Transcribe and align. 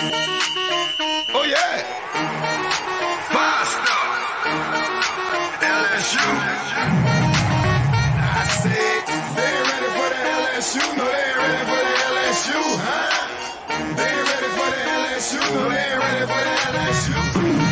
Oh 0.00 1.44
yeah. 1.44 1.82
Five 3.34 3.66
star. 3.66 4.06
LSU. 5.58 6.26
I 8.30 8.44
said 8.62 9.02
they 9.34 9.50
ain't 9.58 9.66
ready 9.68 9.90
for 9.98 10.08
the 10.14 10.20
LSU. 10.38 10.82
No, 10.96 11.04
they 11.04 11.18
ain't 11.18 11.38
ready 11.42 11.64
for 11.66 11.80
the 11.82 11.94
LSU, 12.14 12.60
huh? 12.86 13.10
They 13.98 14.06
ain't 14.06 14.26
ready 14.30 14.50
for 14.54 14.68
the 14.70 14.82
LSU. 15.02 15.40
No, 15.54 15.62
they 15.68 15.82
ain't 15.82 15.98
ready 15.98 16.24
for 16.30 16.42
the 16.46 16.54
LSU. 16.78 17.67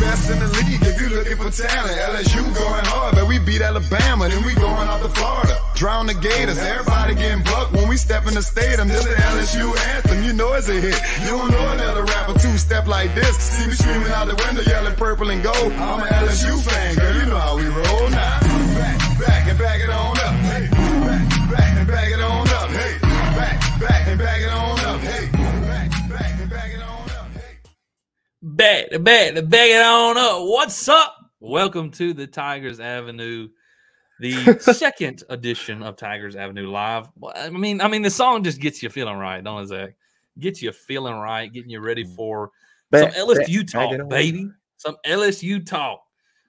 Best 0.00 0.30
in 0.30 0.38
the 0.38 0.48
league 0.48 0.82
if 0.82 1.00
you 1.00 1.08
looking 1.14 1.36
for 1.36 1.50
talent. 1.50 1.94
LSU 1.94 2.42
going 2.54 2.84
hard, 2.84 3.14
but 3.14 3.28
we 3.28 3.38
beat 3.38 3.60
Alabama, 3.62 4.28
then 4.28 4.44
we 4.44 4.54
going 4.54 4.88
out 4.88 5.00
to 5.02 5.08
Florida. 5.08 5.56
Drown 5.74 6.06
the 6.06 6.14
Gators, 6.14 6.58
everybody 6.58 7.14
getting 7.14 7.44
bucked 7.44 7.72
when 7.72 7.88
we 7.88 7.96
step 7.96 8.26
in 8.26 8.34
the 8.34 8.42
stadium. 8.42 8.88
This 8.88 9.04
is 9.04 9.14
the 9.14 9.22
LSU 9.22 9.66
anthem, 9.94 10.24
you 10.24 10.32
know 10.32 10.52
it's 10.54 10.68
a 10.68 10.74
hit. 10.74 10.98
You 11.22 11.38
don't 11.38 11.50
know 11.50 11.66
another 11.72 12.04
rapper 12.04 12.38
two 12.38 12.56
step 12.58 12.86
like 12.86 13.14
this. 13.14 13.36
See 13.38 13.66
me 13.66 13.74
screaming 13.74 14.12
out 14.12 14.26
the 14.26 14.36
window, 14.46 14.62
yelling 14.62 14.96
purple 14.96 15.30
and 15.30 15.42
gold. 15.42 15.72
I'm 15.72 16.00
an 16.00 16.08
LSU 16.08 16.62
fan, 16.62 16.96
girl, 16.96 17.14
you 17.14 17.26
know 17.26 17.38
how 17.38 17.56
we 17.56 17.66
roll 17.66 18.08
now. 18.10 18.40
Back, 18.74 18.98
back 19.20 19.48
and 19.48 19.58
back 19.58 19.80
it 19.80 19.90
on 19.90 20.18
up. 20.18 20.34
Hey, 20.50 20.68
back, 20.70 21.50
back 21.50 21.78
and 21.78 21.86
back 21.86 22.08
it 22.10 22.20
on 22.20 22.48
up. 22.48 22.70
Hey, 22.70 22.98
back, 23.38 23.80
back 23.80 24.08
and 24.08 24.18
back 24.18 24.40
it 24.40 24.50
on 24.50 24.63
Bet, 28.56 28.92
the 28.92 29.00
bet, 29.00 29.50
bet 29.50 29.68
it 29.68 29.82
on 29.84 30.16
up. 30.16 30.42
What's 30.42 30.88
up? 30.88 31.16
Welcome 31.40 31.90
to 31.90 32.12
the 32.12 32.28
Tigers 32.28 32.78
Avenue, 32.78 33.48
the 34.20 34.56
second 34.60 35.24
edition 35.28 35.82
of 35.82 35.96
Tigers 35.96 36.36
Avenue 36.36 36.70
Live. 36.70 37.08
I 37.34 37.50
mean, 37.50 37.80
I 37.80 37.88
mean, 37.88 38.02
the 38.02 38.10
song 38.10 38.44
just 38.44 38.60
gets 38.60 38.80
you 38.80 38.90
feeling 38.90 39.16
right, 39.16 39.42
don't 39.42 39.64
it, 39.64 39.66
Zach? 39.66 39.96
Gets 40.38 40.62
you 40.62 40.70
feeling 40.70 41.14
right, 41.14 41.52
getting 41.52 41.68
you 41.68 41.80
ready 41.80 42.04
for 42.04 42.52
Bet- 42.92 43.12
some 43.12 43.28
LSU 43.28 43.68
talk, 43.68 44.08
baby. 44.08 44.48
Some 44.76 44.98
LSU 45.04 45.66
talk. 45.66 46.04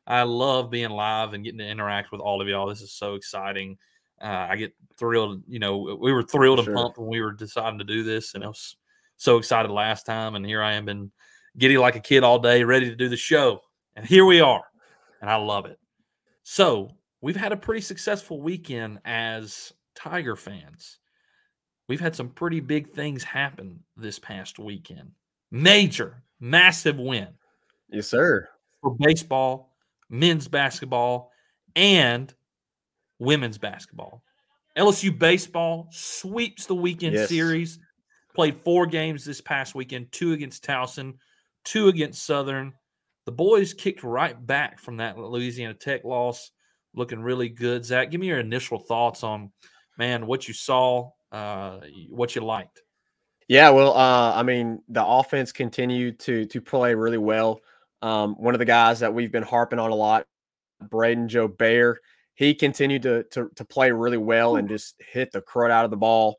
I 0.05 0.21
love 0.21 0.69
being 0.69 0.91
live 0.91 1.33
and 1.33 1.43
getting 1.43 1.57
to 1.57 1.67
interact 1.67 2.11
with 2.11 2.21
all 2.21 2.39
of 2.39 2.47
y'all. 2.47 2.67
This 2.67 2.81
is 2.81 2.91
so 2.91 3.15
exciting. 3.15 3.79
Uh, 4.21 4.45
I 4.47 4.57
get 4.57 4.75
thrilled. 4.95 5.41
You 5.47 5.57
know, 5.57 5.97
we 5.99 6.13
were 6.13 6.21
thrilled 6.21 6.59
and 6.59 6.71
pumped 6.71 6.99
when 6.99 7.07
we 7.07 7.19
were 7.19 7.31
deciding 7.31 7.79
to 7.79 7.83
do 7.83 8.03
this, 8.03 8.35
and 8.35 8.43
I 8.43 8.47
was 8.47 8.75
so 9.17 9.37
excited 9.37 9.71
last 9.71 10.05
time. 10.05 10.35
And 10.35 10.45
here 10.45 10.61
I 10.61 10.73
am, 10.73 10.85
been 10.85 11.11
giddy 11.57 11.77
like 11.77 11.95
a 11.95 11.99
kid 11.99 12.23
all 12.23 12.39
day, 12.39 12.63
ready 12.63 12.89
to 12.89 12.95
do 12.95 13.09
the 13.09 13.17
show. 13.17 13.61
And 13.95 14.05
here 14.05 14.25
we 14.25 14.41
are, 14.41 14.63
and 15.21 15.29
I 15.29 15.35
love 15.37 15.65
it. 15.65 15.79
So 16.43 16.89
we've 17.21 17.35
had 17.35 17.51
a 17.51 17.57
pretty 17.57 17.81
successful 17.81 18.41
weekend 18.41 18.99
as 19.05 19.71
Tiger 19.95 20.35
fans. 20.35 20.99
We've 21.87 21.99
had 21.99 22.15
some 22.15 22.29
pretty 22.29 22.59
big 22.59 22.91
things 22.91 23.23
happen 23.23 23.79
this 23.95 24.19
past 24.19 24.59
weekend. 24.59 25.11
Major, 25.51 26.23
massive 26.39 26.97
win 26.99 27.29
Yes, 27.89 28.07
sir. 28.07 28.49
for 28.81 28.95
baseball, 28.99 29.75
men's 30.09 30.47
basketball, 30.47 31.31
and 31.75 32.33
women's 33.19 33.57
basketball. 33.57 34.23
LSU 34.77 35.17
baseball 35.17 35.87
sweeps 35.91 36.65
the 36.65 36.75
weekend 36.75 37.13
Yes. 37.15 37.29
series. 37.29 37.79
Played 38.33 38.57
four 38.57 38.85
games 38.87 39.23
this 39.23 39.39
past 39.39 39.73
weekend, 39.75 40.11
two 40.11 40.33
against 40.33 40.65
Towson, 40.65 41.13
two 41.65 41.89
against 41.89 42.25
Southern. 42.25 42.73
The 43.25 43.31
boys 43.31 43.73
kicked 43.73 44.03
right 44.03 44.45
back 44.45 44.79
from 44.79 44.97
that 44.97 45.17
Louisiana 45.17 45.73
Tech 45.73 46.05
loss, 46.05 46.51
looking 46.93 47.21
really 47.21 47.49
good. 47.49 47.83
Zach, 47.83 48.11
give 48.11 48.21
me 48.21 48.27
your 48.27 48.39
initial 48.39 48.79
thoughts 48.79 49.23
on, 49.23 49.51
man, 49.97 50.27
what 50.27 50.47
you 50.47 50.53
saw, 50.53 51.09
uh, 51.31 51.79
what 52.09 52.35
you 52.35 52.41
liked. 52.41 52.81
Yeah, 53.47 53.69
well, 53.71 53.95
uh, 53.95 54.33
I 54.33 54.43
mean, 54.43 54.81
the 54.89 55.05
offense 55.05 55.51
continued 55.51 56.19
to 56.21 56.45
to 56.45 56.61
play 56.61 56.95
really 56.95 57.17
well. 57.17 57.59
Um, 58.01 58.35
one 58.35 58.55
of 58.55 58.59
the 58.59 58.65
guys 58.65 58.99
that 58.99 59.13
we've 59.13 59.31
been 59.31 59.43
harping 59.43 59.79
on 59.79 59.91
a 59.91 59.95
lot, 59.95 60.25
Brayden 60.83 61.27
Jobert, 61.27 61.95
he 62.35 62.53
continued 62.53 63.03
to, 63.03 63.23
to 63.31 63.49
to 63.55 63.65
play 63.65 63.91
really 63.91 64.17
well 64.17 64.55
and 64.55 64.67
just 64.67 64.95
hit 64.99 65.31
the 65.31 65.41
crud 65.41 65.71
out 65.71 65.85
of 65.85 65.91
the 65.91 65.97
ball. 65.97 66.37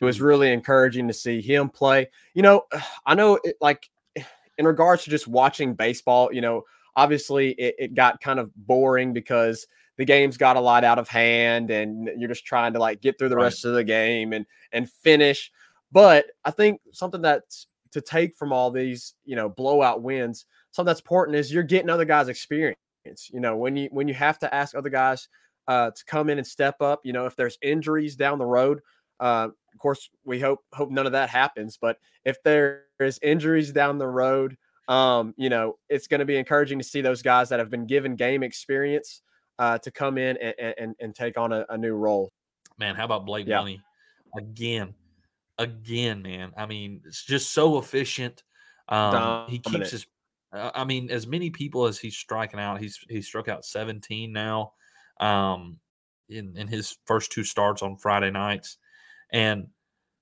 It 0.00 0.04
was 0.04 0.20
really 0.20 0.52
encouraging 0.52 1.08
to 1.08 1.14
see 1.14 1.40
him 1.40 1.68
play. 1.68 2.08
You 2.34 2.42
know, 2.42 2.62
I 3.06 3.14
know 3.14 3.38
it, 3.44 3.56
like 3.60 3.88
in 4.58 4.66
regards 4.66 5.04
to 5.04 5.10
just 5.10 5.28
watching 5.28 5.74
baseball, 5.74 6.32
you 6.32 6.40
know, 6.40 6.62
obviously 6.96 7.52
it, 7.52 7.74
it 7.78 7.94
got 7.94 8.20
kind 8.20 8.38
of 8.38 8.54
boring 8.56 9.12
because 9.12 9.66
the 9.96 10.04
games 10.04 10.36
got 10.36 10.56
a 10.56 10.60
lot 10.60 10.84
out 10.84 10.98
of 10.98 11.08
hand 11.08 11.70
and 11.70 12.10
you're 12.16 12.28
just 12.28 12.46
trying 12.46 12.72
to 12.72 12.78
like 12.78 13.00
get 13.02 13.18
through 13.18 13.28
the 13.28 13.36
Right. 13.36 13.44
rest 13.44 13.64
of 13.64 13.74
the 13.74 13.84
game 13.84 14.32
and 14.32 14.46
and 14.72 14.90
finish. 14.90 15.50
But 15.92 16.26
I 16.44 16.50
think 16.50 16.80
something 16.92 17.20
that's 17.22 17.66
to 17.92 18.00
take 18.00 18.36
from 18.36 18.52
all 18.52 18.70
these, 18.70 19.14
you 19.24 19.34
know, 19.36 19.48
blowout 19.48 20.02
wins, 20.02 20.46
something 20.70 20.86
that's 20.86 21.00
important 21.00 21.36
is 21.36 21.52
you're 21.52 21.62
getting 21.62 21.90
other 21.90 22.04
guys 22.04 22.28
experience. 22.28 22.76
You 23.32 23.40
know, 23.40 23.56
when 23.56 23.76
you 23.76 23.88
when 23.90 24.08
you 24.08 24.14
have 24.14 24.38
to 24.40 24.54
ask 24.54 24.74
other 24.74 24.90
guys 24.90 25.28
uh, 25.68 25.90
to 25.90 26.04
come 26.04 26.30
in 26.30 26.38
and 26.38 26.46
step 26.46 26.80
up, 26.80 27.00
you 27.04 27.12
know, 27.12 27.26
if 27.26 27.36
there's 27.36 27.58
injuries 27.62 28.16
down 28.16 28.38
the 28.38 28.46
road, 28.46 28.80
uh, 29.18 29.48
of 29.72 29.78
course, 29.78 30.10
we 30.24 30.40
hope 30.40 30.60
hope 30.72 30.90
none 30.90 31.06
of 31.06 31.12
that 31.12 31.28
happens. 31.28 31.78
But 31.80 31.98
if 32.24 32.42
there 32.42 32.84
is 32.98 33.18
injuries 33.22 33.72
down 33.72 33.98
the 33.98 34.06
road, 34.06 34.56
um, 34.88 35.34
you 35.36 35.48
know, 35.48 35.78
it's 35.88 36.06
going 36.06 36.18
to 36.20 36.24
be 36.24 36.36
encouraging 36.36 36.78
to 36.78 36.84
see 36.84 37.00
those 37.00 37.22
guys 37.22 37.48
that 37.50 37.58
have 37.58 37.70
been 37.70 37.86
given 37.86 38.16
game 38.16 38.42
experience 38.42 39.22
uh, 39.58 39.78
to 39.78 39.90
come 39.90 40.18
in 40.18 40.36
and 40.38 40.74
and, 40.78 40.94
and 41.00 41.14
take 41.14 41.38
on 41.38 41.52
a, 41.52 41.64
a 41.68 41.78
new 41.78 41.94
role. 41.94 42.32
Man, 42.78 42.94
how 42.94 43.04
about 43.04 43.26
Blake 43.26 43.46
Yeah. 43.46 43.58
Money 43.58 43.80
again? 44.36 44.94
Again, 45.58 46.22
man. 46.22 46.52
I 46.56 46.64
mean, 46.66 47.02
it's 47.04 47.24
just 47.24 47.52
so 47.52 47.78
efficient. 47.78 48.42
Um, 48.88 49.46
he 49.48 49.58
keeps 49.58 49.90
his. 49.90 50.06
Uh, 50.52 50.70
I 50.74 50.84
mean, 50.84 51.10
as 51.10 51.26
many 51.26 51.50
people 51.50 51.86
as 51.86 51.98
he's 51.98 52.16
striking 52.16 52.58
out, 52.58 52.80
he's 52.80 52.98
he's 53.08 53.26
struck 53.26 53.48
out 53.48 53.64
17 53.64 54.32
now, 54.32 54.72
um, 55.20 55.78
in 56.28 56.56
in 56.56 56.66
his 56.66 56.96
first 57.04 57.30
two 57.30 57.44
starts 57.44 57.82
on 57.82 57.96
Friday 57.96 58.30
nights, 58.30 58.78
and 59.32 59.68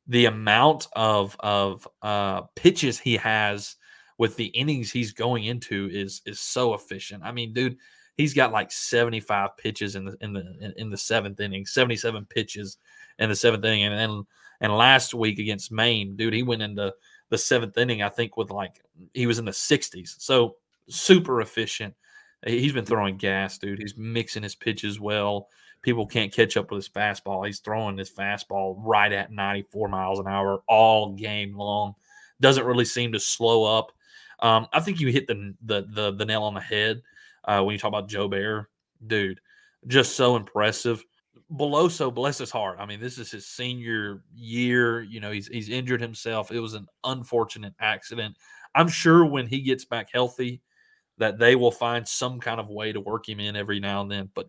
the 0.07 0.27
amount 0.27 0.89
of 0.95 1.37
of 1.41 1.87
uh, 2.03 2.43
pitches 2.57 2.99
he 2.99 3.17
has 3.17 3.77
with 4.19 4.37
the 4.37 4.47
innings 4.47 4.91
he's 4.91 5.13
going 5.13 5.45
into 5.45 5.89
is 5.93 6.23
is 6.27 6.41
so 6.41 6.75
efficient. 6.75 7.23
I 7.25 7.33
mean, 7.33 7.53
dude, 7.53 7.77
he's 8.17 8.35
got 8.35 8.53
like 8.53 8.73
75 8.73 9.57
pitches 9.57 9.97
in 9.97 10.05
the 10.05 10.17
in 10.21 10.33
the 10.33 10.75
in, 10.77 10.91
the 10.91 10.97
seventh 10.97 11.41
inning, 11.41 11.67
77 11.67 12.27
pitches 12.27 12.79
in 13.19 13.29
the 13.29 13.37
seventh 13.37 13.65
inning, 13.65 13.85
and 13.85 13.99
then 13.99 14.27
and 14.61 14.77
last 14.77 15.15
week 15.15 15.39
against 15.39 15.73
Maine, 15.73 16.17
dude, 16.17 16.35
he 16.35 16.43
went 16.43 16.63
into 16.63 16.93
the 17.31 17.39
seventh 17.39 17.77
inning, 17.79 18.03
I 18.03 18.09
think, 18.09 18.37
with 18.37 18.51
like 18.51 18.83
he 19.15 19.27
was 19.27 19.39
in 19.39 19.45
the 19.45 19.53
60s. 19.53 20.17
So 20.19 20.57
super 20.89 21.41
efficient. 21.41 21.95
He's 22.47 22.73
been 22.73 22.85
throwing 22.85 23.17
gas, 23.17 23.59
dude. 23.59 23.79
He's 23.79 23.97
mixing 23.97 24.43
his 24.43 24.55
pitches 24.55 25.01
well. 25.01 25.49
People 25.83 26.07
can't 26.07 26.33
catch 26.33 26.57
up 26.57 26.71
with 26.71 26.79
his 26.79 26.89
fastball. 26.89 27.47
He's 27.47 27.61
throwing 27.61 27.97
his 27.97 28.11
fastball 28.11 28.77
right 28.79 29.13
at 29.13 29.31
94 29.31 29.89
miles 29.89 30.19
an 30.19 30.27
hour 30.27 30.63
all 30.69 31.15
game 31.15 31.57
long. 31.57 31.95
Doesn't 32.41 32.67
really 32.67 32.85
seem 32.85 33.13
to 33.13 33.21
slow 33.21 33.65
up. 33.65 33.93
Um, 34.41 34.67
I 34.73 34.81
think 34.81 35.01
you 35.01 35.09
hit 35.09 35.27
the 35.27 35.55
the 35.65 35.87
the, 35.89 36.13
the 36.13 36.25
nail 36.25 36.45
on 36.45 36.55
the 36.55 36.61
head 36.61 37.03
uh, 37.45 37.63
when 37.63 37.73
you 37.73 37.79
talk 37.79 37.89
about 37.89 38.09
Jobert, 38.09 38.67
dude. 39.07 39.41
Just 39.87 40.17
so 40.17 40.37
impressive. 40.37 41.05
Beloso, 41.53 42.13
bless 42.13 42.39
his 42.39 42.51
heart. 42.51 42.77
I 42.79 42.85
mean, 42.87 43.01
this 43.01 43.17
is 43.19 43.31
his 43.31 43.47
senior 43.47 44.23
year. 44.35 45.03
You 45.03 45.21
know, 45.21 45.31
he's 45.31 45.49
he's 45.49 45.69
injured 45.69 46.01
himself. 46.01 46.53
It 46.53 46.61
was 46.61 46.75
an 46.75 46.87
unfortunate 47.05 47.75
accident. 47.81 48.37
I'm 48.75 48.89
sure 48.89 49.25
when 49.25 49.47
he 49.47 49.61
gets 49.63 49.85
back 49.85 50.09
healthy, 50.13 50.61
that 51.19 51.39
they 51.39 51.57
will 51.57 51.73
find 51.73 52.07
some 52.07 52.41
kind 52.41 52.61
of 52.61 52.69
way 52.69 52.93
to 52.93 53.01
work 53.01 53.29
him 53.29 53.41
in 53.41 53.57
every 53.57 53.81
now 53.81 54.03
and 54.03 54.11
then. 54.11 54.31
But 54.35 54.49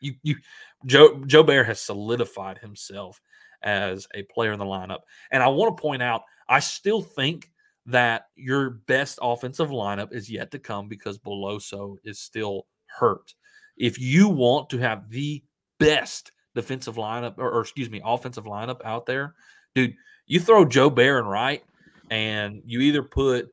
you 0.00 0.14
you 0.22 0.36
Joe 0.84 1.16
Jobert 1.26 1.66
has 1.66 1.80
solidified 1.80 2.58
himself 2.58 3.20
as 3.62 4.06
a 4.14 4.22
player 4.24 4.52
in 4.52 4.58
the 4.58 4.64
lineup. 4.64 5.00
And 5.30 5.42
I 5.42 5.48
want 5.48 5.76
to 5.76 5.80
point 5.80 6.02
out, 6.02 6.22
I 6.48 6.60
still 6.60 7.02
think 7.02 7.50
that 7.86 8.26
your 8.34 8.70
best 8.86 9.18
offensive 9.22 9.70
lineup 9.70 10.12
is 10.12 10.30
yet 10.30 10.50
to 10.50 10.58
come 10.58 10.88
because 10.88 11.18
Beloso 11.18 11.96
is 12.04 12.18
still 12.18 12.66
hurt. 12.86 13.34
If 13.76 13.98
you 13.98 14.28
want 14.28 14.70
to 14.70 14.78
have 14.78 15.10
the 15.10 15.42
best 15.78 16.32
defensive 16.54 16.96
lineup, 16.96 17.34
or, 17.38 17.50
or 17.50 17.60
excuse 17.60 17.90
me, 17.90 18.00
offensive 18.04 18.44
lineup 18.44 18.80
out 18.84 19.06
there, 19.06 19.34
dude, 19.74 19.94
you 20.26 20.40
throw 20.40 20.64
Jobert 20.64 21.20
in 21.20 21.26
right, 21.26 21.62
and 22.10 22.62
you 22.64 22.80
either 22.80 23.02
put 23.02 23.48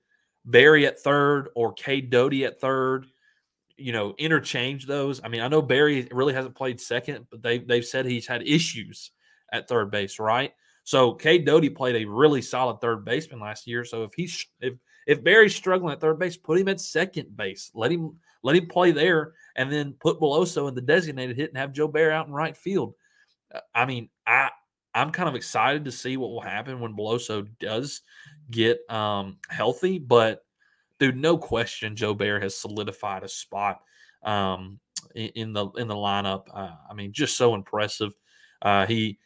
Berry 0.45 0.85
at 0.88 1.00
third 1.00 1.50
or 1.56 1.73
Cade 1.73 2.09
Doty 2.09 2.45
at 2.45 2.59
third. 2.59 3.06
You 3.83 3.91
know, 3.91 4.15
interchange 4.18 4.88
those. 4.88 5.21
I 5.24 5.27
mean, 5.27 5.41
I 5.41 5.50
know 5.50 5.62
Berry 5.62 6.07
really 6.12 6.33
hasn't 6.33 6.56
played 6.56 6.80
second, 6.80 7.27
but 7.30 7.44
they 7.44 7.59
they've 7.59 7.85
said 7.85 8.06
he's 8.06 8.27
had 8.27 8.47
issues 8.47 9.12
at 9.51 9.68
third 9.68 9.91
base, 9.91 10.19
right? 10.19 10.53
So 10.85 11.13
Cade 11.13 11.45
Doty 11.45 11.69
played 11.69 11.97
a 11.97 12.06
really 12.09 12.41
solid 12.41 12.80
third 12.80 13.03
baseman 13.03 13.39
last 13.39 13.68
year. 13.68 13.83
So 13.83 14.03
if 14.03 14.13
he's 14.13 14.45
if 14.62 14.75
if 15.06 15.24
Berry's 15.24 15.56
struggling 15.56 15.94
at 15.94 16.00
third 16.00 16.18
base, 16.18 16.38
put 16.38 16.59
him 16.59 16.69
at 16.69 16.80
second 16.80 17.35
base. 17.35 17.71
Let 17.74 17.91
him 17.91 18.18
let 18.41 18.56
him 18.56 18.68
play 18.68 18.91
there, 18.91 19.33
and 19.56 19.71
then 19.71 19.95
put 20.00 20.19
Beloso 20.19 20.68
in 20.69 20.75
the 20.75 20.81
designated 20.81 21.35
hit 21.35 21.50
and 21.50 21.57
have 21.57 21.74
Jobert 21.74 22.12
out 22.12 22.27
in 22.27 22.33
right 22.33 22.56
field. 22.56 22.94
Uh, 23.53 23.59
I 23.75 23.85
mean, 23.85 24.09
I 24.25 24.50
I'm 24.94 25.12
kind 25.12 25.30
of 25.30 25.35
excited 25.35 25.85
to 25.85 25.91
see 25.91 26.18
what 26.18 26.31
will 26.31 26.41
happen 26.41 26.80
when 26.80 26.95
Beloso 26.95 27.47
does 27.59 28.01
get 28.50 28.80
um, 28.89 29.38
healthy. 29.50 30.00
But 30.00 30.43
dude, 31.03 31.17
no 31.17 31.38
question, 31.38 31.95
Jobert 31.95 32.41
has 32.41 32.55
solidified 32.55 33.23
a 33.23 33.27
spot 33.27 33.81
um, 34.23 34.79
in, 35.13 35.51
the 35.51 35.67
in 35.71 35.88
the 35.88 35.95
lineup. 35.95 36.44
Uh, 36.53 36.71
I 36.89 36.94
mean, 36.94 37.11
just 37.11 37.35
so 37.35 37.55
impressive. 37.55 38.13
Uh, 38.61 38.85
he, 38.85 39.19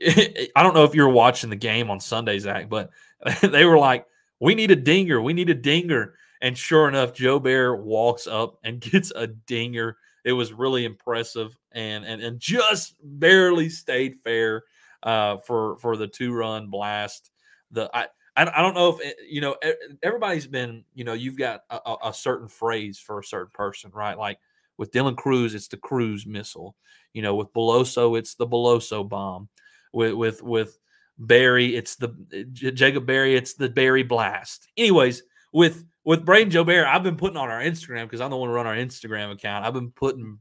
I 0.06 0.62
don't 0.62 0.74
know 0.74 0.84
if 0.84 0.94
you 0.94 1.02
were 1.02 1.12
watching 1.12 1.50
the 1.50 1.56
game 1.56 1.90
on 1.90 2.00
Sunday, 2.00 2.38
Zach, 2.38 2.70
but 2.70 2.90
they 3.42 3.66
were 3.66 3.78
like, 3.78 4.06
"We 4.40 4.54
need 4.54 4.70
a 4.70 4.76
dinger. 4.76 5.20
We 5.20 5.34
need 5.34 5.50
a 5.50 5.54
dinger." 5.54 6.14
And 6.40 6.56
sure 6.56 6.88
enough, 6.88 7.12
Jobert 7.12 7.82
walks 7.82 8.26
up 8.26 8.58
and 8.64 8.80
gets 8.80 9.12
a 9.14 9.26
dinger. 9.26 9.98
It 10.24 10.32
was 10.32 10.52
really 10.52 10.84
impressive 10.86 11.56
and 11.72 12.06
and, 12.06 12.22
and 12.22 12.40
just 12.40 12.94
barely 13.02 13.68
stayed 13.68 14.16
fair 14.24 14.64
uh, 15.02 15.38
for 15.38 15.76
for 15.78 15.98
the 15.98 16.08
two 16.08 16.32
run 16.32 16.68
blast. 16.68 17.30
The 17.70 17.90
I 17.92 18.06
I 18.46 18.62
don't 18.62 18.74
know 18.74 18.90
if 18.90 19.04
eh, 19.04 19.12
you 19.28 19.40
know 19.40 19.56
everybody's 20.02 20.46
been 20.46 20.84
you 20.94 21.04
know 21.04 21.12
you've 21.12 21.38
got 21.38 21.62
a, 21.70 21.96
a, 22.04 22.14
certain 22.14 22.48
phrase 22.48 22.98
for 22.98 23.18
a 23.18 23.24
certain 23.24 23.50
person 23.52 23.90
right? 23.92 24.16
Like 24.16 24.38
with 24.76 24.92
Dylan 24.92 25.16
Crews, 25.16 25.54
it's 25.54 25.68
the 25.68 25.76
Crews 25.76 26.26
missile. 26.26 26.76
You 27.12 27.22
know 27.22 27.34
with 27.34 27.52
Beloso 27.52 28.18
it's 28.18 28.34
the 28.34 28.46
Beloso 28.46 29.08
bomb. 29.08 29.48
With 29.92 30.14
with 30.14 30.42
with 30.42 30.78
Berry 31.18 31.74
it's 31.74 31.96
the 31.96 32.10
eh, 32.32 32.70
Jacob 32.70 33.06
Berry, 33.06 33.34
it's 33.34 33.54
the 33.54 33.68
Berry 33.68 34.04
blast. 34.04 34.68
Anyways 34.76 35.22
with 35.52 35.84
with 36.04 36.24
Brayden 36.24 36.50
Jobert 36.50 36.86
I've 36.86 37.02
been 37.02 37.16
putting 37.16 37.38
on 37.38 37.50
our 37.50 37.60
Instagram 37.60 38.04
because 38.04 38.20
I'm 38.20 38.30
the 38.30 38.36
one 38.36 38.48
who 38.48 38.54
run 38.54 38.66
our 38.66 38.76
Instagram 38.76 39.32
account. 39.32 39.64
I've 39.64 39.74
been 39.74 39.90
putting 39.90 40.38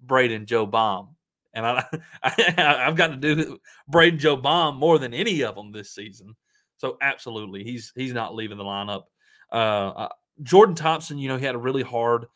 Braden 0.00 0.46
Joe 0.46 0.66
bomb 0.66 1.14
and 1.54 1.64
I, 1.64 1.84
I 2.22 2.52
have 2.56 2.96
got 2.96 3.08
to 3.08 3.16
do 3.16 3.58
Braden 3.86 4.18
Joe 4.18 4.36
bomb 4.36 4.78
more 4.78 4.98
than 4.98 5.14
any 5.14 5.42
of 5.42 5.54
them 5.54 5.70
this 5.70 5.94
season 5.94 6.34
so 6.76 6.96
absolutely, 7.00 7.64
he's 7.64 7.92
he's 7.94 8.12
not 8.12 8.34
leaving 8.34 8.58
the 8.58 8.64
lineup. 8.64 9.04
Uh, 9.52 9.88
uh, 9.88 10.08
Jordan 10.42 10.74
Thompson, 10.74 11.18
you 11.18 11.28
know, 11.28 11.36
he 11.36 11.44
had 11.44 11.54
a 11.54 11.58
really 11.58 11.82
hard 11.82 12.26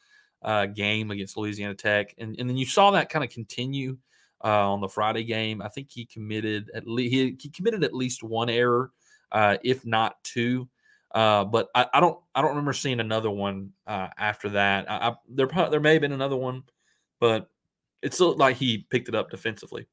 uh, 0.43 0.67
game 0.67 1.11
against 1.11 1.37
Louisiana 1.37 1.75
Tech, 1.75 2.15
and 2.19 2.37
and 2.39 2.49
then 2.49 2.57
you 2.57 2.67
saw 2.67 2.91
that 2.93 3.11
kind 3.11 3.25
of 3.25 3.31
continue 3.31 3.99
uh, 4.43 4.73
on 4.73 4.81
the 4.81 4.89
Friday 4.89 5.25
game. 5.25 5.61
I 5.61 5.69
think 5.69 5.89
he 5.91 6.07
committed 6.07 6.71
at 6.75 6.87
least 6.87 7.13
he, 7.13 7.37
he 7.41 7.51
committed 7.51 7.85
at 7.85 7.95
least 7.95 8.23
one 8.23 8.49
error, 8.49 8.91
uh, 9.33 9.59
if 9.63 9.85
not 9.85 10.23
two. 10.25 10.69
Uh, 11.13 11.45
but 11.45 11.69
I, 11.75 11.87
I, 11.93 12.01
don't 12.01 12.19
I 12.37 12.41
don't 12.41 12.51
remember 12.51 12.73
seeing 12.73 13.01
another 13.01 13.31
one 13.31 13.73
after 13.87 14.49
that. 14.51 14.89
I, 14.89 15.09
I, 15.09 15.15
there 15.29 15.49
there 15.71 15.81
may 15.81 15.95
have 15.95 16.03
been 16.03 16.13
another 16.13 16.37
one, 16.37 16.63
but 17.19 17.51
it 18.01 18.19
looked 18.21 18.39
like 18.39 18.57
he 18.57 18.87
picked 18.91 19.09
it 19.09 19.15
up 19.15 19.31
defensively. 19.31 19.87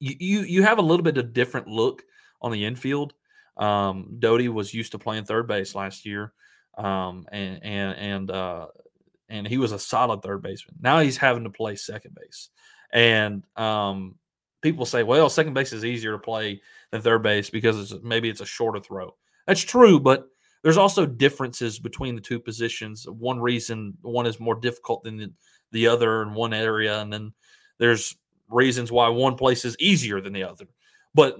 You, 0.00 0.14
you 0.18 0.40
you 0.40 0.62
have 0.62 0.78
a 0.78 0.82
little 0.82 1.02
bit 1.02 1.18
of 1.18 1.32
different 1.32 1.66
look 1.66 2.04
on 2.40 2.52
the 2.52 2.64
infield. 2.64 3.14
Um, 3.58 4.16
Doty 4.18 4.48
was 4.48 4.72
used 4.72 4.92
to 4.92 4.98
playing 4.98 5.24
third 5.24 5.48
base 5.48 5.74
last 5.74 6.06
year, 6.06 6.32
um, 6.76 7.26
and 7.32 7.62
and 7.62 7.98
and 7.98 8.30
uh, 8.30 8.66
and 9.28 9.46
he 9.46 9.58
was 9.58 9.72
a 9.72 9.78
solid 9.78 10.22
third 10.22 10.42
baseman. 10.42 10.76
Now 10.80 11.00
he's 11.00 11.16
having 11.16 11.44
to 11.44 11.50
play 11.50 11.76
second 11.76 12.14
base, 12.14 12.50
and 12.92 13.44
um, 13.56 14.14
people 14.62 14.86
say, 14.86 15.02
well, 15.02 15.28
second 15.28 15.54
base 15.54 15.72
is 15.72 15.84
easier 15.84 16.12
to 16.12 16.18
play 16.18 16.60
than 16.90 17.02
third 17.02 17.22
base 17.22 17.50
because 17.50 17.92
it's, 17.92 18.02
maybe 18.02 18.28
it's 18.28 18.40
a 18.40 18.46
shorter 18.46 18.80
throw. 18.80 19.14
That's 19.46 19.62
true, 19.62 19.98
but 19.98 20.28
there's 20.62 20.76
also 20.76 21.06
differences 21.06 21.78
between 21.78 22.14
the 22.14 22.20
two 22.20 22.40
positions. 22.40 23.06
One 23.08 23.40
reason 23.40 23.94
one 24.02 24.26
is 24.26 24.40
more 24.40 24.56
difficult 24.56 25.04
than 25.04 25.16
the, 25.16 25.32
the 25.72 25.86
other 25.88 26.22
in 26.22 26.34
one 26.34 26.52
area, 26.52 27.00
and 27.00 27.12
then 27.12 27.32
there's 27.78 28.16
reasons 28.48 28.90
why 28.90 29.08
one 29.08 29.36
place 29.36 29.64
is 29.64 29.76
easier 29.78 30.20
than 30.20 30.32
the 30.32 30.44
other. 30.44 30.66
But 31.14 31.36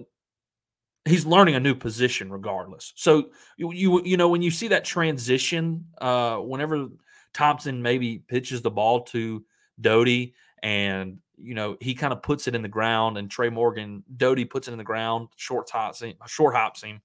he's 1.09 1.27
learning 1.27 1.55
a 1.55 1.61
new 1.61 1.75
position 1.75 2.31
regardless. 2.31 2.93
So 2.97 3.31
you 3.57 3.73
you, 3.73 4.03
you 4.05 4.17
know 4.17 4.29
when 4.29 4.43
you 4.43 4.51
see 4.51 4.69
that 4.69 4.85
transition, 4.85 5.87
uh, 6.01 6.37
whenever 6.37 6.89
Thompson 7.35 7.83
maybe 7.83 8.19
pitches 8.19 8.63
the 8.63 8.71
ball 8.71 9.03
to 9.05 9.45
Doty 9.81 10.35
and 10.63 11.19
you 11.37 11.55
know 11.55 11.77
he 11.81 11.95
kind 11.95 12.13
of 12.13 12.23
puts 12.23 12.49
it 12.49 12.55
in 12.55 12.63
the 12.63 12.69
ground 12.69 13.19
and 13.19 13.31
Trey 13.31 13.51
Morgan 13.51 14.03
Doty 14.17 14.45
puts 14.45 14.69
it 14.69 14.73
in 14.73 14.79
the 14.79 14.85
ground, 14.85 15.29
short 15.37 15.71
hops 15.71 16.03
him, 16.03 16.15
short 16.27 16.55
hops 16.55 16.83
him, 16.83 17.01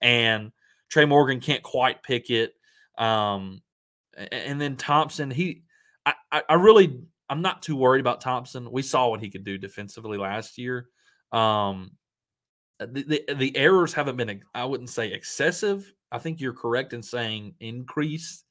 and 0.00 0.52
Trey 0.88 1.04
Morgan 1.04 1.40
can't 1.40 1.62
quite 1.62 2.02
pick 2.02 2.30
it. 2.30 2.54
Um, 2.96 3.62
and 4.32 4.60
then 4.60 4.76
Thompson, 4.76 5.30
he, 5.30 5.62
I, 6.04 6.42
I 6.48 6.54
really, 6.54 7.00
I'm 7.28 7.42
not 7.42 7.62
too 7.62 7.76
worried 7.76 8.00
about 8.00 8.20
Thompson. 8.20 8.70
We 8.70 8.82
saw 8.82 9.08
what 9.08 9.20
he 9.20 9.30
could 9.30 9.44
do 9.44 9.58
defensively 9.58 10.18
last 10.18 10.58
year. 10.58 10.88
Um, 11.30 11.92
the, 12.78 13.24
the, 13.26 13.34
the 13.34 13.56
errors 13.56 13.92
haven't 13.92 14.16
been 14.16 14.42
I 14.54 14.64
wouldn't 14.64 14.90
say 14.90 15.12
excessive. 15.12 15.92
I 16.10 16.18
think 16.18 16.40
you're 16.40 16.52
correct 16.52 16.92
in 16.92 17.02
saying 17.02 17.54
increased. 17.60 18.44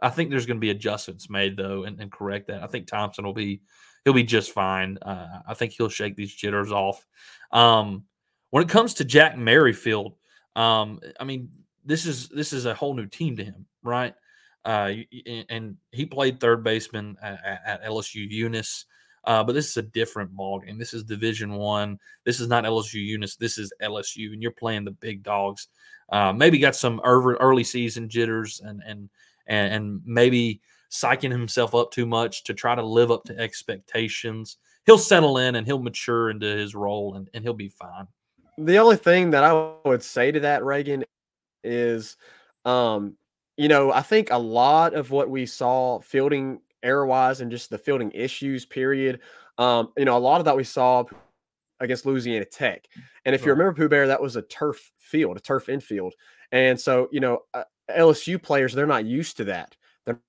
I 0.00 0.10
think 0.10 0.30
there's 0.30 0.46
going 0.46 0.56
to 0.56 0.60
be 0.60 0.70
adjustments 0.70 1.28
made 1.28 1.56
though, 1.56 1.84
and, 1.84 2.00
and 2.00 2.10
correct 2.10 2.48
that. 2.48 2.62
I 2.62 2.66
think 2.66 2.86
Thompson 2.86 3.24
will 3.24 3.34
be 3.34 3.62
he'll 4.04 4.14
be 4.14 4.22
just 4.22 4.52
fine. 4.52 4.98
Uh, 4.98 5.40
I 5.46 5.54
think 5.54 5.72
he'll 5.72 5.88
shake 5.88 6.16
these 6.16 6.34
jitters 6.34 6.72
off. 6.72 7.04
Um, 7.52 8.04
when 8.50 8.62
it 8.62 8.68
comes 8.68 8.94
to 8.94 9.04
Jack 9.04 9.36
Merrifield, 9.36 10.14
um, 10.56 11.00
I 11.20 11.24
mean 11.24 11.50
this 11.84 12.06
is 12.06 12.28
this 12.28 12.52
is 12.52 12.66
a 12.66 12.74
whole 12.74 12.94
new 12.94 13.06
team 13.06 13.36
to 13.36 13.44
him, 13.44 13.66
right? 13.82 14.14
Uh, 14.64 14.92
and 15.48 15.76
he 15.92 16.04
played 16.04 16.40
third 16.40 16.62
baseman 16.62 17.16
at, 17.22 17.62
at 17.64 17.84
LSU 17.84 18.28
Eunice. 18.28 18.84
Uh, 19.24 19.44
but 19.44 19.52
this 19.52 19.68
is 19.68 19.76
a 19.76 19.82
different 19.82 20.34
ball 20.34 20.60
game. 20.60 20.78
This 20.78 20.94
is 20.94 21.04
Division 21.04 21.54
One. 21.54 21.98
This 22.24 22.40
is 22.40 22.48
not 22.48 22.64
LSU 22.64 23.04
Eunice. 23.04 23.36
This 23.36 23.58
is 23.58 23.72
LSU, 23.82 24.32
and 24.32 24.42
you're 24.42 24.52
playing 24.52 24.84
the 24.84 24.92
big 24.92 25.22
dogs. 25.22 25.68
Uh, 26.10 26.32
maybe 26.32 26.58
got 26.58 26.76
some 26.76 27.00
early 27.04 27.64
season 27.64 28.08
jitters, 28.08 28.60
and 28.64 28.82
and 28.86 29.08
and 29.46 30.00
maybe 30.04 30.60
psyching 30.90 31.30
himself 31.30 31.74
up 31.74 31.90
too 31.90 32.06
much 32.06 32.44
to 32.44 32.54
try 32.54 32.74
to 32.74 32.82
live 32.82 33.10
up 33.10 33.24
to 33.24 33.38
expectations. 33.38 34.56
He'll 34.86 34.98
settle 34.98 35.38
in 35.38 35.56
and 35.56 35.66
he'll 35.66 35.82
mature 35.82 36.30
into 36.30 36.46
his 36.46 36.74
role, 36.74 37.14
and, 37.14 37.28
and 37.34 37.44
he'll 37.44 37.52
be 37.52 37.68
fine. 37.68 38.06
The 38.56 38.78
only 38.78 38.96
thing 38.96 39.30
that 39.30 39.44
I 39.44 39.72
would 39.84 40.02
say 40.02 40.32
to 40.32 40.40
that, 40.40 40.64
Reagan, 40.64 41.04
is, 41.62 42.16
um, 42.64 43.16
you 43.56 43.68
know, 43.68 43.92
I 43.92 44.02
think 44.02 44.30
a 44.30 44.38
lot 44.38 44.94
of 44.94 45.10
what 45.10 45.28
we 45.28 45.46
saw 45.46 46.00
fielding 46.00 46.60
error 46.82 47.06
wise 47.06 47.40
and 47.40 47.50
just 47.50 47.70
the 47.70 47.78
fielding 47.78 48.10
issues, 48.12 48.66
period. 48.66 49.20
Um, 49.58 49.92
you 49.96 50.04
know, 50.04 50.16
a 50.16 50.18
lot 50.18 50.40
of 50.40 50.44
that 50.44 50.56
we 50.56 50.64
saw 50.64 51.04
against 51.80 52.06
Louisiana 52.06 52.44
Tech. 52.44 52.86
And 53.24 53.34
if 53.34 53.42
right. 53.42 53.46
you 53.46 53.52
remember 53.52 53.74
Pooh 53.74 53.88
Bear, 53.88 54.06
that 54.06 54.22
was 54.22 54.36
a 54.36 54.42
turf 54.42 54.92
field, 54.98 55.36
a 55.36 55.40
turf 55.40 55.68
infield. 55.68 56.14
And 56.52 56.80
so, 56.80 57.08
you 57.12 57.20
know, 57.20 57.40
uh, 57.54 57.64
LSU 57.90 58.42
players, 58.42 58.72
they're 58.72 58.86
not 58.86 59.04
used 59.04 59.36
to 59.38 59.44
that. 59.44 59.76
They're 60.06 60.20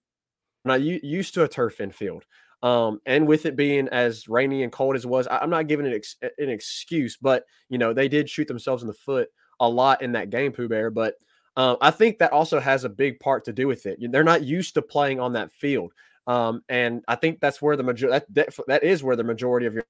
not 0.65 0.81
u- 0.81 0.99
used 1.03 1.33
to 1.35 1.43
a 1.43 1.47
turf 1.47 1.81
infield. 1.81 2.25
Um, 2.61 2.99
and 3.05 3.25
with 3.25 3.45
it 3.45 3.55
being 3.55 3.87
as 3.89 4.27
rainy 4.27 4.63
and 4.63 4.71
cold 4.71 4.95
as 4.95 5.05
it 5.05 5.07
was, 5.07 5.27
I, 5.27 5.41
am 5.41 5.49
not 5.49 5.67
giving 5.67 5.85
it 5.85 5.95
ex- 5.95 6.17
an 6.21 6.49
excuse, 6.49 7.15
but 7.15 7.45
you 7.69 7.77
know, 7.77 7.93
they 7.93 8.09
did 8.09 8.29
shoot 8.29 8.47
themselves 8.47 8.83
in 8.83 8.87
the 8.87 8.93
foot 8.93 9.29
a 9.61 9.69
lot 9.69 10.01
in 10.01 10.11
that 10.13 10.29
game, 10.29 10.51
Pooh 10.51 10.67
Bear. 10.67 10.91
But 10.91 11.15
um, 11.55 11.77
I 11.81 11.91
think 11.91 12.19
that 12.19 12.33
also 12.33 12.59
has 12.59 12.83
a 12.83 12.89
big 12.89 13.19
part 13.19 13.45
to 13.45 13.53
do 13.53 13.67
with 13.67 13.85
it. 13.85 13.99
They're 14.11 14.23
not 14.23 14.43
used 14.43 14.73
to 14.75 14.81
playing 14.81 15.19
on 15.19 15.33
that 15.33 15.51
field. 15.51 15.93
Um, 16.29 16.61
and 16.69 17.03
I 17.07 17.15
think 17.15 17.39
that's 17.39 17.59
where 17.59 17.75
the 17.75 17.81
majority 17.81 18.19
that, 18.19 18.33
that, 18.35 18.65
that 18.67 18.83
is 18.83 19.03
where 19.03 19.15
the 19.15 19.23
majority 19.23 19.65
of 19.65 19.73
your 19.73 19.83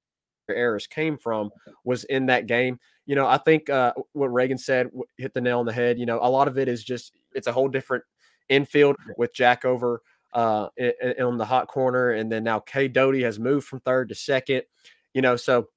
errors 0.48 0.86
came 0.86 1.18
from 1.18 1.50
was 1.84 2.04
in 2.04 2.26
that 2.26 2.46
game. 2.46 2.80
You 3.04 3.14
know, 3.14 3.26
I 3.26 3.36
think 3.36 3.68
uh, 3.68 3.92
what 4.14 4.32
Reagan 4.32 4.56
said 4.56 4.90
hit 5.18 5.34
the 5.34 5.42
nail 5.42 5.60
on 5.60 5.66
the 5.66 5.72
head. 5.72 5.98
You 5.98 6.06
know, 6.06 6.18
a 6.22 6.30
lot 6.30 6.48
of 6.48 6.56
it 6.56 6.66
is 6.66 6.82
just 6.82 7.12
it's 7.34 7.46
a 7.46 7.52
whole 7.52 7.68
different 7.68 8.04
infield 8.48 8.96
with 9.18 9.34
Jack 9.34 9.66
over 9.66 10.00
uh, 10.32 10.68
in, 10.78 10.92
in, 11.02 11.22
on 11.22 11.36
the 11.36 11.44
hot 11.44 11.68
corner, 11.68 12.12
and 12.12 12.32
then 12.32 12.42
now 12.42 12.58
Cade 12.58 12.94
Doty 12.94 13.22
has 13.22 13.38
moved 13.38 13.66
from 13.66 13.80
third 13.80 14.08
to 14.08 14.14
second. 14.14 14.62
You 15.12 15.20
know, 15.20 15.36
so 15.36 15.68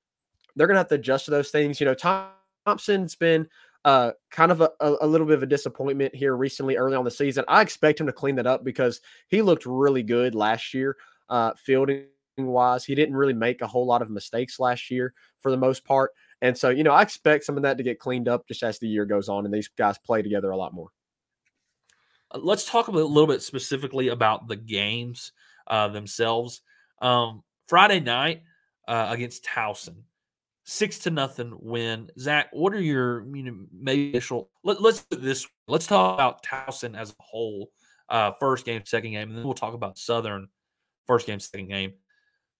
they're 0.55 0.67
gonna 0.67 0.79
have 0.79 0.87
to 0.87 0.95
adjust 0.95 1.25
to 1.25 1.31
those 1.31 1.51
things. 1.51 1.81
You 1.81 1.87
know, 1.87 2.23
Thompson's 2.65 3.15
been 3.15 3.49
uh, 3.85 4.11
kind 4.31 4.51
of 4.51 4.61
a, 4.61 4.71
a, 4.79 5.07
little 5.07 5.27
bit 5.27 5.35
of 5.35 5.43
a 5.43 5.47
disappointment 5.47 6.15
here 6.15 6.35
recently, 6.35 6.77
early 6.77 6.95
on 6.95 7.03
the 7.03 7.11
season. 7.11 7.43
I 7.47 7.61
expect 7.61 7.99
him 7.99 8.07
to 8.07 8.13
clean 8.13 8.35
that 8.35 8.47
up 8.47 8.63
because 8.63 9.01
he 9.27 9.41
looked 9.41 9.65
really 9.65 10.03
good 10.03 10.35
last 10.35 10.73
year, 10.73 10.95
uh, 11.29 11.51
fielding 11.57 12.05
wise. 12.37 12.85
He 12.85 12.95
didn't 12.95 13.15
really 13.15 13.33
make 13.33 13.61
a 13.61 13.67
whole 13.67 13.85
lot 13.85 14.01
of 14.01 14.09
mistakes 14.09 14.59
last 14.59 14.89
year 14.89 15.13
for 15.41 15.51
the 15.51 15.57
most 15.57 15.83
part. 15.83 16.11
And 16.41 16.57
so, 16.57 16.69
you 16.69 16.83
know, 16.83 16.91
I 16.91 17.01
expect 17.01 17.43
some 17.43 17.57
of 17.57 17.63
that 17.63 17.77
to 17.77 17.83
get 17.83 17.99
cleaned 17.99 18.27
up 18.27 18.47
just 18.47 18.63
as 18.63 18.79
the 18.79 18.87
year 18.87 19.05
goes 19.05 19.27
on 19.27 19.45
and 19.45 19.53
these 19.53 19.67
guys 19.67 19.97
play 19.97 20.21
together 20.21 20.51
a 20.51 20.57
lot 20.57 20.73
more. 20.73 20.89
Uh, 22.31 22.39
let's 22.41 22.65
talk 22.65 22.87
a 22.87 22.91
little 22.91 23.27
bit 23.27 23.41
specifically 23.41 24.09
about 24.09 24.47
the 24.47 24.55
games 24.55 25.33
uh, 25.67 25.89
themselves. 25.89 26.61
Um, 27.01 27.43
Friday 27.67 27.99
night 27.99 28.43
uh, 28.87 29.07
against 29.09 29.45
Towson 29.45 30.03
six 30.63 30.99
to 30.99 31.09
nothing 31.09 31.57
win. 31.59 32.09
Zach, 32.19 32.49
what 32.51 32.73
are 32.73 32.81
your 32.81 33.25
you 33.35 33.43
know 33.43 33.65
maybe 33.71 34.09
initial? 34.09 34.49
Let, 34.63 34.79
us 34.79 35.05
do 35.09 35.17
this. 35.17 35.47
Let's 35.67 35.87
talk 35.87 36.15
about 36.15 36.43
Towson 36.43 36.97
as 36.97 37.11
a 37.11 37.15
whole. 37.19 37.71
Uh, 38.09 38.31
first 38.39 38.65
game, 38.65 38.81
second 38.85 39.11
game, 39.11 39.29
and 39.29 39.37
then 39.37 39.45
we'll 39.45 39.53
talk 39.53 39.73
about 39.73 39.97
Southern. 39.97 40.47
First 41.07 41.27
game, 41.27 41.39
second 41.39 41.67
game. 41.67 41.93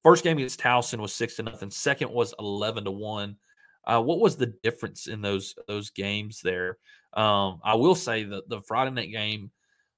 First 0.04 0.24
game 0.24 0.38
against 0.38 0.60
Towson 0.60 1.00
was 1.00 1.14
six 1.14 1.36
to 1.36 1.44
nothing. 1.44 1.72
Second 1.72 2.12
was 2.12 2.34
eleven 2.40 2.86
to 2.86 2.92
one. 2.92 3.38
Uh, 3.86 4.02
what 4.02 4.20
was 4.20 4.36
the 4.36 4.54
difference 4.64 5.08
in 5.08 5.22
those 5.22 5.56
those 5.68 5.90
games 5.90 6.42
there? 6.42 6.78
Um, 7.14 7.60
I 7.64 7.76
will 7.76 7.96
say 7.96 8.24
that 8.24 8.50
the 8.50 8.62
Friday 8.62 8.92
night 8.92 9.12
game, 9.12 9.52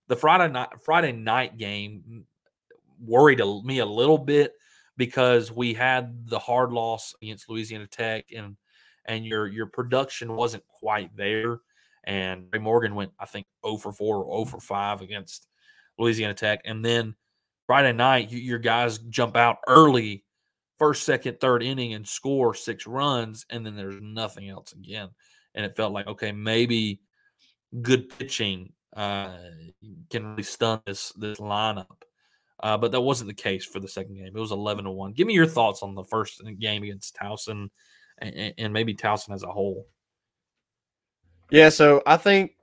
the 0.07 0.15
Friday 0.15 0.51
night 0.51 0.69
Friday 0.83 1.11
night 1.11 1.57
game, 1.57 2.25
worried 2.99 3.41
me 3.63 3.79
a 3.79 3.85
little 3.85 4.17
bit 4.17 4.53
because 4.97 5.51
we 5.51 5.73
had 5.73 6.27
the 6.27 6.39
hard 6.39 6.71
loss 6.71 7.13
against 7.21 7.49
Louisiana 7.49 7.87
Tech 7.87 8.25
and 8.35 8.57
and 9.05 9.25
your 9.25 9.47
your 9.47 9.67
production 9.67 10.35
wasn't 10.35 10.65
quite 10.67 11.15
there. 11.15 11.59
And 12.05 12.51
Trey 12.51 12.61
Morgan 12.61 12.93
went, 12.93 13.11
I 13.19 13.25
think, 13.25 13.47
0 13.65 13.77
for 13.77 13.91
4 13.91 14.17
or 14.17 14.45
0 14.45 14.45
for 14.45 14.59
5 14.59 15.01
against 15.01 15.47
Louisiana 15.97 16.35
Tech. 16.35 16.61
And 16.63 16.85
then 16.85 17.15
Friday 17.65 17.93
night, 17.93 18.31
you, 18.31 18.39
your 18.39 18.59
guys 18.59 18.99
jump 18.99 19.35
out 19.35 19.57
early, 19.67 20.23
first, 20.77 21.03
second, 21.03 21.39
third 21.39 21.63
inning, 21.63 21.93
and 21.93 22.07
score 22.07 22.53
six 22.53 22.85
runs, 22.85 23.45
and 23.49 23.65
then 23.65 23.75
there's 23.75 23.99
nothing 24.01 24.49
else 24.49 24.71
again. 24.73 25.09
And 25.55 25.65
it 25.65 25.75
felt 25.75 25.93
like, 25.93 26.07
okay, 26.07 26.31
maybe 26.31 27.01
good 27.81 28.09
pitching 28.17 28.73
uh, 28.95 29.37
can 30.09 30.25
really 30.27 30.43
stun 30.43 30.81
this 30.85 31.11
this 31.13 31.39
lineup. 31.39 32.04
Uh, 32.61 32.77
but 32.77 32.91
that 32.91 33.01
wasn't 33.01 33.27
the 33.27 33.33
case 33.33 33.65
for 33.65 33.79
the 33.79 33.87
second 33.87 34.15
game. 34.15 34.27
It 34.27 34.39
was 34.39 34.51
11 34.51 34.85
to 34.85 34.91
1. 34.91 35.13
Give 35.13 35.27
me 35.27 35.33
your 35.33 35.45
thoughts 35.45 35.83
on 35.83 35.93
the 35.93 36.03
first 36.03 36.41
game 36.59 36.83
against 36.83 37.15
Towson 37.15 37.69
and, 38.19 38.53
and 38.57 38.73
maybe 38.73 38.95
Towson 38.95 39.33
as 39.33 39.43
a 39.43 39.51
whole. 39.51 39.87
Yeah, 41.51 41.69
so 41.69 42.01
I 42.05 42.17
think 42.17 42.54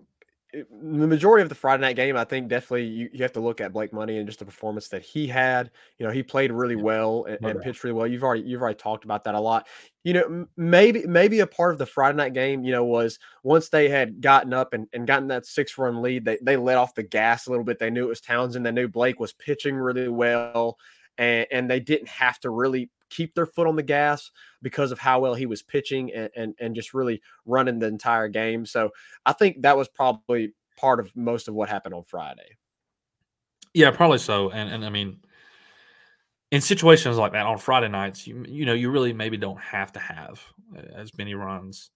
the 0.53 1.07
majority 1.07 1.43
of 1.43 1.49
the 1.49 1.55
Friday 1.55 1.81
night 1.81 1.97
game, 1.97 2.17
I 2.17 2.25
think 2.25 2.49
definitely 2.49 2.85
you, 2.85 3.09
you 3.13 3.23
have 3.23 3.33
to 3.33 3.41
look 3.41 3.61
at 3.61 3.73
Blake 3.73 3.93
Money 3.93 4.19
and 4.19 4.27
just 4.27 4.39
the 4.39 4.45
performance 4.45 4.89
that 4.89 5.03
he 5.03 5.27
had. 5.27 5.71
You 5.99 6.07
know, 6.07 6.13
he 6.13 6.23
played 6.23 6.53
really 6.53 6.77
well 6.77 7.25
and, 7.25 7.39
and 7.45 7.61
pitched 7.63 7.85
really 7.85 7.95
well. 7.95 8.07
You've 8.07 8.23
already 8.23 8.43
you've 8.43 8.61
already 8.61 8.79
talked 8.79 9.05
about 9.05 9.25
that 9.25 9.35
a 9.35 9.41
lot. 9.41 9.67
You 10.05 10.13
know, 10.15 10.47
maybe 10.57 11.07
maybe 11.07 11.41
a 11.41 11.47
part 11.47 11.73
of 11.73 11.79
the 11.79 11.87
Friday 11.87 12.17
night 12.17 12.35
game, 12.35 12.65
you 12.65 12.73
know, 12.73 12.85
was 12.85 13.19
once 13.43 13.71
they 13.71 13.89
had 13.89 14.21
gotten 14.21 14.53
up 14.53 14.75
and, 14.75 14.87
and 14.93 15.07
gotten 15.07 15.29
that 15.29 15.47
six 15.47 15.79
run 15.79 16.03
lead, 16.03 16.25
they, 16.25 16.39
they 16.43 16.57
let 16.57 16.77
off 16.77 16.95
the 16.95 17.03
gas 17.03 17.47
a 17.47 17.51
little 17.51 17.65
bit. 17.65 17.79
They 17.79 17.91
knew 17.91 18.05
it 18.05 18.09
was 18.09 18.21
Towson. 18.21 18.63
They 18.63 18.73
knew 18.73 18.89
Blake 18.89 19.21
was 19.21 19.33
pitching 19.33 19.77
really 19.77 20.09
well. 20.09 20.79
And, 21.19 21.47
and 21.51 21.71
they 21.71 21.79
didn't 21.81 22.09
have 22.09 22.41
to 22.41 22.51
really 22.51 22.91
keep 23.13 23.35
their 23.35 23.47
foot 23.47 23.67
on 23.67 23.77
the 23.77 23.83
gas 23.83 24.31
because 24.63 24.93
of 24.93 24.99
how 24.99 25.21
well 25.21 25.35
he 25.35 25.47
was 25.47 25.63
pitching 25.63 26.13
and, 26.13 26.31
and, 26.37 26.55
and 26.59 26.75
just 26.75 26.95
really 26.95 27.21
running 27.45 27.79
the 27.79 27.87
entire 27.87 28.29
game. 28.29 28.65
So 28.67 28.91
I 29.27 29.33
think 29.33 29.63
that 29.63 29.77
was 29.77 29.89
probably 29.89 30.55
part 30.77 31.01
of 31.01 31.15
most 31.15 31.49
of 31.49 31.55
what 31.55 31.69
happened 31.69 31.95
on 31.95 32.05
Friday. 32.05 32.57
Yeah, 33.75 33.91
probably 33.91 34.19
so. 34.19 34.51
And 34.51 34.71
and 34.71 34.85
I 34.85 34.91
mean, 34.91 35.19
in 36.51 36.61
situations 36.61 37.17
like 37.17 37.33
that 37.33 37.47
on 37.47 37.59
Friday 37.59 37.89
nights, 37.89 38.27
you 38.27 38.45
you 38.47 38.67
know 38.67 38.75
you 38.75 38.91
really 38.91 39.13
maybe 39.13 39.37
don't 39.37 39.61
have 39.61 39.93
to 39.93 40.01
have 40.01 40.43
as 40.95 41.17
many 41.17 41.35
runs 41.35 41.91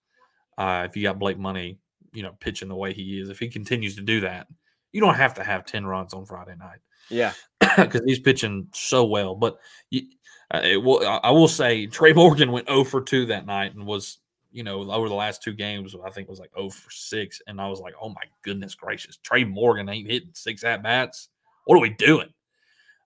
uh, 0.59 0.87
if 0.89 0.97
you 0.97 1.03
got 1.03 1.19
Blake 1.19 1.39
Money, 1.39 1.79
you 2.13 2.23
know, 2.23 2.35
pitching 2.41 2.69
the 2.69 2.77
way 2.77 2.93
he 2.93 3.21
is. 3.21 3.29
If 3.29 3.39
he 3.39 3.49
continues 3.49 3.97
to 3.97 4.03
do 4.03 4.21
that, 4.21 4.47
you 4.93 5.01
don't 5.01 5.15
have 5.15 5.35
to 5.35 5.45
have 5.45 5.67
ten 5.67 5.85
runs 5.85 6.15
on 6.15 6.25
Friday 6.25 6.55
night. 6.59 6.79
Yeah, 7.11 7.33
because 7.77 8.03
he's 8.05 8.19
pitching 8.19 8.69
so 8.73 9.05
well. 9.05 9.35
But 9.35 9.59
you, 9.91 10.03
uh, 10.51 10.63
will, 10.77 11.07
I 11.23 11.31
will 11.31 11.49
say 11.49 11.87
Trey 11.87 12.13
Morgan 12.13 12.53
went 12.53 12.69
0 12.69 12.85
for 12.85 13.01
2 13.01 13.27
that 13.27 13.47
night 13.47 13.75
and 13.75 13.87
was, 13.87 14.19
you 14.53 14.63
know, 14.63 14.91
over 14.91 15.09
the 15.09 15.15
last 15.15 15.43
two 15.43 15.53
games, 15.53 15.95
I 16.05 16.11
think 16.11 16.29
was 16.29 16.39
like 16.39 16.53
0 16.57 16.71
for 16.71 16.91
6. 16.91 17.43
And 17.47 17.61
I 17.61 17.69
was 17.69 17.81
like, 17.81 17.95
oh 18.01 18.09
my 18.11 18.23
goodness 18.43 18.75
gracious, 18.75 19.17
Trey 19.19 19.45
Morgan 19.45 19.89
ain't 19.89 20.11
hitting 20.11 20.31
six 20.35 20.65
at 20.65 20.83
bats. 20.83 21.29
What 21.65 21.77
are 21.77 21.83
we 21.83 21.91
doing? 21.91 22.33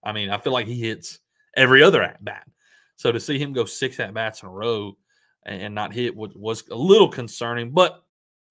I 0.04 0.12
mean, 0.12 0.30
I 0.30 0.38
feel 0.38 0.52
like 0.52 0.66
he 0.66 0.80
hits 0.80 1.20
every 1.56 1.82
other 1.82 2.02
at 2.02 2.24
bat. 2.24 2.46
So 2.96 3.10
to 3.10 3.20
see 3.20 3.38
him 3.38 3.52
go 3.52 3.64
six 3.64 3.98
at 4.00 4.12
bats 4.12 4.42
in 4.42 4.48
a 4.48 4.52
row 4.52 4.96
and, 5.46 5.74
not 5.74 5.94
hit 5.94 6.14
was, 6.14 6.32
was 6.34 6.64
a 6.70 6.74
little 6.76 7.08
concerning, 7.08 7.70
but 7.70 8.02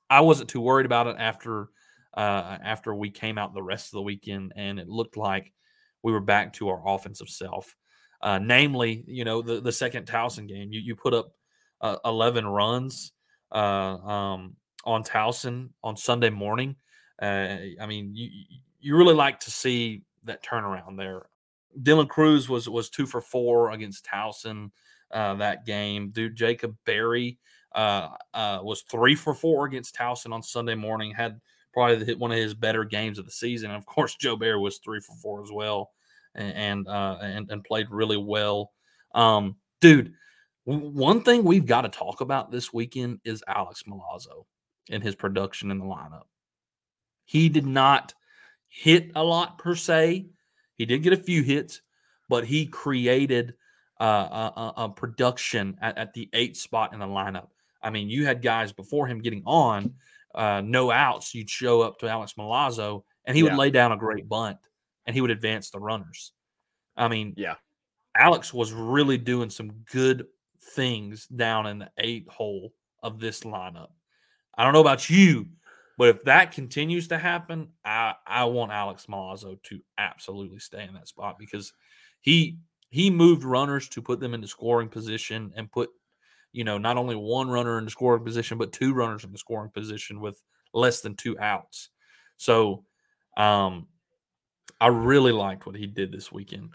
I 0.10 0.22
wasn't 0.22 0.50
too 0.50 0.62
worried 0.62 0.88
about 0.88 1.08
it 1.08 1.16
after 1.20 1.70
uh, 2.18 2.58
after 2.64 2.96
we 2.96 3.12
came 3.12 3.38
out 3.38 3.54
the 3.54 3.62
rest 3.62 3.88
of 3.88 3.92
the 3.92 4.02
weekend 4.02 4.52
and 4.56 4.80
it 4.80 4.90
looked 4.90 5.16
like 5.16 5.54
we 6.04 6.12
were 6.12 6.20
back 6.20 6.54
to 6.54 6.70
our 6.70 6.82
offensive 6.86 7.30
self. 7.30 7.76
Uh, 8.22 8.40
namely, 8.40 9.04
you 9.08 9.24
know, 9.24 9.42
the, 9.42 9.62
the 9.62 9.72
second 9.72 10.06
Towson 10.06 10.48
game, 10.48 10.72
you, 10.72 10.82
you 10.82 10.96
put 10.96 11.14
up 11.14 11.32
uh, 11.82 11.98
11 12.04 12.46
runs 12.46 13.14
uh, 13.52 13.58
um, 13.58 14.56
on 14.84 15.04
Towson 15.04 15.70
on 15.84 15.96
Sunday 15.96 16.30
morning. 16.30 16.76
Uh, 17.22 17.58
I 17.80 17.86
mean, 17.88 18.14
you, 18.14 18.30
you 18.80 18.98
really 18.98 19.14
like 19.14 19.40
to 19.42 19.52
see 19.52 20.04
that 20.26 20.44
turnaround 20.44 20.98
there. 20.98 21.28
Dylan 21.82 22.10
Crews 22.10 22.50
was 22.50 22.68
was 22.68 22.90
two 22.90 23.06
for 23.06 23.22
four 23.22 23.72
against 23.72 24.06
Towson 24.06 24.72
uh, 25.12 25.36
that 25.36 25.66
game. 25.66 26.10
Dude, 26.10 26.36
Jacob 26.36 26.76
Berry 26.86 27.38
uh, 27.74 28.10
was 28.34 28.82
three 28.82 29.16
for 29.16 29.34
four 29.34 29.66
against 29.66 29.96
Towson 29.96 30.34
on 30.34 30.42
Sunday 30.44 30.76
morning. 30.76 31.14
Had 31.14 31.40
probably 31.80 32.06
hit 32.06 32.20
one 32.20 32.32
of 32.32 32.38
his 32.38 32.54
better 32.54 32.84
games 32.84 33.20
of 33.20 33.26
the 33.26 33.32
season. 33.32 33.72
And 33.72 33.78
of 33.78 33.86
course, 33.86 34.18
Jobert 34.18 34.62
was 34.62 34.80
three 34.80 35.00
for 35.00 35.16
four 35.22 35.42
as 35.42 35.50
well 35.52 35.92
and 36.36 36.88
uh, 36.88 37.18
and, 37.22 37.50
and 37.50 37.64
played 37.64 37.88
really 37.90 38.18
well. 38.18 38.72
Um, 39.16 39.56
dude, 39.82 40.14
one 40.66 41.24
thing 41.24 41.44
we've 41.44 41.66
got 41.66 41.82
to 41.82 41.90
talk 41.90 42.22
about 42.22 42.52
this 42.52 42.74
weekend 42.74 43.20
is 43.24 43.44
Alex 43.48 43.84
Milazzo 43.88 44.46
and 44.90 45.02
his 45.02 45.16
production 45.16 45.72
in 45.72 45.80
the 45.80 45.86
lineup. 45.86 46.26
He 47.26 47.50
did 47.50 47.66
not 47.66 48.14
hit 48.68 49.12
a 49.16 49.24
lot 49.24 49.58
per 49.58 49.76
se. 49.76 50.28
He 50.76 50.86
did 50.86 51.04
get 51.04 51.14
a 51.14 51.18
few 51.18 51.44
hits, 51.44 51.82
but 52.28 52.46
he 52.46 52.66
created 52.66 53.54
uh, 54.00 54.52
a, 54.56 54.74
a, 54.78 54.90
production 54.90 55.78
at, 55.82 55.98
at, 55.98 56.14
the 56.14 56.30
eight 56.34 56.56
spot 56.56 56.94
in 56.94 57.00
the 57.00 57.06
lineup. 57.06 57.48
I 57.84 57.90
mean, 57.90 58.10
you 58.10 58.26
had 58.26 58.42
guys 58.42 58.72
before 58.72 59.08
him 59.08 59.22
getting 59.22 59.44
on, 59.46 59.96
uh, 60.36 60.62
no 60.64 60.92
outs. 60.92 61.34
You'd 61.34 61.50
show 61.50 61.82
up 61.82 62.00
to 62.00 62.10
Alex 62.10 62.34
Milazzo, 62.38 63.04
and 63.26 63.36
he 63.36 63.44
yeah. 63.44 63.50
would 63.50 63.58
lay 63.58 63.72
down 63.72 63.92
a 63.92 63.98
great 63.98 64.28
bunt 64.28 64.58
and 65.06 65.16
he 65.16 65.22
would 65.22 65.32
advance 65.32 65.72
the 65.72 65.80
runners. 65.80 66.34
I 66.96 67.08
mean, 67.08 67.34
yeah, 67.36 67.56
Alex 68.16 68.54
was 68.54 68.74
really 68.74 69.18
doing 69.18 69.50
some 69.50 69.72
good 69.92 70.26
things 70.76 71.26
down 71.28 71.66
in 71.66 71.80
the 71.80 71.90
eight 71.98 72.28
hole 72.30 72.74
of 73.02 73.20
this 73.20 73.42
lineup. 73.42 73.90
I 74.58 74.64
don't 74.64 74.74
know 74.74 74.82
about 74.82 75.10
you, 75.10 75.48
but 75.98 76.10
if 76.10 76.24
that 76.26 76.52
continues 76.52 77.08
to 77.08 77.18
happen, 77.18 77.70
I 77.84 78.16
I 78.28 78.46
want 78.46 78.72
Alex 78.72 79.06
Milazzo 79.10 79.62
to 79.64 79.80
absolutely 79.98 80.60
stay 80.60 80.84
in 80.84 80.94
that 80.94 81.08
spot 81.08 81.38
because 81.40 81.74
he 82.22 82.60
he 82.90 83.10
moved 83.10 83.44
runners 83.44 83.88
to 83.90 84.02
put 84.02 84.20
them 84.20 84.34
into 84.34 84.48
scoring 84.48 84.90
position 84.90 85.54
and 85.56 85.72
put 85.72 85.90
you 86.52 86.64
know 86.64 86.78
not 86.78 86.98
only 86.98 87.16
one 87.16 87.50
runner 87.50 87.78
in 87.78 87.86
the 87.86 87.92
scoring 87.92 88.24
position 88.24 88.58
but 88.58 88.72
two 88.72 88.94
runners 88.94 89.24
in 89.24 89.32
the 89.32 89.38
scoring 89.38 89.72
position 89.72 90.20
with 90.20 90.42
less 90.74 91.02
than 91.02 91.16
two 91.16 91.38
outs. 91.40 91.90
So 92.38 92.86
um 93.38 93.88
I 94.82 94.88
really 94.88 95.32
liked 95.32 95.66
what 95.66 95.76
he 95.76 95.88
did 95.88 96.12
this 96.12 96.32
weekend. 96.32 96.70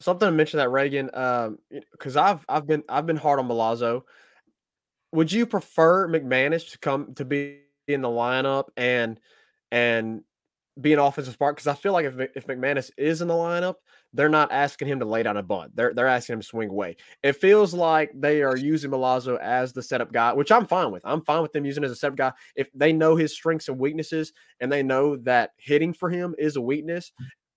Something 0.00 0.26
to 0.26 0.32
mention 0.32 0.58
that 0.58 0.70
Reagan, 0.70 1.06
because 1.06 2.16
um, 2.16 2.24
I've 2.24 2.44
I've 2.48 2.66
been 2.66 2.82
I've 2.88 3.06
been 3.06 3.16
hard 3.16 3.38
on 3.38 3.48
Milazzo. 3.48 4.02
Would 5.12 5.30
you 5.30 5.46
prefer 5.46 6.08
McManus 6.08 6.72
to 6.72 6.78
come 6.78 7.14
to 7.14 7.24
be 7.24 7.60
in 7.86 8.02
the 8.02 8.08
lineup 8.08 8.64
and 8.76 9.20
and 9.70 10.22
be 10.80 10.92
an 10.92 10.98
offensive 10.98 11.34
spark? 11.34 11.56
Because 11.56 11.68
I 11.68 11.74
feel 11.74 11.92
like 11.92 12.06
if 12.06 12.18
if 12.34 12.46
McManus 12.46 12.90
is 12.98 13.22
in 13.22 13.28
the 13.28 13.34
lineup, 13.34 13.76
they're 14.14 14.28
not 14.28 14.52
asking 14.52 14.88
him 14.88 15.00
to 15.00 15.04
lay 15.04 15.22
down 15.24 15.36
a 15.36 15.42
bunt. 15.42 15.74
They're 15.74 15.92
they're 15.92 16.06
asking 16.06 16.34
him 16.34 16.40
to 16.40 16.46
swing 16.46 16.70
away. 16.70 16.96
It 17.22 17.34
feels 17.36 17.74
like 17.74 18.12
they 18.14 18.42
are 18.42 18.56
using 18.56 18.90
Milazzo 18.90 19.38
as 19.40 19.72
the 19.72 19.82
setup 19.82 20.12
guy, 20.12 20.32
which 20.32 20.52
I'm 20.52 20.66
fine 20.66 20.92
with. 20.92 21.02
I'm 21.04 21.22
fine 21.22 21.42
with 21.42 21.52
them 21.52 21.64
using 21.64 21.84
as 21.84 21.90
a 21.90 21.96
setup 21.96 22.16
guy 22.16 22.32
if 22.54 22.68
they 22.74 22.92
know 22.92 23.16
his 23.16 23.32
strengths 23.34 23.68
and 23.68 23.78
weaknesses, 23.78 24.32
and 24.60 24.70
they 24.70 24.82
know 24.82 25.16
that 25.16 25.50
hitting 25.56 25.92
for 25.92 26.08
him 26.08 26.34
is 26.38 26.56
a 26.56 26.60
weakness, 26.60 27.12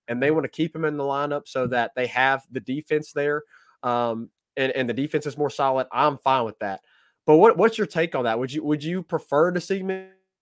and 0.08 0.20
they 0.20 0.32
want 0.32 0.44
to 0.44 0.50
keep 0.50 0.74
him 0.74 0.84
in 0.84 0.96
the 0.96 1.04
lineup 1.04 1.46
so 1.46 1.66
that 1.68 1.92
they 1.94 2.08
have 2.08 2.42
the 2.50 2.60
defense 2.60 3.12
there, 3.12 3.44
um, 3.84 4.28
and 4.56 4.72
and 4.72 4.88
the 4.88 4.94
defense 4.94 5.26
is 5.26 5.38
more 5.38 5.50
solid. 5.50 5.86
I'm 5.92 6.18
fine 6.18 6.44
with 6.44 6.58
that. 6.58 6.80
But 7.24 7.36
what 7.36 7.56
what's 7.56 7.78
your 7.78 7.86
take 7.86 8.16
on 8.16 8.24
that? 8.24 8.38
Would 8.38 8.52
you 8.52 8.64
would 8.64 8.82
you 8.82 9.04
prefer 9.04 9.52
to 9.52 9.60
see 9.60 9.82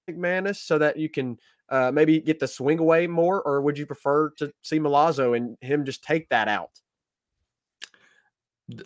McManus 0.09 0.57
so 0.57 0.79
that 0.79 0.97
you 0.97 1.09
can 1.09 1.39
uh, 1.69 1.91
maybe 1.93 2.21
get 2.21 2.39
the 2.39 2.49
swing 2.49 2.79
away 2.79 3.07
more, 3.07 3.43
or 3.43 3.61
would 3.61 3.79
you 3.79 3.87
prefer 3.87 4.31
to 4.39 4.53
see 4.63 4.79
Milazzo 4.79 5.37
and 5.37 5.57
him 5.61 5.85
just 5.85 6.05
take 6.05 6.29
that 6.29 6.49
out? 6.49 6.71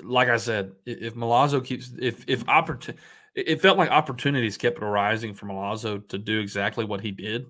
Like 0.03 0.29
I 0.29 0.37
said, 0.37 0.73
if 0.85 1.15
Milazzo 1.15 1.65
keeps, 1.65 1.93
if 1.99 2.25
if 2.27 2.47
opportunity, 2.49 3.03
it 3.35 3.63
felt 3.63 3.79
like 3.79 3.91
opportunities 3.91 4.57
kept 4.57 4.79
arising 4.79 5.35
for 5.35 5.47
Milazzo 5.47 6.07
to 6.09 6.19
do 6.19 6.41
exactly 6.41 6.85
what 6.85 7.01
he 7.01 7.11
did, 7.11 7.47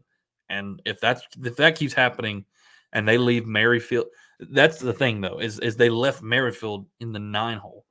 and 0.49 0.81
if 0.85 1.01
that's 1.01 1.23
if 1.43 1.57
that 1.57 1.77
keeps 1.77 1.93
happening, 1.93 2.45
and 2.93 3.07
they 3.07 3.19
leave 3.19 3.47
Merrifield, 3.47 4.07
that's 4.39 4.79
the 4.79 4.93
thing 4.93 5.21
though 5.21 5.41
is 5.41 5.59
is 5.59 5.77
they 5.77 5.91
left 5.91 6.23
Merrifield 6.23 6.87
in 7.01 7.13
the 7.13 7.19
nine 7.19 7.59
hole, 7.59 7.85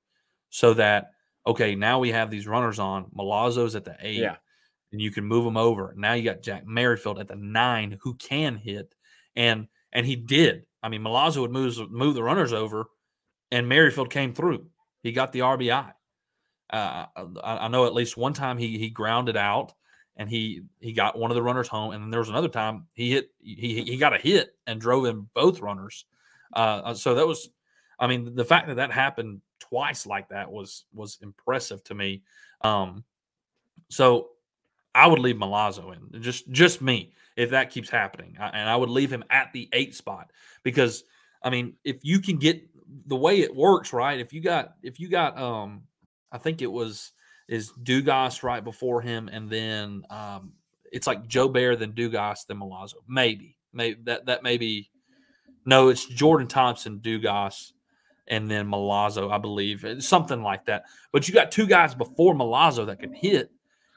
so 0.49 0.73
that 0.73 1.11
okay 1.45 1.75
now 1.75 1.99
we 1.99 2.11
have 2.11 2.29
these 2.29 2.47
runners 2.47 2.79
on 2.79 3.05
Milazzo's 3.17 3.75
at 3.75 3.83
the 3.83 3.97
eight. 3.99 4.19
Yeah 4.19 4.37
and 4.91 5.01
you 5.01 5.11
can 5.11 5.25
move 5.25 5.43
them 5.43 5.57
over. 5.57 5.93
Now 5.97 6.13
you 6.13 6.23
got 6.23 6.41
Jack 6.41 6.65
Merrifield 6.65 7.19
at 7.19 7.27
the 7.27 7.35
nine 7.35 7.97
who 8.01 8.15
can 8.15 8.55
hit, 8.55 8.93
and 9.35 9.67
and 9.91 10.05
he 10.05 10.15
did. 10.15 10.65
I 10.81 10.89
mean, 10.89 11.01
Milazzo 11.01 11.41
would 11.41 11.51
move 11.51 11.91
move 11.91 12.15
the 12.15 12.23
runners 12.23 12.53
over, 12.53 12.87
and 13.51 13.67
Merrifield 13.67 14.09
came 14.09 14.33
through. 14.33 14.67
He 15.03 15.11
got 15.11 15.31
the 15.31 15.39
RBI. 15.39 15.93
Uh, 16.71 17.05
I, 17.15 17.57
I 17.57 17.67
know 17.67 17.85
at 17.85 17.93
least 17.93 18.17
one 18.17 18.33
time 18.33 18.57
he 18.57 18.77
he 18.77 18.89
grounded 18.89 19.37
out 19.37 19.73
and 20.19 20.29
he 20.29 20.63
he 20.79 20.93
got 20.93 21.17
one 21.17 21.31
of 21.31 21.35
the 21.35 21.41
runners 21.41 21.67
home, 21.67 21.93
and 21.93 22.03
then 22.03 22.11
there 22.11 22.19
was 22.19 22.29
another 22.29 22.49
time 22.49 22.87
he 22.93 23.11
hit 23.11 23.31
he 23.39 23.83
he 23.83 23.97
got 23.97 24.13
a 24.13 24.19
hit 24.19 24.55
and 24.67 24.79
drove 24.79 25.05
in 25.05 25.27
both 25.33 25.61
runners. 25.61 26.05
Uh, 26.53 26.93
so 26.93 27.15
that 27.15 27.27
was, 27.27 27.49
I 27.99 28.07
mean, 28.07 28.35
the 28.35 28.45
fact 28.45 28.67
that 28.67 28.75
that 28.75 28.91
happened 28.91 29.41
twice 29.59 30.05
like 30.05 30.29
that 30.29 30.51
was 30.51 30.85
was 30.93 31.19
impressive 31.21 31.83
to 31.85 31.95
me. 31.95 32.23
Um, 32.61 33.03
so 33.89 34.29
I 34.95 35.07
would 35.07 35.19
leave 35.19 35.35
Milazzo 35.35 35.95
in, 35.95 36.21
just 36.21 36.49
just 36.51 36.81
me, 36.81 37.13
if 37.35 37.51
that 37.51 37.69
keeps 37.69 37.89
happening, 37.89 38.37
I, 38.39 38.47
and 38.49 38.69
I 38.69 38.75
would 38.75 38.89
leave 38.89 39.11
him 39.11 39.23
at 39.29 39.53
the 39.53 39.69
eight 39.73 39.95
spot 39.95 40.31
because 40.63 41.03
I 41.43 41.49
mean, 41.49 41.75
if 41.83 41.99
you 42.03 42.19
can 42.19 42.37
get 42.37 42.61
the 43.05 43.15
way 43.15 43.41
it 43.41 43.55
works, 43.55 43.93
right? 43.93 44.19
If 44.19 44.33
you 44.33 44.41
got 44.41 44.73
if 44.83 44.99
you 44.99 45.09
got 45.09 45.37
um, 45.37 45.83
I 46.31 46.37
think 46.37 46.61
it 46.61 46.71
was 46.71 47.11
is 47.47 47.71
Dugas 47.81 48.43
right 48.43 48.63
before 48.63 49.01
him, 49.01 49.29
and 49.31 49.49
then 49.49 50.03
um, 50.09 50.53
it's 50.91 51.07
like 51.07 51.27
Jobert 51.27 51.79
then 51.79 51.93
Dugas, 51.93 52.45
then 52.47 52.59
Milazzo, 52.59 52.95
maybe, 53.07 53.57
maybe 53.73 53.99
that 54.05 54.25
that 54.27 54.43
may 54.43 54.57
be. 54.57 54.89
No, 55.65 55.89
it's 55.89 56.05
Jordan 56.05 56.47
Thompson, 56.47 56.99
Dugas, 56.99 57.73
and 58.27 58.49
then 58.49 58.67
Milazzo, 58.67 59.31
I 59.31 59.37
believe, 59.37 59.85
something 59.99 60.41
like 60.41 60.65
that. 60.65 60.83
But 61.11 61.27
you 61.27 61.33
got 61.33 61.51
two 61.51 61.67
guys 61.67 61.93
before 61.93 62.33
Milazzo 62.33 62.85
that 62.87 62.99
can 62.99 63.13
hit, 63.13 63.51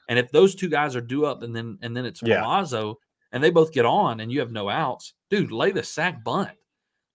and 0.09 0.19
if 0.19 0.31
those 0.31 0.55
two 0.55 0.69
guys 0.69 0.97
are 0.97 1.01
due 1.01 1.25
up, 1.25 1.43
and 1.43 1.55
then 1.55 1.79
and 1.83 1.97
then 1.97 2.05
it's 2.05 2.23
Yeah. 2.23 2.43
Milazzo, 2.43 2.97
and 3.33 3.43
they 3.43 3.51
both 3.51 3.73
get 3.73 3.85
on, 3.87 4.21
and 4.21 4.31
you 4.31 4.41
have 4.41 4.53
no 4.53 4.69
outs, 4.69 5.15
dude, 5.31 5.53
lay 5.53 5.71
the 5.71 5.83
sack 5.83 6.23
bunt, 6.25 6.51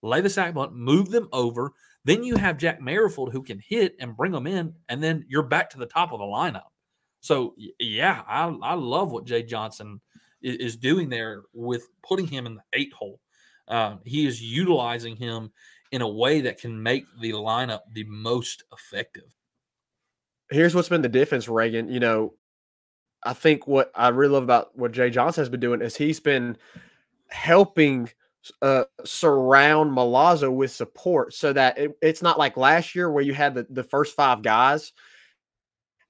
lay 0.02 0.22
the 0.22 0.30
sack 0.30 0.54
bunt, 0.54 0.74
move 0.74 1.10
them 1.10 1.30
over. 1.32 1.74
Then 2.06 2.24
you 2.24 2.38
have 2.38 2.58
Jack 2.58 2.82
Merrifield 2.82 3.34
who 3.34 3.44
can 3.44 3.60
hit 3.60 3.96
and 4.00 4.16
bring 4.16 4.32
them 4.32 4.48
in, 4.48 4.74
and 4.88 5.04
then 5.04 5.26
you're 5.28 5.44
back 5.44 5.70
to 5.72 5.78
the 5.78 5.86
top 5.86 6.14
of 6.14 6.20
the 6.20 6.26
lineup. 6.26 6.70
So 7.20 7.56
yeah, 7.80 8.24
I 8.28 8.46
I 8.62 8.74
love 8.76 9.12
what 9.12 9.26
Jay 9.26 9.44
Johnson 9.44 10.00
is, 10.42 10.56
is 10.58 10.76
doing 10.78 11.10
there 11.10 11.44
with 11.54 11.88
putting 12.04 12.28
him 12.28 12.46
in 12.46 12.56
the 12.56 12.64
eight 12.74 12.94
hole. 12.94 13.20
Um, 13.68 14.00
he 14.06 14.26
is 14.26 14.42
utilizing 14.42 15.18
him 15.18 15.52
in 15.92 16.02
a 16.02 16.08
way 16.08 16.42
that 16.42 16.60
can 16.60 16.82
make 16.82 17.06
the 17.20 17.32
lineup 17.34 17.82
the 17.94 18.06
most 18.06 18.64
effective. 18.72 19.36
here's 20.50 20.74
what's 20.74 20.90
been 20.90 21.02
the 21.02 21.10
difference, 21.10 21.48
Reagan. 21.50 21.90
You 21.90 22.00
know, 22.00 22.34
I 23.24 23.34
think 23.34 23.68
what 23.68 23.92
I 23.96 24.10
really 24.10 24.34
love 24.34 24.44
about 24.44 24.78
what 24.78 24.92
Jay 24.92 25.10
Johnson 25.10 25.42
has 25.42 25.50
been 25.50 25.60
doing 25.60 25.82
is 25.82 25.96
he's 25.96 26.20
been 26.20 26.58
helping 27.30 28.10
uh, 28.62 28.86
surround 29.04 29.92
Milazzo 29.92 30.52
with 30.54 30.72
support 30.72 31.34
so 31.34 31.52
that 31.54 31.78
it, 31.78 31.98
it's 32.02 32.22
not 32.22 32.40
like 32.40 32.56
last 32.56 32.96
year 32.96 33.12
where 33.12 33.24
you 33.24 33.34
had 33.34 33.54
the, 33.56 33.68
the 33.70 33.84
first 33.84 34.16
five 34.16 34.42
guys 34.42 34.94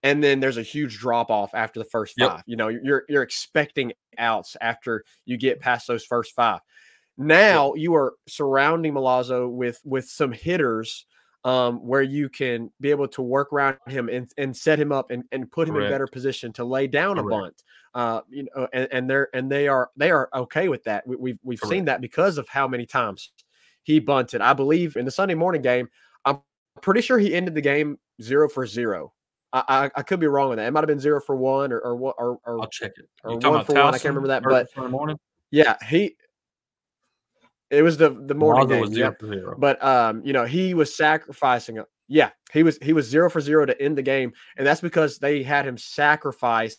and 0.04 0.24
then 0.24 0.40
there's 0.40 0.58
a 0.58 0.64
huge 0.64 1.00
drop 1.00 1.32
off 1.32 1.54
after 1.54 1.80
the 1.80 1.86
first 1.86 2.14
Yep. 2.18 2.30
five. 2.30 2.44
You 2.46 2.56
know, 2.56 2.68
you're 2.68 3.04
you're 3.10 3.24
expecting 3.24 3.94
outs 4.18 4.56
after 4.62 5.04
you 5.26 5.38
get 5.38 5.60
past 5.60 5.88
those 5.88 6.06
first 6.06 6.34
five. 6.36 6.60
Now 7.18 7.74
you 7.74 7.96
are 7.96 8.14
surrounding 8.28 8.94
Milazzo 8.94 9.50
with 9.52 9.82
with 9.84 10.06
some 10.06 10.32
hitters 10.32 11.06
um, 11.48 11.78
where 11.78 12.02
you 12.02 12.28
can 12.28 12.70
be 12.82 12.90
able 12.92 13.08
to 13.08 13.22
work 13.22 13.54
around 13.54 13.78
him 13.88 14.10
and, 14.10 14.30
and 14.38 14.56
set 14.56 14.78
him 14.78 14.92
up 14.92 15.12
and, 15.12 15.24
and 15.32 15.50
put 15.50 15.70
him 15.70 15.78
in 15.78 15.90
better 15.90 16.06
position 16.06 16.52
to 16.52 16.66
lay 16.66 16.88
down 16.88 17.18
a 17.18 17.24
bunt. 17.24 17.64
Uh, 17.96 18.20
you 18.30 18.46
know, 18.54 18.68
and, 18.74 18.88
and 18.92 19.10
they're 19.10 19.30
and 19.34 19.50
they 19.50 19.70
are 19.70 19.90
they 19.96 20.12
are 20.12 20.30
okay 20.36 20.68
with 20.68 20.84
that. 20.84 21.08
We, 21.08 21.16
we've 21.16 21.40
we've 21.44 21.60
seen 21.66 21.86
that 21.86 22.02
because 22.02 22.38
of 22.38 22.50
how 22.50 22.68
many 22.68 22.86
times 22.86 23.32
he 23.84 24.00
bunted. 24.00 24.42
I 24.42 24.52
believe 24.52 24.98
in 24.98 25.06
the 25.06 25.12
Sunday 25.12 25.36
morning 25.36 25.62
game. 25.62 25.88
I'm 26.26 26.40
pretty 26.82 27.00
sure 27.00 27.18
he 27.18 27.34
ended 27.34 27.56
the 27.56 27.62
game 27.62 27.98
zero 28.22 28.50
for 28.50 28.68
zero. 28.68 29.14
I, 29.54 29.64
I, 29.70 29.92
I 29.96 30.04
could 30.04 30.20
be 30.20 30.28
wrong 30.28 30.50
with 30.50 30.58
that. 30.58 30.68
It 30.68 30.72
might 30.72 30.82
have 30.82 30.88
been 30.88 31.00
zero 31.00 31.22
for 31.22 31.38
one 31.38 31.72
or 31.72 31.80
or 31.80 31.96
what 31.96 32.16
or, 32.20 32.40
or 32.46 32.60
I'll 32.60 32.68
check 32.68 32.92
it. 32.98 33.08
or 33.24 33.32
You 33.32 33.38
talking 33.40 33.52
one 33.52 33.56
about 33.62 33.66
for 33.68 33.74
one, 33.74 33.96
I 33.96 33.98
can't 33.98 34.04
remember 34.14 34.28
that, 34.28 34.44
but- 34.44 34.70
thing 34.74 34.84
in 34.84 34.92
the 34.92 34.98
morning. 34.98 35.18
yeah, 35.52 35.78
he. 35.88 36.18
It 37.70 37.82
was 37.82 37.98
the 37.98 38.10
the 38.10 38.34
morning 38.34 38.68
game. 38.68 38.88
zero 38.88 39.16
zero. 39.22 39.56
But 39.58 39.84
um, 39.84 40.22
you 40.24 40.34
know, 40.34 40.46
he 40.46 40.74
was 40.74 40.96
sacrificing. 40.96 41.80
Yeah, 42.08 42.30
he 42.54 42.64
was 42.64 42.78
he 42.82 42.94
was 42.94 43.08
zero 43.08 43.30
for 43.30 43.42
zero 43.42 43.66
to 43.66 43.82
end 43.82 43.98
the 43.98 44.04
game, 44.04 44.32
and 44.58 44.66
that's 44.66 44.82
because 44.82 45.20
they 45.20 45.44
had 45.44 45.68
him 45.68 45.78
sacrifice 45.78 46.78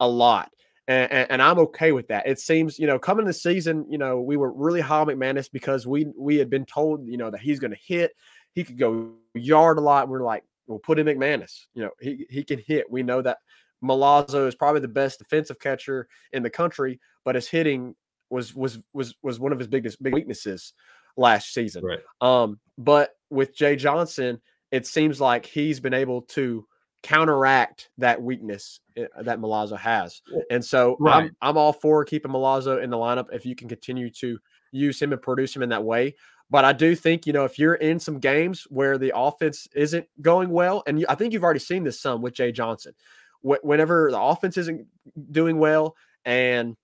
a 0.00 0.08
lot. 0.08 0.50
And, 0.86 1.10
and, 1.10 1.30
and 1.30 1.42
I'm 1.42 1.58
okay 1.60 1.92
with 1.92 2.08
that. 2.08 2.26
It 2.26 2.38
seems, 2.38 2.78
you 2.78 2.86
know, 2.86 2.98
coming 2.98 3.24
the 3.24 3.32
season, 3.32 3.86
you 3.88 3.96
know, 3.96 4.20
we 4.20 4.36
were 4.36 4.52
really 4.52 4.82
high 4.82 4.98
on 4.98 5.06
McManus 5.06 5.50
because 5.50 5.86
we 5.86 6.06
we 6.18 6.36
had 6.36 6.50
been 6.50 6.66
told, 6.66 7.06
you 7.06 7.16
know, 7.16 7.30
that 7.30 7.40
he's 7.40 7.60
going 7.60 7.70
to 7.70 7.78
hit. 7.82 8.12
He 8.52 8.64
could 8.64 8.78
go 8.78 9.12
yard 9.34 9.78
a 9.78 9.80
lot. 9.80 10.08
We're 10.08 10.22
like, 10.22 10.44
we'll 10.66 10.78
put 10.80 10.98
in 10.98 11.06
McManus. 11.06 11.66
You 11.74 11.84
know, 11.84 11.90
he 12.00 12.26
he 12.28 12.42
can 12.44 12.58
hit. 12.58 12.90
We 12.90 13.02
know 13.02 13.22
that 13.22 13.38
Milazzo 13.82 14.46
is 14.46 14.54
probably 14.54 14.80
the 14.80 14.88
best 14.88 15.18
defensive 15.18 15.58
catcher 15.58 16.08
in 16.32 16.42
the 16.42 16.50
country, 16.50 17.00
but 17.24 17.34
his 17.34 17.48
hitting 17.48 17.94
was 18.34 18.54
was 18.54 18.78
was 18.92 19.14
was 19.22 19.40
one 19.40 19.52
of 19.52 19.58
his 19.58 19.68
biggest 19.68 20.02
big 20.02 20.12
weaknesses 20.14 20.72
last 21.16 21.54
season. 21.54 21.84
Right. 21.84 22.00
Um, 22.20 22.58
but 22.76 23.10
with 23.30 23.56
Jay 23.56 23.76
Johnson, 23.76 24.40
it 24.70 24.86
seems 24.86 25.20
like 25.20 25.46
he's 25.46 25.80
been 25.80 25.94
able 25.94 26.22
to 26.22 26.66
counteract 27.02 27.90
that 27.98 28.20
weakness 28.20 28.80
uh, 28.98 29.22
that 29.22 29.38
Milazzo 29.38 29.78
has. 29.78 30.22
And 30.50 30.64
so 30.64 30.96
Right. 30.98 31.24
I'm 31.24 31.36
I'm 31.40 31.56
all 31.56 31.72
for 31.72 32.04
keeping 32.04 32.32
Milazzo 32.32 32.82
in 32.82 32.90
the 32.90 32.96
lineup 32.96 33.26
if 33.32 33.46
you 33.46 33.54
can 33.54 33.68
continue 33.68 34.10
to 34.20 34.38
use 34.72 35.00
him 35.00 35.12
and 35.12 35.22
produce 35.22 35.54
him 35.54 35.62
in 35.62 35.68
that 35.68 35.84
way. 35.84 36.14
But 36.50 36.64
I 36.64 36.72
do 36.72 36.94
think, 36.94 37.26
you 37.26 37.32
know, 37.32 37.44
if 37.44 37.58
you're 37.58 37.74
in 37.74 37.98
some 37.98 38.18
games 38.18 38.66
where 38.68 38.98
the 38.98 39.12
offense 39.14 39.66
isn't 39.74 40.06
going 40.20 40.50
well, 40.50 40.82
and 40.86 41.00
you, 41.00 41.06
I 41.08 41.14
think 41.14 41.32
you've 41.32 41.44
already 41.44 41.60
seen 41.60 41.84
this 41.84 42.00
some 42.00 42.22
with 42.22 42.34
Jay 42.34 42.52
Johnson, 42.52 42.92
wh- 43.42 43.64
whenever 43.64 44.10
the 44.10 44.20
offense 44.20 44.56
isn't 44.56 44.86
doing 45.30 45.58
well 45.58 45.96
and 46.24 46.76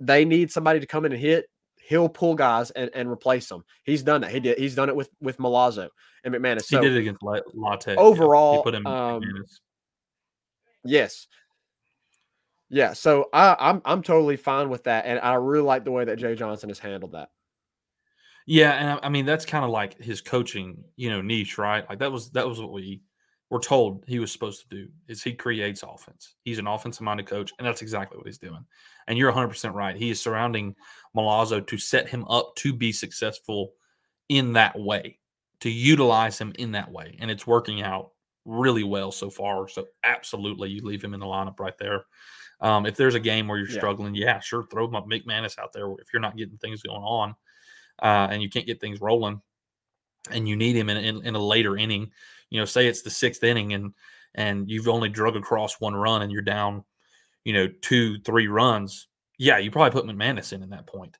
they 0.00 0.24
need 0.24 0.50
somebody 0.50 0.80
to 0.80 0.86
come 0.86 1.04
in 1.04 1.12
and 1.12 1.20
hit, 1.20 1.46
he'll 1.90 2.08
pull 2.08 2.34
guys 2.34 2.70
and, 2.70 2.90
and 2.94 3.10
replace 3.10 3.48
them. 3.48 3.64
He's 3.84 4.02
done 4.02 4.22
that. 4.22 4.30
He 4.30 4.40
did. 4.40 4.58
He's 4.58 4.74
done 4.74 4.88
it 4.88 4.96
with 4.96 5.10
with 5.20 5.38
Milazzo 5.38 5.88
and 6.24 6.34
McManus. 6.34 6.68
he 6.68 6.78
did 6.78 6.96
it 6.96 7.00
against 7.00 7.22
La- 7.22 7.40
Latte. 7.54 7.92
yeah. 7.92 7.96
He 7.96 8.00
overall, 8.00 8.62
put 8.62 8.74
him 8.74 8.86
um, 8.86 9.22
yes, 10.84 11.26
yeah. 12.70 12.92
So 12.92 13.28
I, 13.32 13.56
I'm 13.58 13.82
I'm 13.84 14.02
totally 14.02 14.36
fine 14.36 14.70
with 14.70 14.84
that, 14.84 15.04
and 15.06 15.20
I 15.20 15.34
really 15.34 15.64
like 15.64 15.84
the 15.84 15.90
way 15.90 16.04
that 16.04 16.18
Jay 16.18 16.34
Johnson 16.34 16.70
has 16.70 16.78
handled 16.78 17.12
that. 17.12 17.28
Yeah, 18.46 18.72
and 18.72 18.88
I, 18.90 19.06
I 19.06 19.08
mean 19.10 19.26
that's 19.26 19.44
kind 19.44 19.64
of 19.64 19.70
like 19.70 20.00
his 20.02 20.20
coaching, 20.20 20.84
you 20.96 21.10
know, 21.10 21.20
niche, 21.20 21.58
right? 21.58 21.88
Like 21.88 21.98
that 21.98 22.10
was 22.10 22.30
that 22.30 22.48
was 22.48 22.60
what 22.60 22.72
we 22.72 23.02
were 23.50 23.60
told 23.60 24.04
he 24.06 24.20
was 24.20 24.30
supposed 24.32 24.62
to 24.62 24.68
do. 24.68 24.88
Is 25.08 25.22
he 25.22 25.34
creates 25.34 25.82
offense? 25.82 26.36
He's 26.44 26.58
an 26.60 26.68
offensive 26.68 27.02
minded 27.02 27.26
coach, 27.26 27.52
and 27.58 27.66
that's 27.66 27.82
exactly 27.82 28.16
what 28.16 28.26
he's 28.26 28.38
doing. 28.38 28.64
And 29.06 29.18
you're 29.18 29.30
100 29.30 29.48
percent 29.48 29.74
right. 29.74 29.96
He 29.96 30.10
is 30.10 30.20
surrounding 30.20 30.76
Milazzo 31.16 31.66
to 31.66 31.76
set 31.78 32.08
him 32.08 32.24
up 32.28 32.54
to 32.56 32.72
be 32.72 32.92
successful 32.92 33.72
in 34.28 34.52
that 34.54 34.78
way, 34.78 35.18
to 35.60 35.70
utilize 35.70 36.38
him 36.38 36.52
in 36.58 36.72
that 36.72 36.90
way, 36.90 37.16
and 37.20 37.30
it's 37.30 37.46
working 37.46 37.82
out 37.82 38.12
really 38.44 38.84
well 38.84 39.10
so 39.12 39.28
far. 39.28 39.68
So 39.68 39.86
absolutely, 40.04 40.70
you 40.70 40.82
leave 40.82 41.02
him 41.02 41.12
in 41.12 41.20
the 41.20 41.26
lineup 41.26 41.58
right 41.58 41.76
there. 41.78 42.04
Um, 42.60 42.86
if 42.86 42.96
there's 42.96 43.14
a 43.14 43.20
game 43.20 43.48
where 43.48 43.58
you're 43.58 43.68
Yeah. 43.68 43.78
struggling, 43.78 44.14
yeah, 44.14 44.38
sure, 44.38 44.64
throw 44.64 44.86
him 44.86 44.94
up 44.94 45.06
McManus 45.06 45.58
out 45.58 45.72
there 45.72 45.90
if 45.98 46.08
you're 46.12 46.20
not 46.20 46.36
getting 46.36 46.58
things 46.58 46.82
going 46.82 47.02
on 47.02 47.34
uh, 48.02 48.28
and 48.30 48.42
you 48.42 48.48
can't 48.48 48.66
get 48.66 48.80
things 48.80 49.00
rolling, 49.00 49.40
and 50.30 50.48
you 50.48 50.56
need 50.56 50.76
him 50.76 50.88
in, 50.90 50.98
in, 50.98 51.26
in 51.26 51.34
a 51.34 51.38
later 51.42 51.76
inning. 51.76 52.10
You 52.50 52.60
know, 52.60 52.64
say 52.64 52.86
it's 52.86 53.02
the 53.02 53.10
sixth 53.10 53.42
inning, 53.42 53.72
and 53.72 53.94
and 54.34 54.70
you've 54.70 54.88
only 54.88 55.08
drug 55.08 55.36
across 55.36 55.80
one 55.80 55.94
run, 55.94 56.22
and 56.22 56.30
you're 56.30 56.42
down, 56.42 56.84
you 57.44 57.52
know, 57.52 57.68
two 57.80 58.18
three 58.20 58.48
runs. 58.48 59.08
Yeah, 59.38 59.58
you 59.58 59.70
probably 59.70 59.98
put 59.98 60.08
McManus 60.08 60.52
in 60.52 60.62
in 60.62 60.70
that 60.70 60.86
point, 60.86 61.16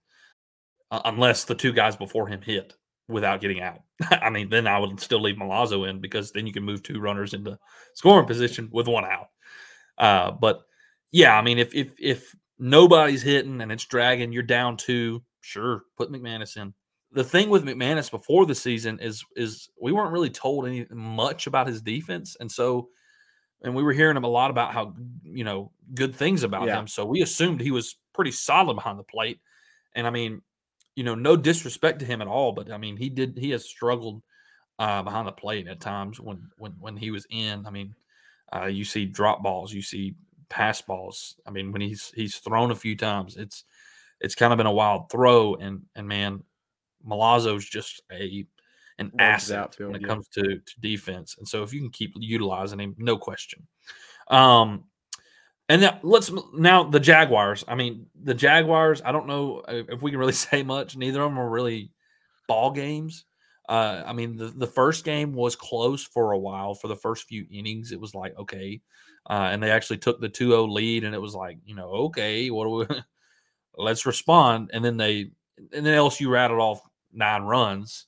uh, 0.90 1.00
unless 1.04 1.44
the 1.44 1.54
two 1.54 1.72
guys 1.72 1.96
before 1.96 2.28
him 2.28 2.42
hit 2.42 2.74
without 3.08 3.40
getting 3.40 3.60
out. 3.60 3.80
I 4.10 4.30
mean, 4.30 4.48
then 4.48 4.66
I 4.66 4.78
would 4.78 5.00
still 5.00 5.20
leave 5.20 5.36
Milazzo 5.36 5.88
in 5.88 6.00
because 6.00 6.32
then 6.32 6.46
you 6.46 6.52
can 6.52 6.64
move 6.64 6.82
two 6.82 7.00
runners 7.00 7.34
into 7.34 7.58
scoring 7.94 8.26
position 8.26 8.68
with 8.72 8.88
one 8.88 9.04
out. 9.04 9.28
Uh, 9.98 10.30
but 10.30 10.62
yeah, 11.12 11.36
I 11.36 11.42
mean, 11.42 11.58
if 11.58 11.74
if 11.74 11.92
if 11.98 12.34
nobody's 12.58 13.22
hitting 13.22 13.60
and 13.60 13.72
it's 13.72 13.84
dragging, 13.84 14.32
you're 14.32 14.42
down 14.42 14.76
two. 14.76 15.22
Sure, 15.40 15.82
put 15.96 16.10
McManus 16.10 16.56
in. 16.56 16.74
The 17.12 17.24
thing 17.24 17.50
with 17.50 17.64
McManus 17.64 18.10
before 18.10 18.46
the 18.46 18.54
season 18.54 19.00
is 19.00 19.24
is 19.36 19.68
we 19.80 19.92
weren't 19.92 20.12
really 20.12 20.30
told 20.30 20.66
any 20.66 20.86
much 20.90 21.46
about 21.46 21.66
his 21.66 21.82
defense, 21.82 22.36
and 22.38 22.50
so 22.50 22.88
and 23.62 23.74
we 23.74 23.82
were 23.82 23.92
hearing 23.92 24.16
him 24.16 24.24
a 24.24 24.28
lot 24.28 24.50
about 24.50 24.72
how 24.72 24.94
you 25.22 25.44
know 25.44 25.72
good 25.94 26.14
things 26.14 26.42
about 26.42 26.66
Yeah. 26.66 26.78
him. 26.78 26.86
So 26.86 27.04
we 27.04 27.22
assumed 27.22 27.60
he 27.60 27.70
was 27.72 27.96
pretty 28.14 28.30
solid 28.32 28.74
behind 28.74 28.98
the 28.98 29.04
plate. 29.04 29.40
And 29.94 30.06
I 30.06 30.10
mean, 30.10 30.42
you 30.96 31.04
know, 31.04 31.14
no 31.14 31.36
disrespect 31.36 31.98
to 32.00 32.04
him 32.06 32.22
at 32.22 32.28
all, 32.28 32.52
but 32.52 32.70
I 32.70 32.78
mean, 32.78 32.96
he 32.96 33.10
did 33.10 33.36
he 33.38 33.50
has 33.50 33.64
struggled 33.64 34.22
uh, 34.78 35.02
behind 35.02 35.26
the 35.28 35.32
plate 35.32 35.68
at 35.68 35.80
times 35.80 36.20
when 36.20 36.50
when 36.58 36.72
when 36.80 36.96
he 36.96 37.10
was 37.10 37.26
in. 37.30 37.66
I 37.66 37.70
mean, 37.70 37.94
uh, 38.54 38.66
you 38.66 38.84
see 38.84 39.06
drop 39.06 39.42
balls, 39.42 39.72
you 39.72 39.82
see 39.82 40.14
pass 40.48 40.80
balls. 40.82 41.36
I 41.46 41.50
mean, 41.50 41.72
when 41.72 41.82
he's 41.82 42.12
he's 42.14 42.36
thrown 42.38 42.70
a 42.70 42.76
few 42.76 42.96
times, 42.96 43.36
it's 43.36 43.64
it's 44.20 44.34
kind 44.34 44.52
of 44.52 44.56
been 44.58 44.66
a 44.66 44.72
wild 44.72 45.10
throw. 45.10 45.54
And 45.56 45.82
and 45.96 46.08
man, 46.08 46.44
Milazzo's 47.06 47.64
just 47.64 48.02
a 48.12 48.46
an 48.98 49.10
Lunches 49.18 49.50
asset 49.50 49.58
outfield, 49.58 49.92
when 49.92 50.00
it 50.00 50.02
yeah. 50.02 50.08
comes 50.08 50.28
to, 50.28 50.42
to 50.42 50.80
defense. 50.80 51.36
And 51.38 51.48
so 51.48 51.62
if 51.62 51.72
you 51.72 51.80
can 51.80 51.90
keep 51.90 52.12
utilizing 52.16 52.80
him, 52.80 52.94
no 52.98 53.16
question. 53.16 53.66
Um, 54.28 54.84
and 55.68 55.82
now 55.82 55.98
let's 56.02 56.30
now 56.52 56.84
the 56.84 57.00
Jaguars. 57.00 57.64
I 57.66 57.76
mean, 57.76 58.06
the 58.20 58.34
Jaguars. 58.34 59.00
I 59.04 59.12
don't 59.12 59.26
know 59.26 59.62
if 59.68 60.02
we 60.02 60.10
can 60.10 60.20
really 60.20 60.32
say 60.50 60.62
much. 60.62 60.96
Neither 60.96 61.22
of 61.22 61.30
them 61.30 61.38
are 61.38 61.48
really 61.48 61.90
ball 62.48 62.72
games. 62.72 63.24
Uh, 63.68 64.02
I 64.04 64.12
mean, 64.12 64.36
the, 64.36 64.46
the 64.46 64.66
first 64.66 65.04
game 65.04 65.32
was 65.32 65.54
close 65.54 66.02
for 66.04 66.32
a 66.32 66.38
while. 66.38 66.74
For 66.74 66.88
the 66.88 66.96
first 66.96 67.28
few 67.28 67.46
innings, 67.52 67.92
it 67.92 68.00
was 68.00 68.16
like 68.16 68.36
okay, 68.36 68.80
uh, 69.28 69.48
and 69.52 69.62
they 69.62 69.70
actually 69.70 69.98
took 69.98 70.20
the 70.20 70.28
2-0 70.28 70.68
lead, 70.72 71.04
and 71.04 71.14
it 71.14 71.20
was 71.20 71.36
like 71.36 71.58
you 71.64 71.76
know 71.76 71.88
okay, 71.88 72.50
what 72.50 72.64
do 72.64 72.70
we? 72.70 73.02
let's 73.76 74.06
respond. 74.06 74.70
And 74.72 74.84
then 74.84 74.96
they 74.96 75.30
and 75.72 75.86
then 75.86 75.96
LSU 75.96 76.28
rattled 76.28 76.60
off 76.60 76.80
nine 77.12 77.42
runs 77.42 78.06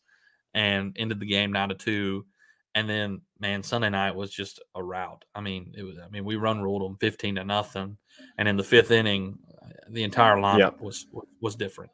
and 0.55 0.95
ended 0.99 1.21
the 1.21 1.27
game 1.27 1.53
nine 1.53 1.69
to 1.71 1.75
two. 1.75 2.27
And 2.75 2.89
then, 2.89 3.21
man, 3.39 3.63
Sunday 3.63 3.91
night 3.91 4.15
was 4.15 4.31
just 4.31 4.63
a 4.75 4.83
rout. 4.83 5.25
I 5.35 5.41
mean, 5.43 5.75
it 5.77 5.83
was. 5.83 5.99
I 5.99 6.09
mean, 6.09 6.25
we 6.25 6.37
run 6.37 6.63
ruled 6.63 6.83
them 6.83 6.97
fifteen 6.97 7.35
to 7.35 7.45
nothing, 7.45 7.99
and 8.39 8.49
in 8.49 8.57
the 8.57 8.65
fifth 8.65 8.91
inning, 8.91 9.39
the 9.91 10.03
entire 10.05 10.37
lineup 10.37 10.81
was 10.81 11.07
was 11.41 11.55
different. 11.55 11.91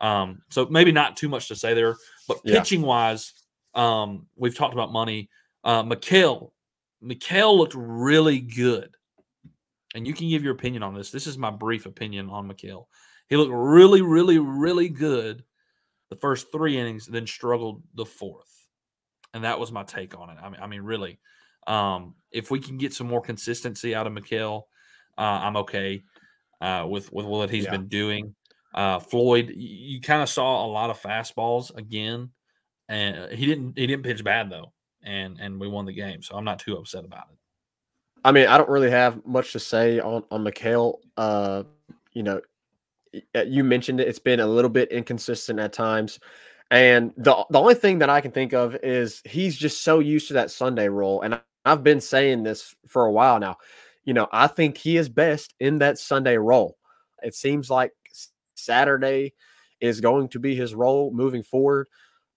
Um, 0.00 0.42
so 0.48 0.66
maybe 0.66 0.90
not 0.90 1.16
too 1.16 1.28
much 1.28 1.48
to 1.48 1.56
say 1.56 1.74
there, 1.74 1.96
but 2.26 2.40
Yeah. 2.44 2.58
pitching 2.58 2.82
wise, 2.82 3.34
um, 3.74 4.26
we've 4.36 4.56
talked 4.56 4.72
about 4.72 4.90
money. 4.90 5.28
Uh, 5.64 5.82
Ma'Khail, 5.82 6.50
Ma'Khail 7.04 7.56
looked 7.56 7.74
really 7.76 8.40
good, 8.40 8.96
and 9.94 10.06
you 10.06 10.14
can 10.14 10.28
give 10.28 10.42
your 10.42 10.54
opinion 10.54 10.82
on 10.82 10.94
this. 10.94 11.10
This 11.10 11.26
is 11.26 11.36
my 11.36 11.50
brief 11.50 11.84
opinion 11.86 12.30
on 12.30 12.48
Ma'Khail. 12.48 12.86
He 13.28 13.36
looked 13.36 13.52
really, 13.52 14.02
really, 14.02 14.38
really 14.38 14.88
good 14.88 15.44
the 16.12 16.20
first 16.20 16.52
three 16.52 16.76
innings, 16.76 17.06
then 17.06 17.26
struggled 17.26 17.82
the 17.94 18.04
fourth 18.04 18.52
and 19.34 19.44
that 19.44 19.58
was 19.58 19.72
my 19.72 19.82
take 19.82 20.18
on 20.18 20.30
it. 20.30 20.36
I 20.42 20.48
mean, 20.50 20.60
I 20.60 20.66
mean, 20.66 20.82
really, 20.82 21.18
um, 21.66 22.14
if 22.30 22.50
we 22.50 22.60
can 22.60 22.76
get 22.76 22.92
some 22.92 23.06
more 23.06 23.20
consistency 23.20 23.94
out 23.94 24.06
of 24.06 24.12
Ma'Khail, 24.12 24.62
uh, 25.18 25.20
I'm 25.20 25.56
okay 25.58 26.02
uh, 26.60 26.86
with 26.88 27.12
with 27.12 27.26
what 27.26 27.50
he's 27.50 27.64
Yeah. 27.64 27.70
been 27.72 27.88
doing. 27.88 28.34
Uh, 28.74 28.98
Floyd, 28.98 29.46
y- 29.48 29.54
you 29.56 30.00
kind 30.00 30.22
of 30.22 30.28
saw 30.28 30.64
a 30.64 30.68
lot 30.68 30.90
of 30.90 31.00
fastballs 31.00 31.74
again, 31.76 32.30
and 32.88 33.32
he 33.32 33.46
didn't 33.46 33.78
he 33.78 33.86
didn't 33.86 34.04
pitch 34.04 34.22
bad 34.24 34.50
though, 34.50 34.72
and 35.02 35.38
and 35.40 35.58
we 35.58 35.68
won 35.68 35.86
the 35.86 35.92
game, 35.92 36.22
so 36.22 36.36
I'm 36.36 36.44
not 36.44 36.58
too 36.58 36.76
upset 36.76 37.04
about 37.04 37.28
it. 37.32 37.38
I 38.24 38.32
mean, 38.32 38.46
I 38.46 38.56
don't 38.56 38.68
really 38.70 38.90
have 38.90 39.24
much 39.26 39.52
to 39.52 39.58
say 39.58 39.98
on 40.00 40.24
on 40.30 40.44
Ma'Khail. 40.44 40.98
Uh, 41.16 41.64
you 42.12 42.22
know, 42.22 42.36
uh, 42.36 42.40
Uh, 43.34 43.42
you 43.42 43.64
mentioned 43.64 44.00
it. 44.00 44.08
It's 44.08 44.18
been 44.18 44.40
a 44.40 44.46
little 44.46 44.70
bit 44.70 44.90
inconsistent 44.90 45.58
at 45.58 45.72
times, 45.72 46.18
and 46.70 47.12
the 47.16 47.44
the 47.50 47.60
only 47.60 47.74
thing 47.74 47.98
that 47.98 48.10
I 48.10 48.20
can 48.20 48.30
think 48.30 48.52
of 48.52 48.76
is 48.82 49.22
he's 49.24 49.56
just 49.56 49.82
so 49.82 49.98
used 49.98 50.28
to 50.28 50.34
that 50.34 50.50
Sunday 50.50 50.88
role. 50.88 51.22
And 51.22 51.40
I've 51.64 51.84
been 51.84 52.00
saying 52.00 52.42
this 52.42 52.74
for 52.86 53.04
a 53.04 53.12
while 53.12 53.38
now. 53.38 53.56
You 54.04 54.14
know, 54.14 54.28
I 54.32 54.46
think 54.46 54.76
he 54.76 54.96
is 54.96 55.08
best 55.08 55.54
in 55.60 55.78
that 55.78 55.98
Sunday 55.98 56.36
role. 56.36 56.76
It 57.22 57.34
seems 57.34 57.70
like 57.70 57.92
Saturday 58.54 59.34
is 59.80 60.00
going 60.00 60.28
to 60.28 60.38
be 60.38 60.54
his 60.54 60.74
role 60.74 61.12
moving 61.12 61.42
forward. 61.42 61.88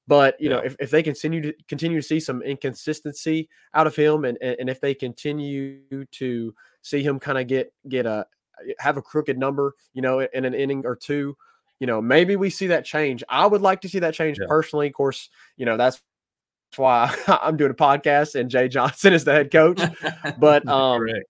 But 0.08 0.40
you 0.40 0.50
know, 0.50 0.60
if, 0.60 0.76
if 0.80 0.92
they 0.92 1.02
continue 1.02 1.42
to 1.42 1.54
continue 1.68 2.00
to 2.00 2.08
see 2.08 2.20
some 2.20 2.42
inconsistency 2.44 3.50
out 3.74 3.88
of 3.88 3.96
him, 3.96 4.26
and 4.26 4.38
and, 4.42 4.58
and 4.60 4.70
if 4.70 4.80
they 4.80 4.94
continue 4.94 6.06
to 6.12 6.54
see 6.84 7.02
him 7.02 7.20
kind 7.20 7.40
of 7.40 7.48
get 7.48 7.74
get 7.90 8.06
a 8.06 8.28
have 8.80 8.98
a 8.98 9.02
crooked 9.02 9.38
number, 9.38 9.74
you 9.94 10.02
know, 10.02 10.20
in 10.20 10.46
an 10.46 10.54
inning 10.54 10.86
or 10.86 10.96
two, 10.96 11.36
you 11.80 11.88
know, 11.88 12.02
maybe 12.02 12.36
we 12.36 12.50
see 12.50 12.68
that 12.68 12.86
change. 12.86 13.24
I 13.30 13.46
would 13.46 13.62
like 13.62 13.82
to 13.82 13.90
see 13.90 14.00
that 14.00 14.14
change 14.14 14.40
Yeah. 14.40 14.46
personally. 14.48 14.88
Of 14.88 14.94
course, 14.94 15.30
you 15.58 15.66
know 15.66 15.78
that's 15.78 16.02
why 16.78 17.14
I'm 17.28 17.58
doing 17.58 17.72
a 17.72 17.76
podcast 17.76 18.40
and 18.40 18.50
Jay 18.50 18.68
Johnson 18.68 19.14
is 19.18 19.24
the 19.24 19.34
head 19.34 19.52
coach. 19.52 19.82
But 20.40 20.68
um, 20.68 21.00
Correct. 21.00 21.26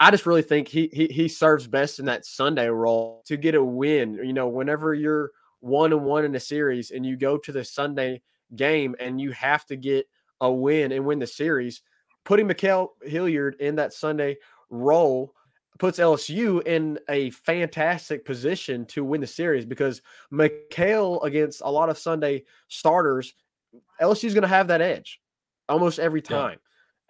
I 0.00 0.10
just 0.10 0.26
really 0.26 0.42
think 0.42 0.68
he 0.68 0.88
he 0.92 1.06
he 1.06 1.28
serves 1.28 1.66
best 1.66 1.98
in 1.98 2.04
that 2.06 2.24
Sunday 2.24 2.68
role 2.68 3.22
to 3.26 3.36
get 3.36 3.54
a 3.54 3.62
win. 3.64 4.14
You 4.14 4.32
know, 4.32 4.48
whenever 4.48 4.94
you're 4.94 5.30
one 5.60 5.92
and 5.92 6.04
one 6.04 6.24
in 6.24 6.34
a 6.36 6.40
series 6.40 6.92
and 6.92 7.04
you 7.04 7.16
go 7.16 7.36
to 7.38 7.50
the 7.52 7.64
Sunday 7.64 8.22
game 8.54 8.94
and 9.00 9.20
you 9.20 9.32
have 9.32 9.66
to 9.66 9.76
get 9.76 10.06
a 10.40 10.50
win 10.50 10.92
and 10.92 11.04
win 11.04 11.18
the 11.18 11.26
series, 11.26 11.82
putting 12.24 12.46
Ma'Khail 12.46 12.90
Hilliard 13.02 13.56
in 13.60 13.74
that 13.76 13.92
Sunday 13.92 14.36
role 14.70 15.34
puts 15.78 15.98
LSU 15.98 16.66
in 16.66 16.98
a 17.08 17.30
fantastic 17.30 18.24
position 18.24 18.84
to 18.86 19.04
win 19.04 19.20
the 19.20 19.26
series 19.26 19.64
because 19.64 20.02
Ma'Khail 20.32 21.22
against 21.24 21.62
a 21.64 21.70
lot 21.70 21.88
of 21.88 21.98
Sunday 21.98 22.44
starters, 22.68 23.34
LSU 24.00 24.24
is 24.24 24.34
going 24.34 24.42
to 24.42 24.48
have 24.48 24.68
that 24.68 24.80
edge 24.80 25.20
almost 25.68 25.98
every 25.98 26.22
Yeah. 26.28 26.36
time. 26.36 26.58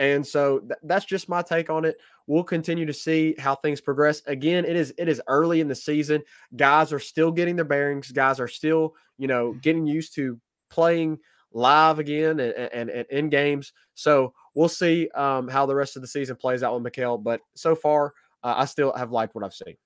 And 0.00 0.24
so 0.24 0.60
th- 0.60 0.78
that's 0.84 1.04
just 1.04 1.28
my 1.28 1.42
take 1.42 1.70
on 1.70 1.84
it. 1.84 1.96
We'll 2.28 2.44
continue 2.44 2.86
to 2.86 2.92
see 2.92 3.34
how 3.38 3.56
things 3.56 3.80
progress. 3.80 4.22
Again, 4.26 4.64
it 4.64 4.76
is 4.76 4.94
it 4.96 5.08
is 5.08 5.20
early 5.26 5.60
in 5.60 5.66
the 5.66 5.74
season. 5.74 6.22
Guys 6.54 6.92
are 6.92 7.00
still 7.00 7.32
getting 7.32 7.56
their 7.56 7.64
bearings. 7.64 8.12
Guys 8.12 8.38
are 8.38 8.46
still, 8.46 8.94
you 9.16 9.26
know, 9.26 9.54
getting 9.54 9.86
used 9.86 10.14
to 10.14 10.38
playing 10.70 11.18
live 11.52 11.98
again 11.98 12.38
and, 12.38 12.52
and, 12.54 12.90
and 12.90 13.06
in 13.10 13.28
games. 13.28 13.72
So 13.94 14.34
we'll 14.54 14.68
see 14.68 15.08
um, 15.16 15.48
how 15.48 15.66
the 15.66 15.74
rest 15.74 15.96
of 15.96 16.02
the 16.02 16.08
season 16.08 16.36
plays 16.36 16.62
out 16.62 16.80
with 16.80 16.92
Ma'Khail. 16.92 17.20
But 17.22 17.40
so 17.54 17.74
far, 17.74 18.12
uh, 18.42 18.54
I 18.58 18.64
still 18.64 18.92
have 18.94 19.10
liked 19.10 19.34
what 19.34 19.44
I've 19.44 19.54
seen. 19.54 19.76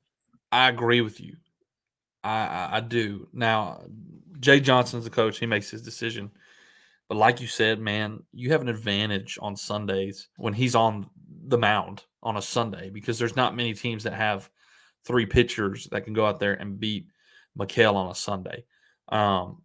I 0.50 0.68
agree 0.68 1.00
with 1.00 1.20
you. 1.20 1.36
I, 2.22 2.46
I 2.46 2.68
I 2.76 2.80
do. 2.80 3.28
Now, 3.32 3.82
Jay 4.40 4.60
Johnson's 4.60 5.04
the 5.04 5.10
coach. 5.10 5.38
He 5.38 5.46
makes 5.46 5.70
his 5.70 5.82
decision. 5.82 6.30
But 7.08 7.16
like 7.16 7.40
you 7.40 7.46
said, 7.46 7.78
man, 7.78 8.22
you 8.32 8.52
have 8.52 8.62
an 8.62 8.68
advantage 8.68 9.38
on 9.42 9.56
Sundays 9.56 10.28
when 10.36 10.54
he's 10.54 10.74
on 10.74 11.08
the 11.46 11.58
mound 11.58 12.04
on 12.22 12.36
a 12.36 12.42
Sunday 12.42 12.90
because 12.90 13.18
there's 13.18 13.36
not 13.36 13.56
many 13.56 13.74
teams 13.74 14.04
that 14.04 14.14
have 14.14 14.48
three 15.04 15.26
pitchers 15.26 15.88
that 15.90 16.04
can 16.04 16.14
go 16.14 16.24
out 16.24 16.38
there 16.38 16.54
and 16.54 16.78
beat 16.80 17.08
Ma'Khail 17.58 17.94
on 17.94 18.10
a 18.10 18.14
Sunday. 18.14 18.64
Um, 19.08 19.62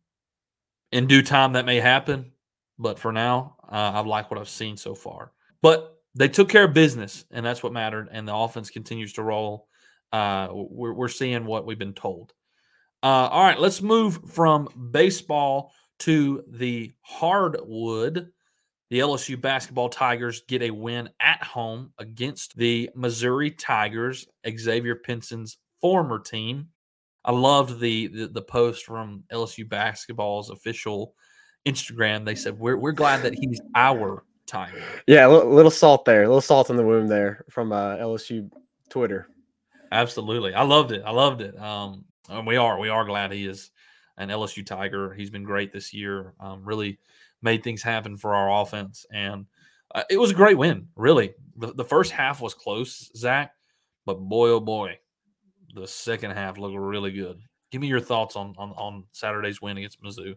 in 0.92 1.08
due 1.08 1.22
time, 1.22 1.54
that 1.54 1.66
may 1.66 1.80
happen. 1.80 2.32
But 2.80 3.00
for 3.00 3.12
now, 3.12 3.56
uh, 3.64 3.92
I 3.96 4.00
like 4.02 4.30
what 4.30 4.40
I've 4.40 4.50
seen 4.50 4.78
so 4.78 4.94
far. 4.94 5.32
But 5.62 5.97
they 6.18 6.28
took 6.30 6.50
care 6.50 6.66
of 6.66 6.74
business, 6.74 7.26
and 7.32 7.46
that's 7.46 7.64
what 7.64 7.74
mattered. 7.74 8.10
And 8.12 8.28
the 8.28 8.36
offense 8.36 8.70
continues 8.70 9.14
to 9.14 9.24
roll 9.24 9.68
uh, 10.12 10.48
we're, 10.52 10.94
we're 10.94 11.08
seeing 11.08 11.46
what 11.46 11.66
we've 11.66 11.80
been 11.80 11.94
told. 11.94 12.34
Uh, 13.04 13.30
all 13.30 13.44
right, 13.44 13.60
let's 13.60 13.82
move 13.82 14.20
from 14.32 14.68
baseball 14.92 15.72
to 16.00 16.44
the 16.48 16.92
hardwood. 17.02 18.30
The 18.90 19.00
LSU 19.00 19.40
basketball 19.40 19.90
Tigers 19.90 20.44
get 20.48 20.62
a 20.62 20.72
win 20.72 21.10
at 21.20 21.44
home 21.44 21.92
against 22.00 22.56
the 22.56 22.90
Missouri 22.96 23.52
Tigers, 23.52 24.26
Xavier 24.50 24.96
Pinson's 24.96 25.58
former 25.82 26.20
team. 26.20 26.70
I 27.26 27.32
loved 27.34 27.82
the, 27.82 28.08
the 28.08 28.28
the 28.28 28.42
post 28.42 28.86
from 28.86 29.26
LSU 29.32 29.68
basketball's 29.68 30.50
official 30.50 31.14
Instagram. 31.68 32.24
They 32.24 32.36
said, 32.36 32.58
"We're 32.58 32.78
we're 32.78 32.94
glad 32.94 33.24
that 33.24 33.36
he's 33.36 33.60
our 33.76 34.24
Tiger." 34.48 34.82
Yeah, 35.08 35.28
a 35.28 35.30
little, 35.30 35.54
little 35.54 35.72
salt 35.72 36.06
there, 36.06 36.24
a 36.24 36.28
little 36.28 36.42
salt 36.42 36.70
in 36.70 36.76
the 36.76 36.86
wound 36.86 37.10
there 37.10 37.46
from 37.50 37.72
uh, 37.72 37.98
LSU 37.98 38.50
Twitter. 38.90 39.28
Absolutely. 39.92 40.54
I 40.54 40.64
loved 40.64 40.92
it. 40.92 41.04
I 41.06 41.12
loved 41.12 41.42
it. 41.42 41.58
Um, 41.60 42.06
and 42.30 42.46
we 42.46 42.58
are, 42.58 42.80
we 42.80 42.90
are 42.90 43.06
glad 43.06 43.32
he 43.32 43.46
is 43.46 43.72
an 44.18 44.30
LSU 44.30 44.66
Tiger. 44.66 45.14
He's 45.14 45.30
been 45.30 45.44
great 45.44 45.72
this 45.72 45.94
year. 45.94 46.34
Um, 46.40 46.66
really 46.66 47.00
made 47.42 47.64
things 47.64 47.82
happen 47.82 48.18
for 48.18 48.36
our 48.36 48.62
offense. 48.62 49.06
And 49.12 49.46
uh, 49.94 50.04
it 50.10 50.18
was 50.18 50.32
a 50.32 50.36
great 50.36 50.58
win, 50.58 50.88
really. 50.96 51.34
The, 51.58 51.74
the 51.74 51.86
first 51.86 52.12
half 52.12 52.42
was 52.42 52.54
close, 52.54 53.10
Zach, 53.16 53.54
but 54.06 54.20
boy, 54.20 54.50
oh 54.50 54.60
boy, 54.60 55.00
the 55.74 55.88
second 55.88 56.32
half 56.32 56.58
looked 56.58 56.78
really 56.78 57.12
good. 57.12 57.40
Give 57.72 57.82
me 57.82 57.88
your 57.88 58.00
thoughts 58.00 58.36
on, 58.36 58.56
on, 58.58 58.72
on 58.72 59.04
Saturday's 59.12 59.62
win 59.62 59.78
against 59.78 60.02
Mizzou. 60.02 60.36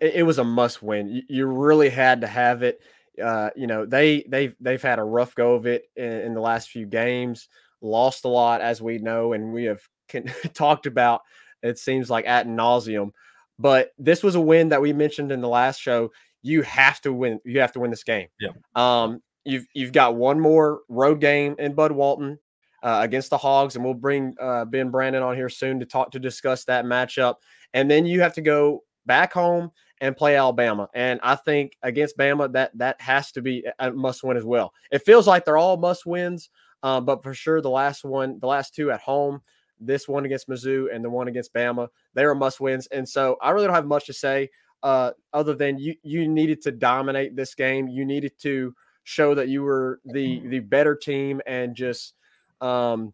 It, 0.00 0.14
it 0.16 0.22
was 0.22 0.38
a 0.38 0.44
must 0.44 0.82
win. 0.82 1.08
You, 1.08 1.22
you 1.28 1.46
really 1.46 1.90
had 1.90 2.20
to 2.22 2.26
have 2.26 2.62
it. 2.62 2.80
Uh, 3.22 3.50
you 3.54 3.66
know, 3.66 3.86
they 3.86 4.24
they've 4.28 4.54
they've 4.60 4.82
had 4.82 4.98
a 4.98 5.04
rough 5.04 5.34
go 5.34 5.54
of 5.54 5.66
it 5.66 5.84
in, 5.96 6.04
in 6.04 6.34
the 6.34 6.40
last 6.40 6.70
few 6.70 6.86
games, 6.86 7.48
lost 7.80 8.24
a 8.24 8.28
lot 8.28 8.60
as 8.60 8.82
we 8.82 8.98
know, 8.98 9.32
and 9.32 9.52
we 9.52 9.64
have 9.64 9.82
can, 10.08 10.24
talked 10.54 10.86
about. 10.86 11.22
It 11.62 11.78
seems 11.78 12.10
like 12.10 12.26
at 12.26 12.46
nauseum, 12.46 13.10
but 13.58 13.92
this 13.98 14.22
was 14.22 14.34
a 14.34 14.40
win 14.40 14.68
that 14.70 14.82
we 14.82 14.92
mentioned 14.92 15.32
in 15.32 15.40
the 15.40 15.48
last 15.48 15.80
show. 15.80 16.10
You 16.42 16.62
have 16.62 17.00
to 17.02 17.12
win. 17.12 17.40
You 17.44 17.60
have 17.60 17.72
to 17.72 17.80
win 17.80 17.90
this 17.90 18.04
game. 18.04 18.28
Yeah. 18.40 18.50
Um. 18.74 19.22
You've 19.46 19.66
you've 19.74 19.92
got 19.92 20.16
one 20.16 20.40
more 20.40 20.80
road 20.88 21.20
game 21.20 21.54
in 21.58 21.74
Bud 21.74 21.92
Walton 21.92 22.38
uh, 22.82 23.00
against 23.02 23.30
the 23.30 23.38
Hogs, 23.38 23.76
and 23.76 23.84
we'll 23.84 23.94
bring 23.94 24.34
uh, 24.40 24.64
Ben 24.64 24.90
Brandon 24.90 25.22
on 25.22 25.36
here 25.36 25.48
soon 25.48 25.80
to 25.80 25.86
talk 25.86 26.10
to 26.12 26.18
discuss 26.18 26.64
that 26.64 26.84
matchup. 26.84 27.36
And 27.72 27.90
then 27.90 28.06
you 28.06 28.20
have 28.20 28.34
to 28.34 28.42
go 28.42 28.84
back 29.06 29.32
home 29.32 29.70
and 30.00 30.16
play 30.16 30.36
Alabama. 30.36 30.88
And 30.94 31.20
I 31.22 31.36
think 31.36 31.76
against 31.82 32.16
Bama, 32.18 32.52
that 32.52 32.76
that 32.78 33.00
has 33.00 33.32
to 33.32 33.42
be 33.42 33.64
a 33.78 33.90
must 33.92 34.22
win 34.24 34.36
as 34.36 34.44
well. 34.44 34.72
It 34.90 35.04
feels 35.04 35.26
like 35.26 35.44
they're 35.44 35.56
all 35.56 35.76
must 35.76 36.06
wins, 36.06 36.50
um, 36.82 37.04
but 37.04 37.22
for 37.22 37.34
sure 37.34 37.60
the 37.60 37.70
last 37.70 38.04
one, 38.04 38.38
the 38.40 38.46
last 38.46 38.74
two 38.74 38.90
at 38.90 39.00
home, 39.00 39.40
this 39.80 40.08
one 40.08 40.24
against 40.24 40.48
Mizzou 40.48 40.94
and 40.94 41.04
the 41.04 41.10
one 41.10 41.28
against 41.28 41.52
Bama, 41.54 41.88
they 42.14 42.24
are 42.24 42.34
must 42.34 42.60
wins. 42.60 42.86
And 42.88 43.08
so 43.08 43.36
I 43.40 43.50
really 43.50 43.66
don't 43.66 43.74
have 43.74 43.86
much 43.86 44.06
to 44.06 44.12
say 44.12 44.50
uh, 44.82 45.12
other 45.32 45.54
than 45.54 45.78
you 45.78 45.94
you 46.02 46.28
needed 46.28 46.60
to 46.62 46.70
dominate 46.70 47.34
this 47.34 47.54
game. 47.54 47.88
You 47.88 48.04
needed 48.04 48.38
to 48.40 48.74
show 49.04 49.34
that 49.34 49.48
you 49.48 49.62
were 49.62 50.00
the 50.04 50.46
the 50.48 50.60
better 50.60 50.94
team 50.94 51.40
and 51.46 51.74
just 51.74 52.14
um, 52.60 53.12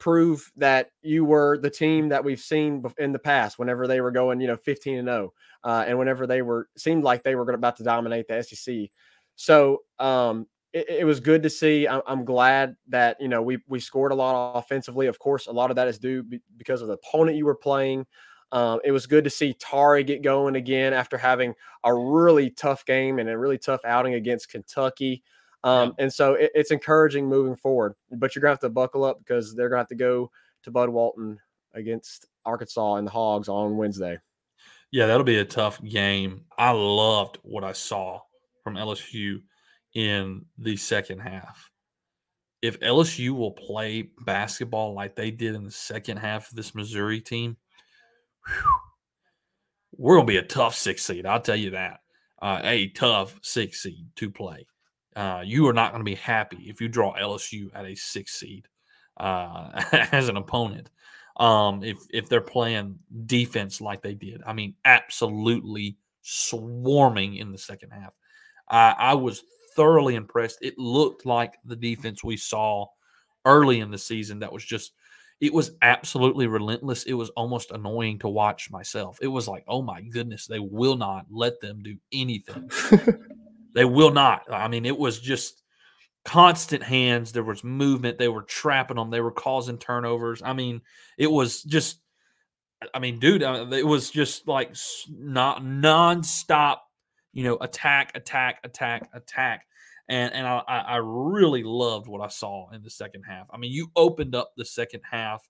prove 0.00 0.50
that 0.56 0.90
you 1.02 1.24
were 1.24 1.58
the 1.58 1.70
team 1.70 2.08
that 2.08 2.24
we've 2.24 2.40
seen 2.40 2.82
in 2.98 3.12
the 3.12 3.18
past. 3.18 3.58
Whenever 3.58 3.86
they 3.86 4.00
were 4.00 4.10
going, 4.10 4.40
you 4.40 4.48
know, 4.48 4.56
fifteen 4.56 4.98
and 4.98 5.06
zero, 5.06 5.32
oh, 5.62 5.70
uh, 5.70 5.84
and 5.86 5.96
whenever 5.98 6.26
they 6.26 6.42
were 6.42 6.68
seemed 6.76 7.04
like 7.04 7.22
they 7.22 7.36
were 7.36 7.48
about 7.52 7.76
to 7.76 7.84
dominate 7.84 8.26
the 8.26 8.42
SEC. 8.42 8.88
So 9.36 9.82
um, 10.00 10.46
it, 10.72 10.88
it, 10.88 11.04
was 11.04 11.20
good 11.20 11.42
to 11.44 11.50
see. 11.50 11.86
I'm, 11.86 12.02
I'm, 12.06 12.24
glad 12.24 12.74
that 12.88 13.16
you 13.20 13.28
know 13.28 13.42
we 13.42 13.58
we 13.68 13.78
scored 13.78 14.12
a 14.12 14.16
lot 14.16 14.58
offensively. 14.58 15.06
Of 15.06 15.18
course, 15.18 15.46
a 15.46 15.52
lot 15.52 15.70
of 15.70 15.76
that 15.76 15.88
is 15.88 15.98
due 15.98 16.24
because 16.56 16.82
of 16.82 16.88
the 16.88 16.94
opponent 16.94 17.36
you 17.36 17.44
were 17.44 17.54
playing. 17.54 18.06
Um, 18.52 18.80
it 18.84 18.90
was 18.90 19.06
good 19.06 19.24
to 19.24 19.30
see 19.30 19.54
Tari 19.54 20.02
get 20.02 20.22
going 20.22 20.56
again 20.56 20.92
after 20.92 21.16
having 21.16 21.54
a 21.84 21.94
really 21.94 22.50
tough 22.50 22.84
game 22.84 23.18
and 23.18 23.28
a 23.28 23.38
really 23.38 23.58
tough 23.58 23.80
outing 23.84 24.14
against 24.14 24.48
Kentucky. 24.48 25.22
Um, 25.64 25.94
yeah. 25.98 26.04
And 26.04 26.12
so 26.12 26.34
it, 26.34 26.50
it's 26.54 26.70
encouraging 26.70 27.28
moving 27.28 27.56
forward. 27.56 27.94
But 28.10 28.34
you're 28.34 28.40
gonna 28.40 28.52
have 28.52 28.60
to 28.60 28.68
buckle 28.68 29.04
up 29.04 29.18
because 29.18 29.54
they're 29.54 29.68
gonna 29.68 29.80
have 29.80 29.88
to 29.88 29.94
go 29.94 30.30
to 30.62 30.70
Bud 30.70 30.88
Walton 30.88 31.38
against 31.74 32.26
Arkansas 32.44 32.96
and 32.96 33.06
the 33.06 33.12
Hogs 33.12 33.48
on 33.48 33.76
Wednesday. 33.76 34.18
Yeah, 34.90 35.06
that'll 35.06 35.24
be 35.24 35.38
a 35.38 35.44
tough 35.44 35.82
game. 35.82 36.44
I 36.58 36.72
loved 36.72 37.38
what 37.42 37.62
I 37.62 37.72
saw 37.72 38.20
from 38.64 38.74
LSU 38.74 39.42
in 39.94 40.44
the 40.58 40.76
second 40.76 41.20
half. 41.20 41.70
If 42.60 42.80
LSU 42.80 43.30
will 43.30 43.52
play 43.52 44.10
basketball 44.24 44.94
like 44.94 45.14
they 45.14 45.30
did 45.30 45.54
in 45.54 45.64
the 45.64 45.70
second 45.70 46.18
half 46.18 46.50
of 46.50 46.56
this 46.56 46.74
Missouri 46.74 47.20
team, 47.20 47.56
whew, 48.46 48.70
we're 49.96 50.16
going 50.16 50.26
to 50.26 50.32
be 50.32 50.38
a 50.38 50.42
tough 50.42 50.74
six 50.74 51.04
seed. 51.04 51.24
I'll 51.24 51.40
tell 51.40 51.56
you 51.56 51.70
that. 51.70 52.00
Uh, 52.42 52.60
a 52.64 52.88
tough 52.88 53.38
six 53.42 53.82
seed 53.82 54.08
to 54.16 54.30
play. 54.30 54.66
Uh, 55.20 55.42
you 55.44 55.68
are 55.68 55.74
not 55.74 55.92
going 55.92 56.00
to 56.00 56.10
be 56.10 56.14
happy 56.14 56.64
if 56.66 56.80
you 56.80 56.88
draw 56.88 57.14
LSU 57.14 57.68
at 57.74 57.84
a 57.84 57.94
six 57.94 58.40
seed 58.40 58.66
uh, 59.18 59.68
as 60.12 60.30
an 60.30 60.38
opponent. 60.38 60.90
Um, 61.36 61.84
if 61.84 61.98
if 62.08 62.30
they're 62.30 62.40
playing 62.40 62.98
defense 63.26 63.82
like 63.82 64.00
they 64.00 64.14
did, 64.14 64.40
I 64.46 64.54
mean, 64.54 64.76
absolutely 64.86 65.98
swarming 66.22 67.36
in 67.36 67.52
the 67.52 67.58
second 67.58 67.90
half. 67.90 68.14
I, 68.66 68.94
I 68.98 69.14
was 69.14 69.44
thoroughly 69.76 70.14
impressed. 70.14 70.60
It 70.62 70.78
looked 70.78 71.26
like 71.26 71.58
the 71.66 71.76
defense 71.76 72.24
we 72.24 72.38
saw 72.38 72.86
early 73.44 73.80
in 73.80 73.90
the 73.90 73.98
season 73.98 74.38
that 74.38 74.52
was 74.52 74.64
just 74.64 74.92
it 75.42 75.52
was 75.52 75.72
absolutely 75.82 76.46
relentless. 76.46 77.04
It 77.04 77.12
was 77.12 77.28
almost 77.30 77.72
annoying 77.72 78.20
to 78.20 78.28
watch 78.28 78.70
myself. 78.70 79.18
It 79.20 79.28
was 79.28 79.46
like, 79.46 79.64
oh 79.68 79.82
my 79.82 80.00
goodness, 80.00 80.46
they 80.46 80.60
will 80.60 80.96
not 80.96 81.26
let 81.30 81.60
them 81.60 81.82
do 81.82 81.98
anything. 82.10 82.70
they 83.74 83.84
will 83.84 84.10
not. 84.10 84.42
I 84.50 84.68
mean, 84.68 84.86
it 84.86 84.98
was 84.98 85.18
just 85.20 85.62
constant 86.24 86.82
hands. 86.82 87.32
There 87.32 87.42
was 87.42 87.64
movement. 87.64 88.18
They 88.18 88.28
were 88.28 88.42
trapping 88.42 88.96
them. 88.96 89.10
They 89.10 89.20
were 89.20 89.30
causing 89.30 89.78
turnovers. 89.78 90.42
I 90.44 90.52
mean, 90.52 90.82
it 91.18 91.30
was 91.30 91.62
just, 91.62 92.00
I 92.94 92.98
mean, 92.98 93.18
dude, 93.18 93.42
uh, 93.42 93.66
it 93.72 93.86
was 93.86 94.10
just 94.10 94.48
like 94.48 94.74
not 95.08 95.62
nonstop 95.62 96.78
you 97.32 97.44
know, 97.44 97.56
attack, 97.60 98.12
attack, 98.14 98.58
attack, 98.64 99.08
attack. 99.14 99.66
And 100.08 100.32
and 100.34 100.46
I, 100.46 100.62
I 100.66 100.96
really 100.96 101.62
loved 101.62 102.08
what 102.08 102.20
I 102.20 102.28
saw 102.28 102.70
in 102.70 102.82
the 102.82 102.90
second 102.90 103.22
half. 103.28 103.46
I 103.52 103.58
mean, 103.58 103.72
you 103.72 103.90
opened 103.94 104.34
up 104.34 104.52
the 104.56 104.64
second 104.64 105.02
half 105.08 105.48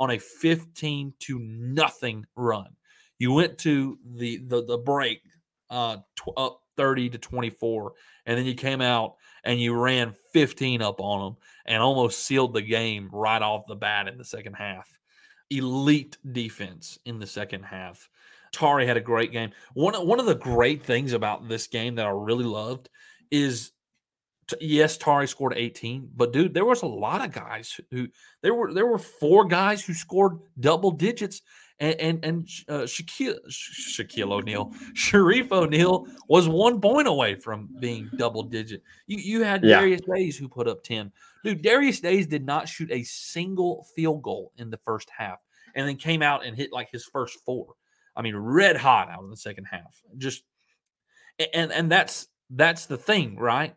on 0.00 0.10
a 0.10 0.18
15 0.18 1.14
to 1.20 1.38
nothing 1.38 2.26
run. 2.34 2.76
You 3.18 3.32
went 3.32 3.58
to 3.58 3.98
the 4.04 4.38
the, 4.48 4.64
the 4.64 4.78
break 4.78 5.20
uh, 5.68 5.98
tw- 6.16 6.36
up 6.36 6.60
30 6.80 7.10
to 7.10 7.18
24, 7.18 7.92
and 8.24 8.38
then 8.38 8.46
you 8.46 8.54
came 8.54 8.80
out 8.80 9.16
and 9.44 9.60
you 9.60 9.74
ran 9.74 10.14
15 10.32 10.80
up 10.80 10.98
on 10.98 11.22
them 11.22 11.36
and 11.66 11.82
almost 11.82 12.24
sealed 12.24 12.54
the 12.54 12.62
game 12.62 13.10
right 13.12 13.42
off 13.42 13.66
the 13.68 13.76
bat 13.76 14.08
in 14.08 14.16
the 14.16 14.24
second 14.24 14.54
half. 14.54 14.98
Elite 15.50 16.16
defense 16.32 16.98
in 17.04 17.18
the 17.18 17.26
second 17.26 17.64
half. 17.64 18.08
Tari 18.50 18.86
had 18.86 18.96
a 18.96 19.02
great 19.02 19.30
game. 19.30 19.50
One 19.74 19.94
one 20.06 20.20
of 20.20 20.24
the 20.24 20.34
great 20.34 20.82
things 20.82 21.12
about 21.12 21.48
this 21.50 21.66
game 21.66 21.96
that 21.96 22.06
I 22.06 22.10
really 22.10 22.44
loved 22.44 22.88
is 23.30 23.72
yes, 24.58 24.96
Tari 24.96 25.28
scored 25.28 25.52
18, 25.54 26.10
but 26.16 26.32
dude, 26.32 26.54
there 26.54 26.64
was 26.64 26.80
a 26.80 26.86
lot 26.86 27.22
of 27.22 27.30
guys 27.30 27.78
who 27.90 28.08
there 28.42 28.54
were 28.54 28.72
there 28.72 28.86
were 28.86 28.98
four 28.98 29.44
guys 29.44 29.84
who 29.84 29.92
scored 29.92 30.38
double 30.58 30.92
digits, 30.92 31.42
and 31.80 32.00
and, 32.00 32.24
and 32.24 32.48
uh, 32.68 32.82
Shaquille 32.82 33.38
Shaquille 33.48 34.32
O'Neal, 34.32 34.72
Shareef 34.94 35.50
O'Neal 35.50 36.06
was 36.28 36.48
one 36.48 36.80
point 36.80 37.08
away 37.08 37.34
from 37.34 37.68
being 37.80 38.10
double 38.16 38.42
digit. 38.42 38.82
You 39.06 39.18
you 39.18 39.42
had 39.42 39.64
yeah. 39.64 39.80
Darius 39.80 40.02
Days 40.02 40.36
who 40.36 40.48
put 40.48 40.68
up 40.68 40.84
10. 40.84 41.10
Dude, 41.42 41.62
Darius 41.62 42.00
Days 42.00 42.26
did 42.26 42.44
not 42.44 42.68
shoot 42.68 42.90
a 42.92 43.02
single 43.02 43.86
field 43.96 44.22
goal 44.22 44.52
in 44.58 44.70
the 44.70 44.76
first 44.78 45.08
half, 45.16 45.38
and 45.74 45.88
then 45.88 45.96
came 45.96 46.22
out 46.22 46.44
and 46.44 46.56
hit 46.56 46.72
like 46.72 46.90
his 46.92 47.04
first 47.04 47.38
four. 47.44 47.74
I 48.14 48.22
mean, 48.22 48.36
red 48.36 48.76
hot 48.76 49.08
out 49.08 49.22
in 49.22 49.30
the 49.30 49.36
second 49.36 49.64
half. 49.64 50.02
Just 50.18 50.44
and 51.54 51.72
and 51.72 51.90
that's 51.90 52.28
that's 52.50 52.86
the 52.86 52.98
thing, 52.98 53.36
right? 53.36 53.74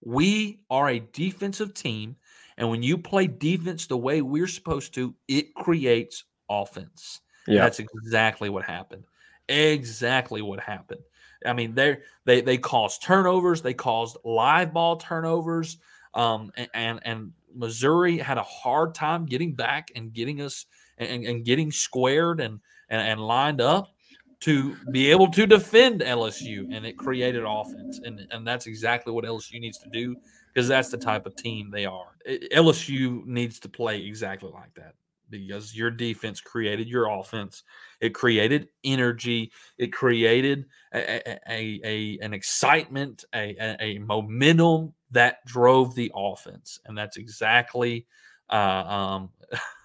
We 0.00 0.60
are 0.70 0.88
a 0.88 0.98
defensive 0.98 1.74
team, 1.74 2.16
and 2.56 2.68
when 2.68 2.82
you 2.82 2.98
play 2.98 3.28
defense 3.28 3.86
the 3.86 3.96
way 3.96 4.22
we're 4.22 4.48
supposed 4.48 4.94
to, 4.94 5.14
it 5.28 5.54
creates 5.54 6.24
offense. 6.50 7.20
Yeah. 7.48 7.62
That's 7.62 7.78
exactly 7.78 8.50
what 8.50 8.64
happened. 8.64 9.04
Exactly 9.48 10.42
what 10.42 10.60
happened. 10.60 11.00
I 11.46 11.52
mean, 11.52 11.74
they 11.74 11.98
they 12.24 12.40
they 12.40 12.58
caused 12.58 13.02
turnovers, 13.02 13.62
they 13.62 13.74
caused 13.74 14.18
live 14.24 14.72
ball 14.72 14.96
turnovers. 14.96 15.78
Um, 16.14 16.50
and, 16.56 16.68
and, 16.74 17.00
and 17.04 17.32
Missouri 17.54 18.18
had 18.18 18.38
a 18.38 18.42
hard 18.42 18.94
time 18.94 19.26
getting 19.26 19.52
back 19.52 19.90
and 19.94 20.12
getting 20.12 20.40
us 20.40 20.66
and, 20.96 21.24
and 21.24 21.44
getting 21.44 21.70
squared 21.70 22.40
and 22.40 22.60
and, 22.88 23.00
and 23.00 23.20
lined 23.20 23.60
up 23.60 23.94
to 24.40 24.76
be 24.92 25.10
able 25.10 25.28
to 25.28 25.46
defend 25.46 26.00
LSU, 26.00 26.72
and 26.72 26.86
it 26.86 26.96
created 26.96 27.44
offense, 27.46 28.00
and 28.04 28.26
and 28.30 28.46
that's 28.46 28.66
exactly 28.66 29.12
what 29.12 29.24
LSU 29.24 29.60
needs 29.60 29.78
to 29.78 29.88
do 29.90 30.16
because 30.52 30.68
that's 30.68 30.90
the 30.90 30.96
type 30.98 31.26
of 31.26 31.36
team 31.36 31.70
they 31.70 31.86
are. 31.86 32.16
It, 32.24 32.52
LSU 32.52 33.24
needs 33.26 33.58
to 33.60 33.68
play 33.68 34.02
exactly 34.02 34.50
like 34.52 34.74
that 34.74 34.94
because 35.30 35.74
your 35.74 35.90
defense 35.90 36.40
created 36.40 36.88
your 36.88 37.06
offense. 37.06 37.62
It 38.00 38.14
created 38.14 38.68
energy. 38.84 39.52
It 39.76 39.92
created 39.92 40.66
a, 40.92 41.28
a, 41.50 41.80
a 41.84 42.18
an 42.22 42.34
excitement, 42.34 43.24
a, 43.34 43.76
a, 43.80 43.98
momentum 43.98 44.94
that 45.10 45.44
drove 45.44 45.94
the 45.94 46.12
offense, 46.14 46.80
and 46.86 46.96
that's 46.96 47.16
exactly 47.16 48.06
uh, 48.50 48.54
um, 48.54 49.30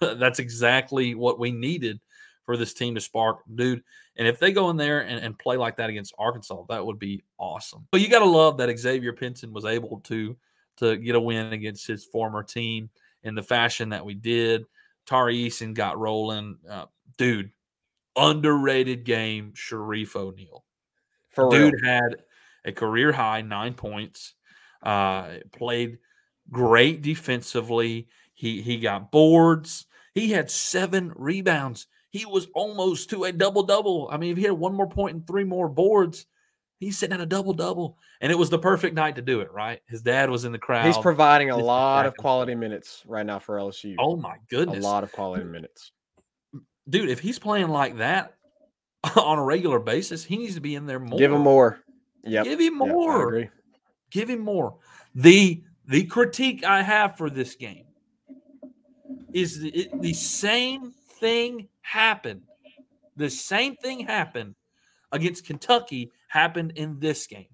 that's 0.00 0.38
exactly 0.38 1.14
what 1.14 1.38
we 1.38 1.50
needed 1.50 2.00
for 2.44 2.56
this 2.56 2.74
team 2.74 2.94
to 2.94 3.00
spark, 3.00 3.40
dude. 3.54 3.82
And 4.16 4.28
if 4.28 4.38
they 4.38 4.52
go 4.52 4.70
in 4.70 4.76
there 4.76 5.00
and, 5.00 5.24
and 5.24 5.38
play 5.38 5.56
like 5.56 5.76
that 5.78 5.90
against 5.90 6.14
Arkansas, 6.18 6.64
that 6.68 6.84
would 6.84 6.98
be 6.98 7.22
awesome. 7.38 7.86
But 7.90 8.00
you 8.00 8.08
got 8.08 8.20
to 8.20 8.26
love 8.26 8.58
that 8.58 8.76
Xavier 8.78 9.12
Pinson 9.12 9.52
was 9.52 9.64
able 9.64 10.00
to 10.04 10.36
to 10.76 10.96
get 10.96 11.14
a 11.14 11.20
win 11.20 11.52
against 11.52 11.86
his 11.86 12.04
former 12.04 12.42
team 12.42 12.90
in 13.22 13.34
the 13.34 13.42
fashion 13.42 13.90
that 13.90 14.04
we 14.04 14.14
did. 14.14 14.64
Tari 15.06 15.48
Eason 15.48 15.74
got 15.74 15.98
rolling, 15.98 16.58
uh, 16.68 16.86
dude. 17.18 17.50
Underrated 18.16 19.04
game, 19.04 19.52
Shareef 19.56 20.14
O'Neal. 20.14 20.64
For 21.30 21.50
dude 21.50 21.74
real. 21.74 21.84
had 21.84 22.16
a 22.64 22.72
career 22.72 23.10
high 23.10 23.42
nine 23.42 23.74
points. 23.74 24.34
Uh, 24.82 25.38
played 25.52 25.98
great 26.50 27.02
defensively. 27.02 28.08
He 28.34 28.62
he 28.62 28.78
got 28.78 29.10
boards. 29.10 29.86
He 30.14 30.30
had 30.30 30.48
seven 30.50 31.12
rebounds 31.16 31.88
he 32.14 32.24
was 32.26 32.46
almost 32.54 33.10
to 33.10 33.24
a 33.24 33.32
double 33.32 33.64
double. 33.64 34.08
I 34.08 34.18
mean, 34.18 34.30
if 34.30 34.38
he 34.38 34.44
had 34.44 34.52
one 34.52 34.72
more 34.72 34.88
point 34.88 35.16
and 35.16 35.26
three 35.26 35.42
more 35.42 35.68
boards, 35.68 36.26
he's 36.84 36.98
sitting 36.98 37.14
at 37.14 37.20
a 37.20 37.26
double 37.26 37.52
double. 37.52 37.98
And 38.20 38.30
it 38.30 38.36
was 38.36 38.50
the 38.50 38.58
perfect 38.58 38.94
night 38.94 39.16
to 39.16 39.22
do 39.22 39.40
it, 39.40 39.52
right? 39.52 39.80
His 39.86 40.02
dad 40.02 40.30
was 40.30 40.44
in 40.44 40.52
the 40.52 40.58
crowd. 40.58 40.86
He's 40.86 40.98
providing 40.98 41.50
a 41.50 41.56
lot 41.56 42.06
of 42.06 42.16
quality 42.16 42.54
minutes 42.54 43.02
right 43.06 43.26
now 43.26 43.38
for 43.38 43.56
LSU. 43.56 43.96
Oh 43.98 44.16
my 44.16 44.36
goodness. 44.48 44.84
A 44.84 44.86
lot 44.86 45.04
of 45.04 45.12
quality 45.12 45.44
minutes. 45.44 45.92
Dude, 46.88 47.08
if 47.08 47.20
he's 47.20 47.38
playing 47.38 47.68
like 47.68 47.98
that 47.98 48.34
on 49.16 49.38
a 49.38 49.42
regular 49.42 49.78
basis, 49.78 50.24
he 50.24 50.36
needs 50.36 50.54
to 50.54 50.60
be 50.60 50.74
in 50.74 50.86
there 50.86 51.00
more. 51.00 51.18
Give 51.18 51.32
him 51.32 51.40
more. 51.40 51.80
Yeah. 52.22 52.44
Give 52.44 52.60
him 52.60 52.78
more. 52.78 53.38
Yep, 53.38 53.50
Give 54.10 54.30
him 54.30 54.40
more. 54.40 54.76
The 55.14 55.62
the 55.86 56.04
critique 56.04 56.64
I 56.64 56.82
have 56.82 57.16
for 57.16 57.28
this 57.28 57.56
game 57.56 57.84
is 59.32 59.60
the, 59.60 59.90
the 59.94 60.14
same 60.14 60.92
thing 60.92 61.68
happened. 61.82 62.42
The 63.16 63.28
same 63.28 63.76
thing 63.76 64.00
happened 64.00 64.54
against 65.12 65.46
Kentucky 65.46 66.10
happened 66.34 66.72
in 66.74 66.98
this 66.98 67.26
game. 67.28 67.46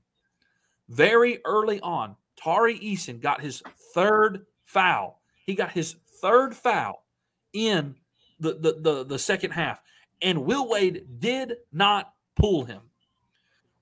Very 0.89 1.39
early 1.45 1.81
on, 1.81 2.17
Tari 2.43 2.79
Eason 2.79 3.21
got 3.21 3.43
his 3.43 3.63
third 3.95 4.47
foul. 4.65 5.21
He 5.45 5.55
got 5.55 5.71
his 5.71 5.97
third 6.23 6.57
foul 6.57 7.05
in 7.53 7.95
the, 8.41 8.55
the, 8.55 8.77
the, 8.81 9.05
the 9.05 9.19
second 9.19 9.51
half. 9.51 9.83
And 10.23 10.47
Will 10.47 10.67
Wade 10.67 11.05
did 11.19 11.57
not 11.73 12.15
pull 12.37 12.65
him. 12.65 12.81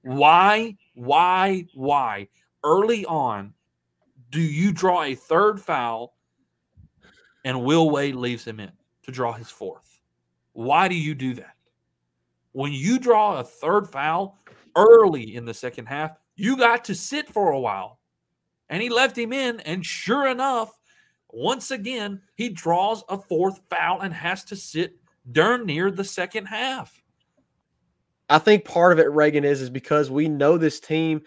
Why, 0.02 0.76
why, 0.94 1.66
why? 1.74 2.28
Early 2.64 3.06
on, 3.06 3.54
do 4.30 4.40
you 4.40 4.72
draw 4.72 5.04
a 5.04 5.14
third 5.14 5.60
foul 5.60 6.16
and 7.44 7.64
Will 7.64 7.88
Wade 7.88 8.16
leaves 8.16 8.44
him 8.44 8.58
in 8.58 8.72
to 9.04 9.12
draw 9.12 9.32
his 9.32 9.48
fourth? 9.48 10.00
Why 10.54 10.88
do 10.88 10.96
you 10.96 11.14
do 11.14 11.34
that? 11.34 11.54
When 12.52 12.72
you 12.72 12.98
draw 12.98 13.38
a 13.38 13.44
third 13.44 13.88
foul 13.88 14.36
early 14.78 15.34
in 15.34 15.44
the 15.44 15.54
second 15.54 15.86
half, 15.86 16.12
you 16.36 16.56
got 16.56 16.84
to 16.84 16.94
sit 16.94 17.28
for 17.28 17.50
a 17.50 17.60
while. 17.60 17.98
And 18.68 18.82
he 18.82 18.88
left 18.88 19.16
him 19.16 19.32
in. 19.32 19.60
And 19.60 19.84
sure 19.84 20.28
enough, 20.28 20.70
once 21.30 21.70
again, 21.70 22.22
he 22.34 22.48
draws 22.48 23.02
a 23.08 23.18
fourth 23.18 23.60
foul 23.68 24.00
and 24.00 24.14
has 24.14 24.44
to 24.44 24.56
sit 24.56 24.96
darn 25.30 25.66
near 25.66 25.90
the 25.90 26.04
second 26.04 26.46
half. 26.46 27.02
I 28.30 28.38
think 28.38 28.64
part 28.64 28.92
of 28.92 28.98
it, 28.98 29.10
Reagan, 29.10 29.44
is 29.44 29.62
is 29.62 29.70
because 29.70 30.10
we 30.10 30.28
know 30.28 30.58
this 30.58 30.80
team 30.80 31.22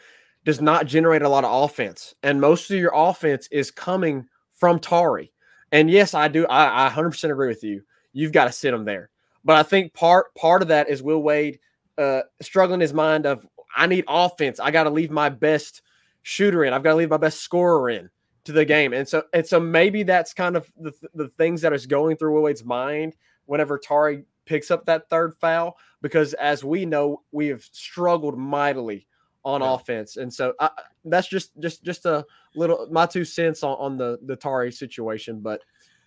does 0.46 0.62
not 0.62 0.86
generate 0.86 1.22
a 1.24 1.30
lot 1.30 1.44
of 1.44 1.64
offense, 1.64 2.14
and 2.24 2.40
most 2.40 2.70
of 2.70 2.78
your 2.78 2.92
offense 2.94 3.48
is 3.52 3.72
coming 3.72 4.28
from 4.54 4.80
Tari. 4.80 5.32
And 5.72 5.90
yes, 5.90 6.14
I 6.14 6.28
do. 6.28 6.46
I, 6.48 6.88
I 6.88 6.90
100% 6.90 7.32
agree 7.32 7.48
with 7.48 7.64
you. 7.64 7.82
You've 8.14 8.34
got 8.34 8.46
to 8.46 8.52
sit 8.52 8.74
him 8.74 8.86
there. 8.86 9.10
But 9.44 9.56
I 9.56 9.64
think 9.64 9.94
part 9.94 10.34
part 10.36 10.62
of 10.62 10.68
that 10.68 10.90
is 10.90 11.02
Will 11.02 11.24
Wade 11.24 11.60
uh, 11.98 12.22
struggling 12.42 12.80
his 12.80 12.94
mind 12.94 13.26
of 13.26 13.46
I 13.76 13.88
need 13.88 14.06
offense. 14.08 14.60
I 14.60 14.72
got 14.72 14.84
to 14.84 14.90
leave 14.90 15.12
my 15.12 15.30
best 15.30 15.82
shooter 16.24 16.64
in. 16.66 16.74
I've 16.74 16.84
got 16.84 16.92
to 16.92 16.98
leave 16.98 17.10
my 17.10 17.18
best 17.18 17.42
scorer 17.42 17.90
in 17.90 18.10
to 18.44 18.52
the 18.52 18.66
game. 18.66 18.94
And 18.94 19.08
so 19.08 19.24
and 19.34 19.46
so 19.46 19.60
maybe 19.60 20.04
that's 20.04 20.34
kind 20.34 20.56
of 20.56 20.72
the, 20.78 20.94
the 21.14 21.30
things 21.30 21.62
that 21.62 21.74
is 21.74 21.86
going 21.86 22.18
through 22.18 22.34
Will 22.34 22.44
Wade's 22.44 22.64
mind 22.64 23.16
whenever 23.46 23.78
Tari 23.78 24.24
picks 24.46 24.72
up 24.72 24.86
that 24.86 25.10
third 25.10 25.36
foul 25.40 25.78
because 26.02 26.34
as 26.34 26.64
we 26.64 26.86
know 26.86 27.22
we 27.32 27.48
have 27.48 27.64
struggled 27.72 28.38
mightily 28.38 29.08
on 29.44 29.62
yeah. 29.62 29.74
offense 29.74 30.18
and 30.18 30.34
so 30.34 30.54
I, 30.60 30.70
that's 31.06 31.28
just 31.28 31.52
just 31.60 31.84
just 31.84 32.06
a 32.06 32.26
little 32.56 32.88
my 32.92 33.06
two 33.06 33.24
cents 33.24 33.64
on, 33.64 33.78
on 33.78 33.98
the 33.98 34.20
the 34.26 34.36
Tari 34.36 34.72
situation 34.72 35.40
but 35.42 35.62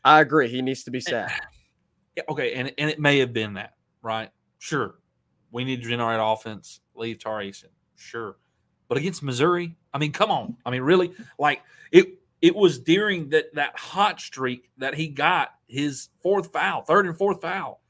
I 0.05 0.21
agree 0.21 0.49
he 0.49 0.63
needs 0.63 0.85
to 0.85 0.91
be. 0.91 1.03
Yeah, 2.17 2.23
okay, 2.29 2.55
and 2.55 2.73
and 2.79 2.89
it 2.89 3.01
may 3.01 3.19
have 3.19 3.33
been 3.33 3.55
that, 3.55 3.73
right? 4.01 4.31
Sure. 4.61 4.95
We 5.55 5.63
need 5.63 5.83
to 5.83 5.89
generate 5.89 6.19
offense, 6.21 6.81
leave 6.97 7.21
Tari. 7.21 7.55
Sure. 7.95 8.37
But 8.89 8.99
against 8.99 9.23
Missouri, 9.23 9.77
I 9.95 9.99
mean, 9.99 10.11
come 10.11 10.33
on. 10.33 10.57
I 10.67 10.71
mean, 10.71 10.83
really, 10.83 11.13
like 11.39 11.63
it 11.93 12.19
it 12.43 12.57
was 12.57 12.81
during 12.81 13.29
that 13.29 13.55
that 13.55 13.79
hot 13.79 14.21
streak 14.21 14.71
that 14.79 14.95
he 14.95 15.07
got 15.07 15.51
his 15.69 16.09
fourth 16.21 16.53
foul, 16.53 16.83
third 16.83 17.07
and 17.07 17.17
fourth 17.17 17.41
foul. 17.41 17.81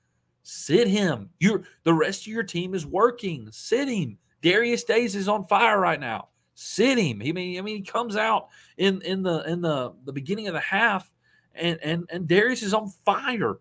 Sit 0.43 0.89
him. 0.89 1.31
You 1.41 1.65
the 1.85 1.95
rest 1.95 2.25
of 2.25 2.27
your 2.27 2.43
team 2.43 2.75
is 2.75 2.85
working. 2.85 3.49
Sit 3.51 3.89
him. 3.89 4.19
Darius 4.43 4.85
Days 4.85 5.17
is 5.17 5.27
on 5.27 5.47
fire 5.47 5.81
right 5.81 5.99
now. 5.99 6.29
Sit 6.53 6.99
him. 6.99 7.19
He 7.19 7.33
mean, 7.33 7.59
I 7.59 7.63
mean, 7.63 7.77
he 7.77 7.83
comes 7.83 8.15
out 8.15 8.49
in 8.77 9.01
in 9.01 9.23
the 9.23 9.43
in 9.51 9.63
the 9.63 9.95
the 10.05 10.13
beginning 10.13 10.49
of 10.49 10.53
the 10.53 10.61
half, 10.61 11.11
and 11.55 11.79
and 11.83 12.05
and 12.13 12.29
Darius 12.29 12.63
is 12.63 12.75
on 12.75 12.91
fire. 13.07 13.57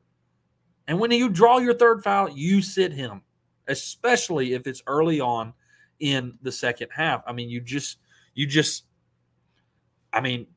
And 0.89 0.99
when 0.99 1.09
you 1.11 1.29
draw 1.29 1.59
your 1.59 1.73
third 1.73 2.03
foul, 2.03 2.29
you 2.29 2.61
sit 2.61 2.91
him, 2.91 3.21
especially 3.67 4.54
if 4.54 4.67
it's 4.67 4.82
early 4.88 5.19
on 5.19 5.54
in 5.99 6.38
the 6.41 6.52
second 6.52 6.89
half. 6.91 7.23
I 7.28 7.34
mean, 7.34 7.49
you 7.49 7.62
just 7.62 7.97
you 8.34 8.47
just 8.47 8.86
I 10.12 10.21
mean, 10.21 10.47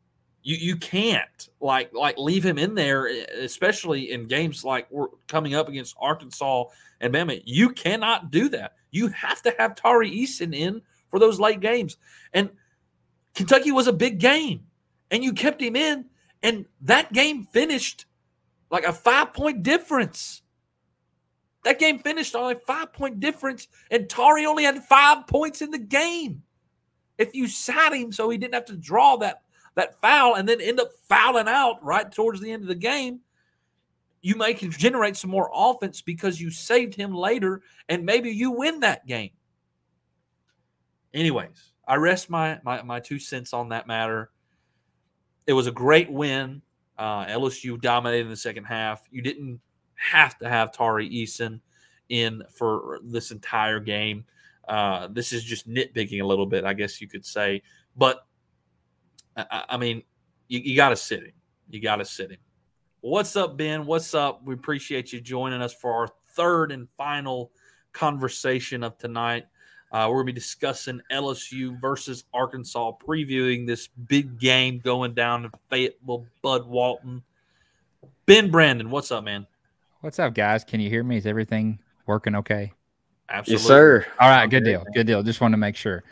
you 0.42 0.57
you 0.57 0.77
can't 0.77 1.49
like 1.61 1.92
like 1.92 2.19
leave 2.19 2.45
him 2.45 2.59
in 2.59 2.75
there, 2.75 3.07
especially 3.07 4.12
in 4.12 4.27
games 4.27 4.64
like 4.64 4.87
we're 4.90 5.09
coming 5.27 5.55
up 5.55 5.69
against 5.69 5.97
Arkansas 5.99 6.64
and 7.01 7.12
Bama. 7.12 7.42
You 7.45 7.71
cannot 7.71 8.31
do 8.31 8.49
that. 8.51 8.75
You 8.90 9.09
have 9.09 9.42
to 9.42 9.55
have 9.59 9.75
Tari 9.75 10.11
Eason 10.11 10.55
in 10.55 10.83
for 11.09 11.19
those 11.19 11.40
late 11.40 11.61
games. 11.61 11.97
And 12.33 12.51
Kentucky 13.35 13.73
was 13.73 13.87
a 13.87 13.92
big 13.92 14.19
game, 14.19 14.66
and 15.11 15.25
you 15.25 15.33
kept 15.33 15.61
him 15.61 15.77
in, 15.77 16.07
and 16.42 16.66
that 16.83 17.12
game 17.12 17.45
finished 17.45 18.07
like 18.71 18.85
a 18.85 18.92
five 18.92 19.33
point 19.33 19.62
difference. 19.62 20.42
That 21.66 21.81
game 21.81 21.98
finished 21.98 22.37
on 22.37 22.52
a 22.52 22.55
five 22.55 22.92
point 22.92 23.18
difference, 23.18 23.66
and 23.90 24.09
Tari 24.09 24.46
only 24.46 24.62
had 24.62 24.85
five 24.85 25.26
points 25.26 25.62
in 25.62 25.72
the 25.72 25.81
game. 25.81 26.44
If 27.18 27.35
you 27.35 27.48
sat 27.48 27.92
him 27.92 28.12
so 28.12 28.31
he 28.31 28.38
didn't 28.38 28.55
have 28.55 28.66
to 28.66 28.76
draw 28.76 29.16
that, 29.16 29.42
that 29.74 30.00
foul 30.00 30.37
and 30.37 30.48
then 30.48 30.61
end 30.61 30.79
up 30.79 30.92
fouling 31.09 31.48
out 31.48 31.85
right 31.85 32.09
towards 32.12 32.40
the 32.40 32.52
end 32.52 32.62
of 32.62 32.68
the 32.68 32.76
game, 32.76 33.18
you 34.20 34.37
may 34.37 34.55
generate 34.55 35.16
some 35.16 35.31
more 35.31 35.50
offense 35.52 36.00
because 36.02 36.40
you 36.40 36.52
saved 36.52 36.94
him 36.94 37.12
later 37.12 37.62
and 37.88 38.07
maybe 38.07 38.31
you 38.31 38.52
win 38.52 38.79
that 38.81 39.05
game. 39.05 39.33
Anyways, 41.12 41.72
I 41.88 41.96
rest 41.96 42.31
my, 42.31 42.61
my, 42.62 42.81
my 42.83 43.00
two 43.00 43.18
cents 43.18 43.52
on 43.52 43.70
that 43.70 43.88
matter. 43.88 44.31
It 45.48 45.55
was 45.55 45.66
a 45.66 45.72
great 45.72 46.12
win. 46.12 46.62
Uh, 46.96 47.26
LSU 47.26 47.81
dominated 47.81 48.26
in 48.26 48.31
the 48.31 48.37
second 48.37 48.66
half. 48.66 49.02
You 49.11 49.20
didn't 49.20 49.61
have 49.96 50.38
to 50.38 50.48
have 50.48 50.72
Tari 50.72 51.09
Eason 51.09 51.61
in 52.09 52.42
for 52.50 53.00
this 53.02 53.30
entire 53.30 53.80
game. 53.80 54.24
Uh, 54.68 55.09
this 55.11 55.32
is 55.32 55.44
just 55.44 55.68
nitpicking 55.68 56.20
a 56.20 56.26
little 56.26 56.46
bit, 56.46 56.64
I 56.64 56.72
guess 56.72 57.00
you 57.00 57.09
could 57.09 57.24
say. 57.24 57.62
But 57.96 58.26
I, 59.37 59.64
I 59.70 59.76
mean, 59.76 60.02
you, 60.48 60.61
you 60.61 60.76
got 60.76 60.90
to 60.90 60.96
sit 60.96 61.20
him. 61.20 61.32
You 61.70 61.80
got 61.80 61.96
to 61.96 62.04
sit 62.04 62.30
him. 62.30 62.38
What's 63.00 63.37
up, 63.37 63.56
Ben? 63.56 63.87
What's 63.87 64.14
up? 64.14 64.44
We 64.44 64.54
appreciate 64.54 65.12
you 65.12 65.20
joining 65.20 65.62
us 65.62 65.72
for 65.72 65.92
our 65.92 66.09
third 66.30 66.72
and 66.72 66.88
final 66.96 67.52
conversation 67.92 68.82
of 68.82 68.98
tonight. 68.98 69.46
Uh, 69.92 70.09
we're 70.09 70.16
going 70.16 70.26
to 70.26 70.32
be 70.32 70.40
discussing 70.40 71.00
LSU 71.12 71.80
versus 71.80 72.24
Arkansas, 72.35 72.92
previewing 73.06 73.66
this 73.66 73.87
big 73.87 74.38
game 74.38 74.80
going 74.80 75.14
down 75.14 75.44
in 75.44 75.50
Fayetteville, 75.70 76.26
Bud 76.42 76.66
Walton. 76.66 77.22
Ben 78.26 78.50
Brandon, 78.50 78.90
what's 78.90 79.12
up, 79.12 79.22
man? 79.22 79.46
What's 80.02 80.18
up, 80.18 80.35
guys? 80.35 80.62
Can 80.62 80.80
you 80.80 80.90
hear 80.90 81.02
me? 81.02 81.16
Is 81.16 81.26
everything 81.26 81.78
working 82.06 82.35
okay? 82.35 82.72
Absolutely. 83.30 83.62
Yes, 83.62 83.66
sir. 83.66 84.06
All 84.20 84.28
right, 84.28 84.46
good 84.48 84.62
deal. 84.62 84.85
Good 84.92 85.06
deal. 85.06 85.22
Just 85.22 85.40
want 85.40 85.52
to 85.52 85.59
make 85.59 85.74
sure. 85.74 86.04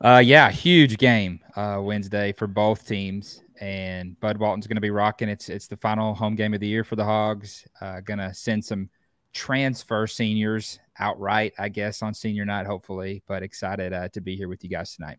Uh, 0.00 0.20
yeah, 0.22 0.50
huge 0.50 0.98
game 0.98 1.38
uh, 1.54 1.78
Wednesday 1.80 2.32
for 2.32 2.48
both 2.48 2.84
teams, 2.86 3.44
and 3.60 4.18
Bud 4.18 4.38
Walton's 4.38 4.66
going 4.66 4.76
to 4.76 4.82
be 4.82 4.90
rocking. 4.90 5.28
It's 5.28 5.48
it's 5.48 5.68
the 5.68 5.76
final 5.76 6.14
home 6.14 6.34
game 6.34 6.52
of 6.52 6.58
the 6.58 6.66
year 6.66 6.82
for 6.82 6.96
the 6.96 7.04
Hogs. 7.04 7.64
Uh, 7.80 8.00
going 8.00 8.18
to 8.18 8.34
send 8.34 8.64
some 8.64 8.90
transfer 9.32 10.08
seniors 10.08 10.80
outright, 10.98 11.54
I 11.60 11.68
guess, 11.68 12.02
on 12.02 12.14
senior 12.14 12.44
night, 12.44 12.66
hopefully. 12.66 13.22
But 13.28 13.44
excited 13.44 13.92
uh, 13.92 14.08
to 14.08 14.20
be 14.20 14.34
here 14.34 14.48
with 14.48 14.64
you 14.64 14.68
guys 14.68 14.96
tonight. 14.96 15.18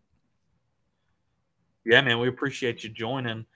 Yeah, 1.86 2.02
man, 2.02 2.20
we 2.20 2.28
appreciate 2.28 2.84
you 2.84 2.90
joining. 2.90 3.46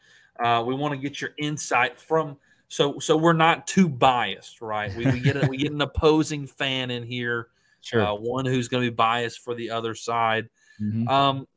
Uh, 0.42 0.64
we 0.66 0.74
want 0.74 0.94
to 0.94 0.98
get 0.98 1.20
your 1.20 1.30
insight 1.36 2.00
from 2.00 2.38
so 2.68 2.98
so 2.98 3.16
we're 3.16 3.32
not 3.32 3.66
too 3.66 3.88
biased, 3.88 4.60
right? 4.60 4.94
We, 4.94 5.06
we 5.06 5.20
get 5.20 5.42
a, 5.42 5.46
we 5.46 5.56
get 5.56 5.72
an 5.72 5.80
opposing 5.82 6.46
fan 6.46 6.90
in 6.90 7.02
here, 7.02 7.48
sure. 7.80 8.02
uh, 8.02 8.14
one 8.14 8.44
who's 8.44 8.68
going 8.68 8.84
to 8.84 8.90
be 8.90 8.94
biased 8.94 9.40
for 9.40 9.54
the 9.54 9.70
other 9.70 9.94
side. 9.94 10.48
Mm-hmm. 10.80 11.08
Um, 11.08 11.48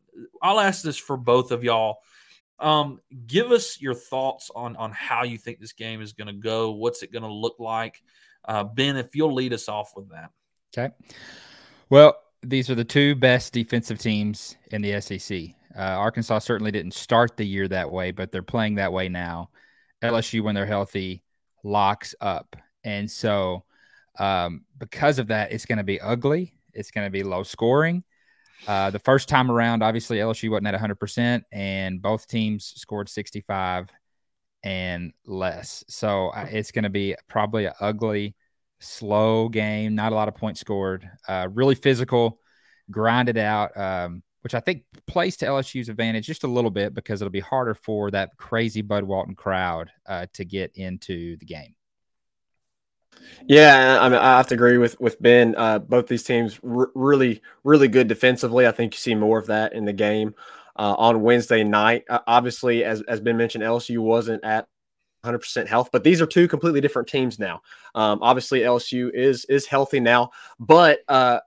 I'll 0.42 0.60
ask 0.60 0.84
this 0.84 0.98
for 0.98 1.18
both 1.18 1.52
of 1.52 1.64
y'all. 1.64 2.00
Um, 2.60 3.00
give 3.28 3.52
us 3.52 3.82
your 3.82 3.94
thoughts 3.94 4.50
on 4.56 4.76
on 4.78 4.92
how 4.92 5.24
you 5.24 5.38
think 5.38 5.60
this 5.60 5.74
game 5.74 6.02
is 6.02 6.14
going 6.14 6.28
to 6.28 6.34
go. 6.34 6.72
What's 6.72 7.04
it 7.04 7.12
going 7.12 7.24
to 7.24 7.32
look 7.32 7.60
like? 7.60 8.02
Uh, 8.46 8.64
ben, 8.64 8.98
if 8.98 9.16
you'll 9.16 9.34
lead 9.34 9.54
us 9.54 9.68
off 9.68 9.94
with 9.96 10.10
that. 10.10 10.32
Okay. 10.76 10.94
Well, 11.90 12.16
these 12.42 12.70
are 12.70 12.76
the 12.76 12.86
two 12.86 13.16
best 13.16 13.54
defensive 13.54 14.00
teams 14.00 14.56
in 14.72 14.82
the 14.82 15.00
SEC. 15.02 15.56
Uh, 15.76 15.82
Arkansas 15.82 16.40
certainly 16.40 16.72
didn't 16.72 16.94
start 16.94 17.38
the 17.38 17.46
year 17.46 17.68
that 17.68 17.90
way, 17.90 18.12
but 18.12 18.32
they're 18.32 18.42
playing 18.42 18.76
that 18.76 18.92
way 18.92 19.10
now. 19.10 19.50
LSU, 20.04 20.42
when 20.42 20.56
they're 20.56 20.66
healthy, 20.66 21.24
locks 21.64 22.16
up. 22.22 22.56
And 22.84 23.10
so, 23.10 23.64
um, 24.20 24.66
because 24.78 25.20
of 25.20 25.28
that, 25.28 25.52
it's 25.52 25.66
going 25.66 25.78
to 25.78 25.84
be 25.84 26.00
ugly. 26.02 26.54
It's 26.74 26.92
going 26.92 27.06
to 27.06 27.12
be 27.12 27.24
low 27.24 27.44
scoring. 27.44 28.04
Uh, 28.68 28.92
the 28.92 29.00
first 29.00 29.28
time 29.28 29.50
around, 29.50 29.82
obviously, 29.82 30.18
LSU 30.18 30.50
wasn't 30.50 30.68
at 30.68 30.80
100%, 30.80 31.44
and 31.52 32.02
both 32.02 32.28
teams 32.28 32.74
scored 32.76 33.10
65 33.10 33.90
and 34.64 35.14
less. 35.26 35.84
So 35.88 36.30
uh, 36.30 36.48
it's 36.50 36.72
going 36.72 36.84
to 36.84 36.90
be 36.90 37.16
probably 37.28 37.66
an 37.66 37.74
ugly, 37.80 38.36
slow 38.80 39.50
game, 39.50 39.96
not 39.96 40.12
a 40.12 40.16
lot 40.16 40.28
of 40.28 40.36
points 40.36 40.60
scored, 40.60 41.10
uh, 41.28 41.48
really 41.52 41.76
physical, 41.76 42.40
grinded 42.90 43.38
out, 43.38 43.76
um, 43.78 44.24
which 44.42 44.54
I 44.54 44.60
think 44.60 44.84
plays 45.08 45.38
to 45.38 45.46
LSU's 45.46 45.90
advantage 45.90 46.26
just 46.26 46.44
a 46.44 46.48
little 46.48 46.72
bit 46.72 46.94
because 46.94 47.22
it'll 47.22 47.32
be 47.32 47.40
harder 47.40 47.74
for 47.74 48.12
that 48.12 48.38
crazy 48.38 48.82
Bud 48.82 49.04
Walton 49.04 49.36
crowd 49.36 49.92
uh, 50.06 50.26
to 50.34 50.46
get 50.46 50.72
into 50.76 51.38
the 51.38 51.46
game. 51.46 51.76
Yeah, 53.46 54.00
I 54.02 54.10
mean, 54.10 54.20
I 54.20 54.38
have 54.38 54.48
to 54.48 54.56
agree 54.56 54.78
with 54.78 55.00
with 55.00 55.22
Ben. 55.22 55.56
Uh, 55.58 55.80
both 55.80 56.08
these 56.08 56.24
teams 56.24 56.60
r- 56.68 56.92
really, 56.96 57.42
really 57.64 57.88
good 57.88 58.08
defensively. 58.08 58.68
I 58.68 58.72
think 58.72 58.94
you 58.94 58.98
see 58.98 59.16
more 59.16 59.38
of 59.38 59.48
that 59.48 59.74
in 59.74 59.86
the 59.86 59.94
game 59.94 60.34
uh, 60.76 60.96
on 60.98 61.22
Wednesday 61.22 61.64
night. 61.64 62.04
Uh, 62.10 62.20
obviously, 62.28 62.84
as 62.84 63.02
as 63.04 63.20
Ben 63.20 63.38
mentioned, 63.38 63.64
LSU 63.64 64.00
wasn't 64.00 64.44
at 64.44 64.68
100% 65.26 65.68
health, 65.68 65.90
but 65.92 66.04
these 66.04 66.22
are 66.22 66.26
two 66.26 66.48
completely 66.48 66.82
different 66.82 67.08
teams 67.08 67.38
now. 67.38 67.62
Um, 67.94 68.20
obviously, 68.22 68.62
LSU 68.62 69.12
is 69.14 69.46
is 69.46 69.66
healthy 69.66 70.00
now, 70.00 70.32
but 70.60 71.00
uh, 71.08 71.40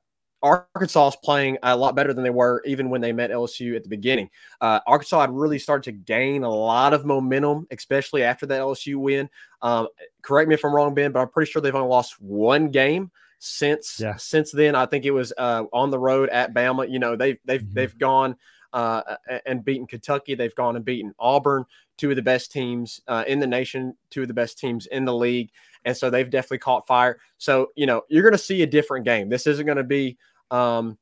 Arkansas 0.45 1.09
is 1.09 1.17
playing 1.25 1.59
a 1.63 1.77
lot 1.77 1.97
better 1.97 2.13
than 2.13 2.23
they 2.23 2.31
were 2.31 2.63
even 2.67 2.91
when 2.91 3.01
they 3.01 3.13
met 3.13 3.31
LSU 3.31 3.75
at 3.75 3.83
the 3.83 3.89
beginning. 3.89 4.31
Uh, 4.61 4.79
Arkansas 4.87 5.23
had 5.23 5.31
really 5.33 5.59
started 5.59 5.85
to 5.85 5.93
gain 5.93 6.45
a 6.45 6.51
lot 6.51 6.93
of 6.93 7.05
momentum, 7.07 7.67
especially 7.73 8.23
after 8.23 8.47
that 8.47 8.61
LSU 8.61 8.97
win. 8.99 9.29
Um, 9.63 9.89
correct 10.23 10.49
me 10.49 10.55
if 10.55 10.65
I'm 10.65 10.75
wrong, 10.75 10.95
Ben, 10.95 11.13
but 11.13 11.21
I'm 11.21 11.29
pretty 11.31 11.51
sure 11.51 11.63
they've 11.63 11.75
only 11.75 11.89
lost 11.89 12.21
one 12.21 12.71
game 12.71 13.11
since 13.39 13.99
Yeah. 14.01 14.17
since 14.17 14.53
then. 14.53 14.75
I 14.75 14.87
think 14.87 15.05
it 15.07 15.11
was 15.13 15.33
uh, 15.39 15.65
on 15.73 15.91
the 15.91 15.99
road 15.99 16.29
at 16.29 16.55
Bama. 16.55 16.91
You 16.91 16.99
know, 16.99 17.17
they've 17.17 17.39
they've 17.45 17.63
Mhm. 17.63 17.75
they've 17.75 17.99
gone 17.99 18.37
uh, 18.73 19.17
and 19.47 19.65
beaten 19.65 19.87
Kentucky. 19.87 20.35
They've 20.35 20.55
gone 20.55 20.77
and 20.77 20.85
beaten 20.85 21.15
Auburn, 21.19 21.65
two 21.97 22.11
of 22.11 22.17
the 22.17 22.23
best 22.23 22.51
teams 22.53 23.01
uh, 23.07 23.25
in 23.29 23.39
the 23.39 23.47
nation, 23.47 23.97
two 24.11 24.23
of 24.23 24.29
the 24.29 24.35
best 24.35 24.59
teams 24.59 24.87
in 24.87 25.05
the 25.05 25.15
league, 25.15 25.51
and 25.85 25.97
so 25.97 26.11
they've 26.11 26.29
definitely 26.29 26.59
caught 26.59 26.87
fire. 26.87 27.21
So 27.39 27.71
you 27.77 27.87
know, 27.87 28.03
you're 28.09 28.23
going 28.23 28.33
to 28.33 28.39
see 28.39 28.63
a 28.63 28.67
different 28.67 29.05
game. 29.05 29.29
This 29.29 29.47
isn't 29.47 29.65
going 29.67 29.79
to 29.79 29.85
be, 29.85 30.19
um, 30.51 30.99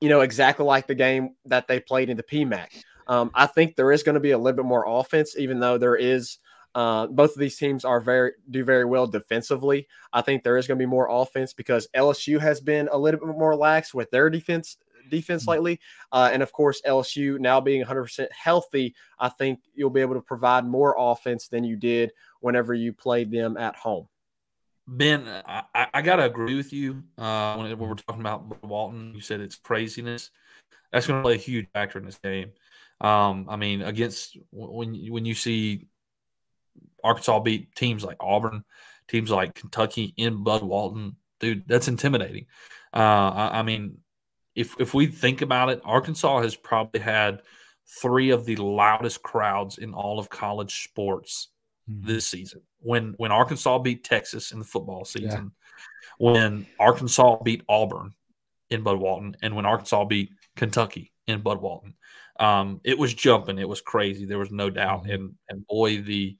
you 0.00 0.08
know, 0.08 0.20
exactly 0.20 0.64
like 0.64 0.86
the 0.86 0.94
game 0.94 1.34
that 1.46 1.68
they 1.68 1.80
played 1.80 2.10
in 2.10 2.16
the 2.16 2.22
PMAC. 2.22 2.82
Um, 3.06 3.30
I 3.34 3.46
think 3.46 3.76
there 3.76 3.92
is 3.92 4.02
going 4.02 4.14
to 4.14 4.20
be 4.20 4.30
a 4.30 4.38
little 4.38 4.56
bit 4.56 4.68
more 4.68 4.84
offense, 4.86 5.36
even 5.36 5.60
though 5.60 5.78
there 5.78 5.96
is. 5.96 6.38
Uh, 6.72 7.08
both 7.08 7.32
of 7.32 7.40
these 7.40 7.58
teams 7.58 7.84
are 7.84 8.00
very 8.00 8.30
do 8.50 8.62
very 8.62 8.84
well 8.84 9.04
defensively. 9.04 9.88
I 10.12 10.20
think 10.20 10.44
there 10.44 10.56
is 10.56 10.68
going 10.68 10.78
to 10.78 10.82
be 10.82 10.88
more 10.88 11.08
offense 11.10 11.52
because 11.52 11.88
LSU 11.96 12.38
has 12.38 12.60
been 12.60 12.88
a 12.92 12.96
little 12.96 13.18
bit 13.18 13.36
more 13.36 13.56
lax 13.56 13.92
with 13.92 14.08
their 14.12 14.30
defense 14.30 14.76
defense 15.10 15.42
Mm-hmm. 15.42 15.50
lately, 15.50 15.80
uh, 16.12 16.30
and 16.32 16.42
of 16.42 16.52
course 16.52 16.80
LSU 16.86 17.38
now 17.40 17.60
being 17.60 17.84
100% 17.84 18.28
healthy, 18.30 18.94
I 19.18 19.28
think 19.28 19.60
you'll 19.74 19.90
be 19.90 20.00
able 20.00 20.14
to 20.14 20.20
provide 20.20 20.64
more 20.64 20.94
offense 20.96 21.48
than 21.48 21.64
you 21.64 21.76
did 21.76 22.12
whenever 22.40 22.72
you 22.72 22.92
played 22.92 23.30
them 23.30 23.56
at 23.56 23.76
home. 23.76 24.08
Ben, 24.90 25.28
I, 25.28 25.62
I- 25.74 25.88
I 25.94 26.02
gotta 26.02 26.24
agree 26.24 26.56
with 26.56 26.72
you. 26.72 27.04
Uh, 27.16 27.54
when, 27.56 27.78
when 27.78 27.88
we're 27.88 27.94
talking 27.94 28.20
about 28.20 28.64
Walton, 28.64 29.14
you 29.14 29.20
said 29.20 29.40
it's 29.40 29.54
craziness. 29.54 30.30
That's 30.92 31.06
going 31.06 31.20
to 31.20 31.24
play 31.24 31.34
a 31.34 31.38
huge 31.38 31.68
factor 31.72 32.00
in 32.00 32.04
this 32.04 32.18
game. 32.18 32.50
Um, 33.00 33.46
I 33.48 33.54
mean, 33.56 33.82
against 33.82 34.36
when 34.50 34.94
when 35.10 35.24
you 35.24 35.34
see 35.34 35.86
Arkansas 37.04 37.38
beat 37.40 37.74
teams 37.76 38.04
like 38.04 38.16
Auburn, 38.20 38.64
teams 39.08 39.30
like 39.30 39.54
Kentucky 39.54 40.12
in 40.16 40.42
Bud 40.42 40.62
Walton, 40.62 41.16
dude, 41.38 41.66
that's 41.68 41.88
intimidating. 41.88 42.46
Uh, 42.92 42.98
I, 43.34 43.60
I 43.60 43.62
mean, 43.62 43.98
if 44.56 44.74
if 44.80 44.92
we 44.92 45.06
think 45.06 45.42
about 45.42 45.70
it, 45.70 45.80
Arkansas 45.84 46.42
has 46.42 46.56
probably 46.56 47.00
had 47.00 47.42
three 48.02 48.30
of 48.30 48.44
the 48.44 48.56
loudest 48.56 49.22
crowds 49.22 49.78
in 49.78 49.94
all 49.94 50.18
of 50.18 50.28
college 50.28 50.82
sports 50.84 51.48
This 51.92 52.26
season. 52.26 52.62
When 52.78 53.14
when 53.16 53.32
Arkansas 53.32 53.78
beat 53.80 54.04
Texas 54.04 54.52
in 54.52 54.58
the 54.60 54.64
football 54.64 55.04
season, 55.04 55.52
when 56.18 56.66
Arkansas 56.78 57.42
beat 57.42 57.62
Auburn 57.68 58.14
in 58.70 58.82
Bud 58.82 58.98
Walton, 58.98 59.36
and 59.42 59.56
when 59.56 59.66
Arkansas 59.66 60.04
beat 60.04 60.30
Kentucky 60.54 61.12
in 61.26 61.40
Bud 61.40 61.60
Walton, 61.60 61.94
um, 62.38 62.80
it 62.84 62.96
was 62.96 63.12
jumping. 63.12 63.58
It 63.58 63.68
was 63.68 63.80
crazy. 63.80 64.24
There 64.24 64.38
was 64.38 64.52
no 64.52 64.70
doubt. 64.70 65.04
Mhm. 65.04 65.14
And 65.14 65.34
and 65.48 65.66
boy, 65.66 66.00
the 66.02 66.36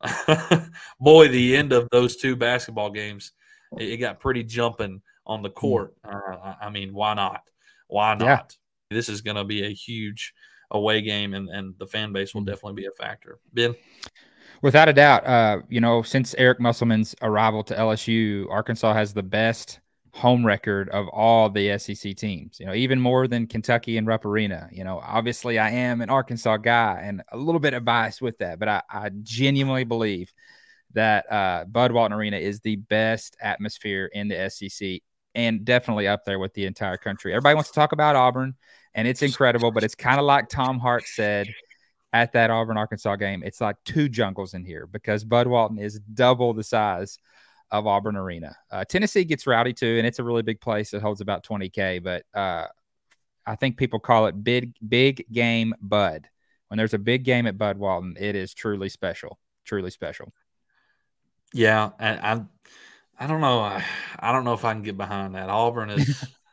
boy, 1.00 1.28
the 1.28 1.56
end 1.56 1.72
of 1.72 1.88
those 1.90 2.16
two 2.16 2.36
basketball 2.36 2.90
games, 2.90 3.32
it, 3.78 3.90
it 3.92 3.96
got 3.98 4.20
pretty 4.20 4.42
jumping 4.42 5.02
on 5.26 5.42
the 5.42 5.50
court. 5.50 5.94
Uh, 6.04 6.54
I, 6.60 6.70
mean, 6.70 6.92
why 6.92 7.14
not? 7.14 7.42
Why 7.88 8.12
Yeah. 8.12 8.24
not? 8.26 8.56
This 8.90 9.08
is 9.08 9.22
going 9.22 9.36
to 9.36 9.44
be 9.44 9.64
a 9.64 9.70
huge 9.70 10.34
away 10.70 11.00
game, 11.02 11.34
and 11.34 11.48
and 11.48 11.74
the 11.78 11.86
fan 11.86 12.12
base 12.12 12.34
will 12.34 12.44
definitely 12.44 12.82
be 12.82 12.86
a 12.86 12.90
factor. 12.92 13.38
Ben. 13.52 13.74
Without 14.62 14.88
a 14.88 14.92
doubt, 14.92 15.26
uh, 15.26 15.60
you 15.68 15.80
know, 15.80 16.02
since 16.02 16.34
Eric 16.38 16.60
Musselman's 16.60 17.14
arrival 17.22 17.62
to 17.64 17.74
LSU, 17.74 18.50
Arkansas 18.50 18.94
has 18.94 19.12
the 19.12 19.22
best 19.22 19.80
home 20.12 20.46
record 20.46 20.88
of 20.90 21.08
all 21.08 21.50
the 21.50 21.76
SEC 21.78 22.14
teams. 22.16 22.58
You 22.60 22.66
know, 22.66 22.74
even 22.74 23.00
more 23.00 23.26
than 23.26 23.46
Kentucky 23.46 23.98
and 23.98 24.06
Rupp 24.06 24.24
Arena. 24.24 24.68
You 24.70 24.84
know, 24.84 25.00
obviously, 25.04 25.58
I 25.58 25.70
am 25.70 26.00
an 26.00 26.08
Arkansas 26.08 26.58
guy 26.58 27.02
and 27.04 27.22
a 27.32 27.36
little 27.36 27.60
bit 27.60 27.74
of 27.74 27.84
bias 27.84 28.22
with 28.22 28.38
that, 28.38 28.58
but 28.58 28.68
I, 28.68 28.82
I 28.88 29.10
genuinely 29.22 29.84
believe 29.84 30.32
that 30.92 31.30
uh, 31.30 31.64
Bud 31.64 31.92
Walton 31.92 32.16
Arena 32.16 32.36
is 32.36 32.60
the 32.60 32.76
best 32.76 33.36
atmosphere 33.40 34.08
in 34.12 34.28
the 34.28 34.48
SEC 34.48 35.00
and 35.34 35.64
definitely 35.64 36.06
up 36.06 36.24
there 36.24 36.38
with 36.38 36.54
the 36.54 36.66
entire 36.66 36.96
country. 36.96 37.32
Everybody 37.32 37.56
wants 37.56 37.70
to 37.70 37.74
talk 37.74 37.92
about 37.92 38.14
Auburn, 38.14 38.54
and 38.94 39.08
it's 39.08 39.22
incredible, 39.22 39.72
but 39.72 39.82
it's 39.82 39.96
kind 39.96 40.20
of 40.20 40.24
like 40.24 40.48
Tom 40.48 40.78
Hart 40.78 41.04
said 41.06 41.48
at 42.14 42.32
that 42.32 42.48
Auburn 42.48 42.78
Arkansas 42.78 43.16
game. 43.16 43.42
It's 43.44 43.60
like 43.60 43.76
two 43.84 44.08
jungles 44.08 44.54
in 44.54 44.64
here 44.64 44.86
because 44.86 45.24
Bud 45.24 45.48
Walton 45.48 45.78
is 45.80 45.98
double 45.98 46.54
the 46.54 46.62
size 46.62 47.18
of 47.72 47.88
Auburn 47.88 48.16
Arena. 48.16 48.56
Uh, 48.70 48.84
Tennessee 48.84 49.24
gets 49.24 49.48
rowdy 49.48 49.72
too, 49.72 49.96
and 49.98 50.06
it's 50.06 50.20
a 50.20 50.24
really 50.24 50.42
big 50.42 50.60
place. 50.60 50.94
It 50.94 51.02
holds 51.02 51.20
about 51.20 51.44
20k, 51.44 52.02
but 52.02 52.24
uh, 52.32 52.68
I 53.44 53.56
think 53.56 53.76
people 53.76 53.98
call 53.98 54.26
it 54.26 54.44
big 54.44 54.74
big 54.88 55.26
game 55.32 55.74
Bud. 55.82 56.28
When 56.68 56.78
there's 56.78 56.94
a 56.94 56.98
big 56.98 57.24
game 57.24 57.46
at 57.46 57.58
Bud 57.58 57.78
Walton, 57.78 58.16
it 58.18 58.36
is 58.36 58.54
truly 58.54 58.88
special. 58.88 59.38
Truly 59.64 59.90
special. 59.90 60.32
Yeah, 61.52 61.90
and 61.98 62.20
I, 62.20 63.24
I 63.24 63.26
don't 63.26 63.40
know. 63.40 63.58
I, 63.58 63.84
I 64.20 64.32
don't 64.32 64.44
know 64.44 64.54
if 64.54 64.64
I 64.64 64.72
can 64.72 64.82
get 64.82 64.96
behind 64.96 65.34
that. 65.34 65.48
Auburn 65.50 65.90
is 65.90 66.24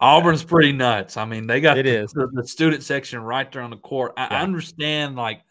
Auburn's 0.00 0.42
pretty 0.42 0.72
nuts. 0.72 1.16
I 1.16 1.24
mean, 1.24 1.46
they 1.46 1.60
got 1.60 1.78
It 1.78 1.84
the, 1.84 2.02
is. 2.04 2.12
the, 2.12 2.28
the 2.32 2.46
student 2.46 2.82
section 2.82 3.20
right 3.20 3.50
there 3.52 3.62
on 3.62 3.70
the 3.70 3.76
court. 3.76 4.12
I, 4.16 4.26
I 4.26 4.42
understand, 4.42 5.16
like, 5.16 5.42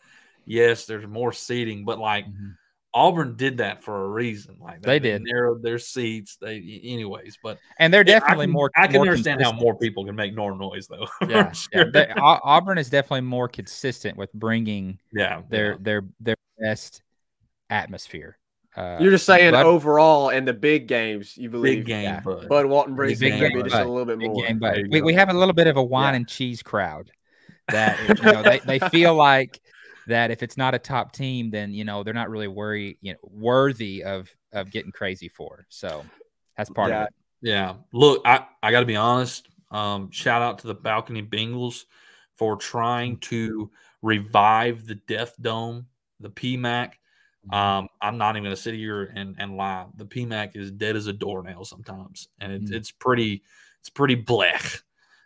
yes, 0.45 0.85
there's 0.85 1.07
more 1.07 1.31
seating, 1.31 1.85
but 1.85 1.99
like 1.99 2.25
Mhm. 2.25 2.55
Auburn 2.91 3.35
did 3.35 3.57
that 3.57 3.83
for 3.83 4.03
a 4.03 4.07
reason. 4.07 4.57
Like 4.59 4.81
They 4.81 4.97
did. 4.97 5.21
narrowed 5.21 5.61
their 5.61 5.77
seats. 5.77 6.37
They, 6.41 6.81
anyways, 6.83 7.37
but 7.43 7.59
And 7.77 7.93
they're 7.93 8.03
yeah, 8.03 8.15
I 8.15 8.19
definitely 8.19 8.47
can- 8.47 8.53
more. 8.53 8.71
I 8.75 8.87
can 8.87 8.95
more 8.95 9.07
understand 9.07 9.43
how 9.43 9.51
more 9.51 9.77
people 9.77 10.03
can 10.05 10.15
make 10.15 10.35
more 10.35 10.55
noise, 10.55 10.87
though. 10.87 11.05
Yeah, 11.29 11.53
yeah. 11.71 11.83
They- 11.93 12.11
Auburn 12.17 12.79
is 12.79 12.89
definitely 12.89 13.21
more 13.21 13.47
consistent 13.47 14.17
with 14.17 14.33
bringing 14.33 14.97
yeah, 15.13 15.43
their 15.49 15.73
yeah. 15.73 15.77
their 15.81 16.01
their 16.19 16.35
best 16.57 17.03
atmosphere. 17.69 18.38
Uh, 18.75 18.97
You're 19.01 19.11
just 19.11 19.25
saying 19.25 19.51
Bud- 19.51 19.65
overall 19.65 20.29
in 20.29 20.45
the 20.45 20.53
big 20.53 20.87
games, 20.87 21.35
you 21.37 21.49
believe 21.49 21.79
big 21.79 21.85
game, 21.87 22.03
yeah. 22.03 22.19
but 22.23 22.47
Bud 22.47 22.65
Walton 22.67 22.95
brings 22.95 23.19
big 23.19 23.33
it 23.33 23.39
game, 23.39 23.49
maybe 23.57 23.69
just 23.69 23.81
a 23.81 23.85
little 23.85 24.05
bit 24.05 24.19
big 24.19 24.29
more. 24.29 24.45
game, 24.45 24.59
but 24.59 24.77
we, 24.89 25.01
we 25.01 25.13
have 25.13 25.29
a 25.29 25.33
little 25.33 25.53
bit 25.53 25.67
of 25.67 25.75
a 25.77 25.83
wine 25.83 26.13
Yeah. 26.13 26.17
and 26.17 26.27
cheese 26.27 26.61
crowd 26.61 27.11
that 27.69 27.97
you 28.19 28.23
know 28.31 28.41
they, 28.43 28.59
they 28.59 28.79
feel 28.89 29.13
like 29.15 29.59
that 30.07 30.31
if 30.31 30.41
it's 30.43 30.55
not 30.57 30.73
a 30.75 30.79
top 30.79 31.11
team, 31.11 31.49
then 31.51 31.73
you 31.73 31.83
know 31.83 32.03
they're 32.03 32.13
not 32.13 32.29
really 32.29 32.47
worry 32.47 32.97
you 33.01 33.13
know 33.13 33.19
worthy 33.23 34.03
of 34.03 34.29
of 34.53 34.71
getting 34.71 34.91
crazy 34.91 35.29
for. 35.29 35.65
So 35.69 36.05
that's 36.57 36.69
part 36.69 36.89
Yeah. 36.89 37.01
of 37.01 37.07
it. 37.07 37.13
Yeah. 37.41 37.73
Look, 37.93 38.21
I, 38.25 38.45
I 38.61 38.71
got 38.71 38.79
to 38.81 38.85
be 38.85 38.95
honest. 38.95 39.47
Um, 39.71 40.09
shout 40.11 40.41
out 40.41 40.59
to 40.59 40.67
the 40.67 40.73
Balcony 40.75 41.21
Bengals 41.23 41.85
for 42.37 42.55
trying 42.55 43.17
to 43.19 43.69
revive 44.01 44.85
the 44.87 44.95
Death 44.95 45.35
Dome, 45.39 45.85
the 46.19 46.29
PMAC. 46.29 46.93
Um, 47.51 47.87
I'm 48.01 48.17
not 48.17 48.35
even 48.35 48.43
going 48.43 48.55
to 48.55 48.61
sit 48.61 48.75
here 48.75 49.03
and, 49.15 49.35
and 49.39 49.55
lie. 49.55 49.85
The 49.95 50.05
PMAC 50.05 50.55
is 50.55 50.71
dead 50.71 50.95
as 50.95 51.07
a 51.07 51.13
doornail 51.13 51.63
sometimes, 51.65 52.27
and 52.39 52.51
it's 52.51 52.71
Mm. 52.71 52.75
it's 52.75 52.91
pretty 52.91 53.43
it's 53.79 53.89
pretty 53.89 54.15
blech. 54.21 54.81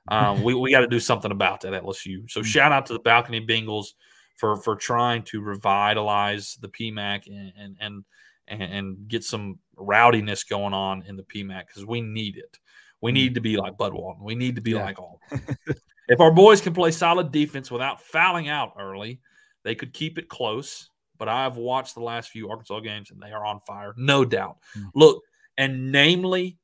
Um, 0.07 0.43
we 0.43 0.53
we 0.53 0.71
got 0.71 0.81
to 0.81 0.87
do 0.87 0.99
something 0.99 1.31
about 1.31 1.61
that 1.61 1.73
at 1.73 1.83
LSU. 1.83 2.29
So 2.29 2.43
shout 2.43 2.71
out 2.71 2.85
to 2.87 2.93
the 2.93 2.99
Balcony 2.99 3.45
Bengals 3.45 3.93
for 4.35 4.57
for 4.57 4.75
trying 4.75 5.23
to 5.23 5.41
revitalize 5.41 6.57
the 6.61 6.69
PMAC 6.69 7.27
and 7.27 7.51
and 7.57 7.77
and, 7.79 8.03
and, 8.47 8.61
and 8.61 9.07
get 9.07 9.23
some 9.23 9.59
rowdiness 9.77 10.47
going 10.47 10.73
on 10.73 11.03
in 11.03 11.15
the 11.15 11.23
PMAC 11.23 11.67
because 11.67 11.85
we 11.85 12.01
need 12.01 12.37
it. 12.37 12.59
We 13.01 13.11
need 13.11 13.35
to 13.35 13.41
be 13.41 13.57
like 13.57 13.77
Bud 13.77 13.93
Walton. 13.93 14.23
We 14.23 14.35
need 14.35 14.55
to 14.55 14.61
be 14.61 14.71
Yeah. 14.71 14.83
like 14.83 14.99
all. 14.99 15.19
if 16.07 16.19
our 16.19 16.31
boys 16.31 16.61
can 16.61 16.73
play 16.73 16.91
solid 16.91 17.31
defense 17.31 17.71
without 17.71 18.01
fouling 18.01 18.47
out 18.49 18.73
early, 18.79 19.19
they 19.63 19.75
could 19.75 19.93
keep 19.93 20.17
it 20.17 20.29
close. 20.29 20.89
But 21.23 21.29
I've 21.29 21.55
watched 21.55 21.95
the 21.95 22.01
last 22.01 22.31
few 22.31 22.49
Arkansas 22.49 22.81
games 22.81 23.09
and 23.09 23.21
they 23.21 23.31
are 23.31 23.45
on 23.45 23.61
fire, 23.61 23.93
no 23.95 24.25
doubt. 24.25 24.57
Mm. 24.77 24.89
Look, 24.93 25.23
and 25.57 25.89
namely 25.89 26.57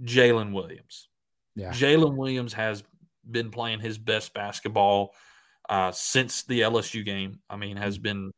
Jalen 0.00 0.52
Williams. 0.52 1.08
Yeah. 1.56 1.72
Jalen 1.72 2.14
Williams 2.14 2.52
has 2.52 2.84
been 3.28 3.50
playing 3.50 3.80
his 3.80 3.98
best 3.98 4.32
basketball 4.32 5.12
uh, 5.68 5.90
since 5.90 6.44
the 6.44 6.60
LSU 6.60 7.04
game. 7.04 7.40
I 7.50 7.56
mean, 7.56 7.76
has 7.78 7.98
been 7.98 8.30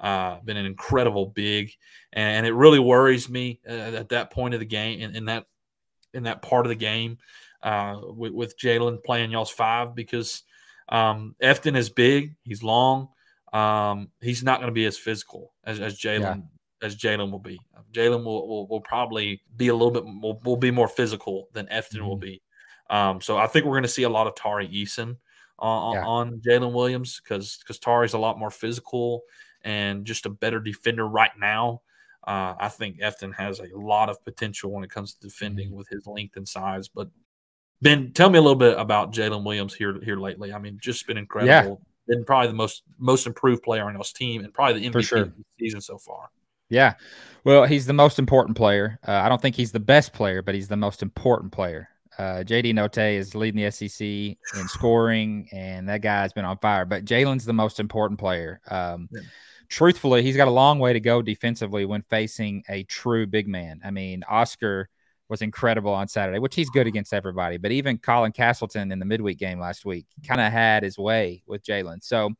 uh, 0.00 0.38
been 0.46 0.56
an 0.56 0.64
incredible 0.64 1.26
big, 1.26 1.72
and 2.14 2.46
it 2.46 2.54
really 2.54 2.78
worries 2.78 3.28
me 3.28 3.60
uh, 3.68 3.72
at 3.72 4.08
that 4.08 4.30
point 4.30 4.54
of 4.54 4.60
the 4.60 4.66
game 4.66 4.98
in, 4.98 5.14
in 5.14 5.26
that 5.26 5.44
in 6.14 6.22
that 6.22 6.40
part 6.40 6.64
of 6.64 6.70
the 6.70 6.74
game 6.74 7.18
uh, 7.62 7.98
with, 8.02 8.32
with 8.32 8.58
Jalen 8.58 9.04
playing 9.04 9.30
y'all's 9.30 9.50
five 9.50 9.94
because 9.94 10.42
um, 10.88 11.36
Efton 11.42 11.76
is 11.76 11.90
big, 11.90 12.34
he's 12.44 12.62
long, 12.62 13.08
um, 13.52 14.08
he's 14.20 14.42
not 14.42 14.58
going 14.58 14.68
to 14.68 14.72
be 14.74 14.86
as 14.86 14.96
physical 14.98 15.52
as, 15.64 15.80
as 15.80 15.98
Jalen 15.98 16.44
as 16.82 16.96
Jalen 16.96 17.30
will 17.30 17.38
be. 17.38 17.60
Jalen 17.92 18.24
will, 18.24 18.48
will 18.48 18.66
will 18.66 18.80
probably 18.80 19.42
be 19.56 19.68
a 19.68 19.74
little 19.74 19.90
bit 19.90 20.04
will, 20.04 20.40
will 20.44 20.56
be 20.56 20.70
more 20.70 20.88
physical 20.88 21.48
than 21.52 21.66
Efton 21.66 22.00
will 22.00 22.16
Mhm. 22.16 22.20
be. 22.20 22.42
Um, 22.90 23.20
so 23.20 23.36
I 23.38 23.46
think 23.46 23.64
we're 23.64 23.72
going 23.72 23.82
to 23.84 23.88
see 23.88 24.02
a 24.02 24.08
lot 24.08 24.26
of 24.26 24.34
Tari 24.34 24.68
Eason 24.68 25.16
on, 25.58 25.94
Yeah. 25.94 26.04
on 26.06 26.40
Jalen 26.40 26.72
Williams 26.72 27.20
because 27.22 27.58
because 27.58 27.78
Tari's 27.78 28.14
a 28.14 28.18
lot 28.18 28.38
more 28.38 28.50
physical 28.50 29.22
and 29.62 30.04
just 30.04 30.26
a 30.26 30.30
better 30.30 30.58
defender 30.58 31.06
right 31.06 31.30
now. 31.38 31.82
Uh, 32.26 32.54
I 32.58 32.68
think 32.68 33.00
Efton 33.00 33.34
has 33.34 33.60
a 33.60 33.68
lot 33.76 34.08
of 34.08 34.24
potential 34.24 34.70
when 34.72 34.84
it 34.84 34.90
comes 34.90 35.14
to 35.14 35.20
defending 35.20 35.72
with 35.72 35.88
his 35.88 36.06
length 36.06 36.36
and 36.36 36.48
size, 36.48 36.88
but 36.88 37.08
Ben, 37.80 38.12
tell 38.12 38.30
me 38.30 38.38
a 38.38 38.42
little 38.42 38.56
bit 38.56 38.78
about 38.78 39.12
Jalen 39.12 39.44
Williams 39.44 39.74
here 39.74 40.00
here 40.02 40.16
lately. 40.16 40.52
I 40.52 40.58
mean, 40.58 40.78
just 40.80 41.06
been 41.06 41.18
incredible. 41.18 41.80
Yeah. 41.80 41.91
Been 42.12 42.24
probably 42.24 42.48
the 42.48 42.54
most 42.54 42.82
most 42.98 43.26
improved 43.26 43.62
player 43.62 43.84
on 43.84 43.96
this 43.96 44.12
team, 44.12 44.44
and 44.44 44.52
probably 44.52 44.80
the 44.80 44.90
MVP 44.90 45.04
sure. 45.04 45.18
of 45.22 45.36
the 45.36 45.44
season 45.58 45.80
so 45.80 45.96
far. 45.96 46.28
Yeah, 46.68 46.94
well, 47.44 47.64
he's 47.64 47.86
the 47.86 47.92
most 47.92 48.18
important 48.18 48.56
player. 48.56 48.98
Uh, 49.06 49.12
I 49.12 49.28
don't 49.28 49.40
think 49.40 49.56
he's 49.56 49.72
the 49.72 49.80
best 49.80 50.12
player, 50.12 50.42
but 50.42 50.54
he's 50.54 50.68
the 50.68 50.76
most 50.76 51.02
important 51.02 51.52
player. 51.52 51.88
Uh, 52.18 52.44
JD 52.44 52.74
Notae 52.74 53.14
is 53.14 53.34
leading 53.34 53.62
the 53.62 53.70
SEC 53.70 54.06
in 54.06 54.36
scoring, 54.68 55.48
and 55.52 55.88
that 55.88 56.02
guy's 56.02 56.32
been 56.32 56.44
on 56.44 56.58
fire. 56.58 56.84
But 56.84 57.04
Jalen's 57.04 57.44
the 57.44 57.52
most 57.52 57.80
important 57.80 58.20
player. 58.20 58.60
Um, 58.68 59.08
yeah. 59.10 59.20
Truthfully, 59.68 60.22
he's 60.22 60.36
got 60.36 60.48
a 60.48 60.52
long 60.52 60.78
way 60.78 60.92
to 60.92 61.00
go 61.00 61.22
defensively 61.22 61.86
when 61.86 62.02
facing 62.10 62.62
a 62.68 62.82
true 62.84 63.26
big 63.26 63.48
man. 63.48 63.80
I 63.82 63.90
mean, 63.90 64.22
Oscar 64.28 64.90
was 65.32 65.42
incredible 65.42 65.92
on 65.92 66.06
Saturday, 66.06 66.38
which 66.38 66.54
he's 66.54 66.68
good 66.68 66.86
against 66.86 67.14
everybody. 67.14 67.56
But 67.56 67.72
even 67.72 67.96
Colin 67.96 68.32
Castleton 68.32 68.92
in 68.92 68.98
the 68.98 69.06
midweek 69.06 69.38
game 69.38 69.58
last 69.58 69.86
week 69.86 70.04
kind 70.28 70.42
of 70.42 70.52
had 70.52 70.82
his 70.82 70.98
way 70.98 71.42
with 71.46 71.64
Jalen. 71.64 72.04
So 72.04 72.30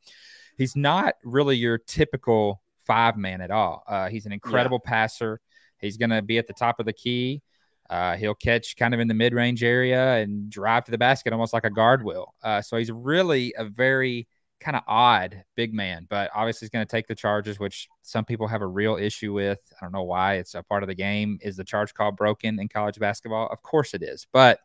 he's 0.57 0.75
not 0.75 1.15
really 1.23 1.57
your 1.57 1.79
typical 1.79 2.61
five 2.85 3.17
man 3.17 3.41
at 3.41 3.49
all. 3.49 3.83
Uh, 3.87 4.09
he's 4.09 4.27
an 4.27 4.31
incredible 4.31 4.79
yeah. 4.85 4.91
passer. 4.91 5.41
He's 5.79 5.97
going 5.97 6.11
to 6.11 6.21
be 6.21 6.37
at 6.37 6.45
the 6.45 6.53
top 6.53 6.79
of 6.79 6.85
the 6.85 6.93
key. 6.93 7.41
Uh, 7.89 8.15
he'll 8.15 8.35
catch 8.35 8.77
kind 8.77 8.93
of 8.93 8.99
in 8.99 9.07
the 9.07 9.13
mid 9.15 9.33
range 9.33 9.63
area 9.63 10.17
and 10.17 10.51
drive 10.51 10.85
to 10.85 10.91
the 10.91 10.97
basket 10.97 11.33
almost 11.33 11.51
like 11.51 11.65
a 11.65 11.71
guard 11.71 12.03
will. 12.03 12.35
Uh, 12.43 12.61
so 12.61 12.77
he's 12.77 12.91
really 12.91 13.55
a 13.57 13.65
very 13.65 14.27
kind 14.63 14.77
of 14.77 14.83
odd 14.87 15.43
big 15.55 15.73
man, 15.73 16.07
but 16.09 16.31
obviously 16.33 16.65
he's 16.65 16.71
going 16.71 16.85
to 16.85 16.89
take 16.89 17.07
the 17.07 17.15
charges, 17.15 17.59
which 17.59 17.87
some 18.01 18.25
people 18.25 18.47
have 18.47 18.61
a 18.61 18.67
real 18.67 18.95
issue 18.95 19.33
with. 19.33 19.59
I 19.79 19.85
don't 19.85 19.91
know 19.91 20.03
why. 20.03 20.35
It's 20.35 20.55
a 20.55 20.63
part 20.63 20.83
of 20.83 20.87
the 20.87 20.95
game. 20.95 21.37
Is 21.41 21.57
the 21.57 21.63
charge 21.63 21.93
call 21.93 22.11
broken 22.11 22.59
in 22.59 22.67
college 22.69 22.99
basketball? 22.99 23.47
Of 23.51 23.61
course 23.61 23.93
it 23.93 24.01
is, 24.01 24.25
but 24.31 24.59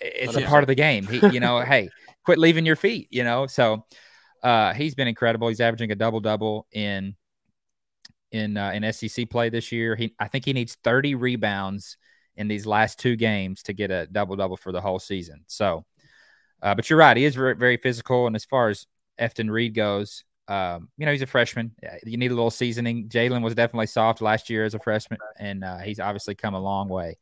it's 0.00 0.36
a 0.36 0.42
part 0.42 0.62
of 0.62 0.68
the 0.68 0.74
game. 0.74 1.06
He, 1.06 1.26
you 1.28 1.40
know, 1.40 1.60
hey, 1.60 1.88
quit 2.24 2.38
leaving 2.38 2.66
your 2.66 2.76
feet. 2.76 3.08
You 3.10 3.24
know, 3.24 3.46
so 3.46 3.84
uh, 4.42 4.74
he's 4.74 4.94
been 4.94 5.08
incredible. 5.08 5.48
He's 5.48 5.60
averaging 5.60 5.90
a 5.90 5.96
double 5.96 6.20
double 6.20 6.66
in 6.72 7.14
in 8.32 8.56
uh, 8.56 8.70
in 8.72 8.92
SEC 8.92 9.28
play 9.30 9.48
this 9.48 9.72
year. 9.72 9.96
He 9.96 10.14
I 10.18 10.28
think 10.28 10.44
he 10.44 10.52
needs 10.52 10.76
30 10.84 11.14
rebounds 11.14 11.96
in 12.36 12.48
these 12.48 12.66
last 12.66 12.98
two 12.98 13.16
games 13.16 13.62
to 13.64 13.72
get 13.72 13.90
a 13.90 14.06
double 14.06 14.36
double 14.36 14.56
for 14.56 14.72
the 14.72 14.80
whole 14.80 14.98
season. 14.98 15.42
So, 15.46 15.84
uh, 16.62 16.74
but 16.74 16.88
you're 16.88 16.98
right, 16.98 17.16
he 17.16 17.24
is 17.24 17.34
very, 17.34 17.54
very 17.54 17.76
physical. 17.76 18.26
And 18.26 18.36
as 18.36 18.44
far 18.44 18.68
as 18.68 18.86
Efton 19.20 19.50
Reid 19.50 19.74
goes, 19.74 20.24
um, 20.48 20.88
you 20.98 21.06
know, 21.06 21.12
he's 21.12 21.22
a 21.22 21.26
freshman. 21.26 21.72
You 22.04 22.16
need 22.16 22.32
a 22.32 22.34
little 22.34 22.50
seasoning. 22.50 23.08
Jalen 23.08 23.42
was 23.42 23.54
definitely 23.54 23.86
soft 23.86 24.20
last 24.20 24.50
year 24.50 24.64
as 24.64 24.74
a 24.74 24.80
freshman, 24.80 25.20
and 25.38 25.62
uh, 25.62 25.78
he's 25.78 26.00
obviously 26.00 26.34
come 26.34 26.54
a 26.54 26.60
long 26.60 26.88
way. 26.88 27.16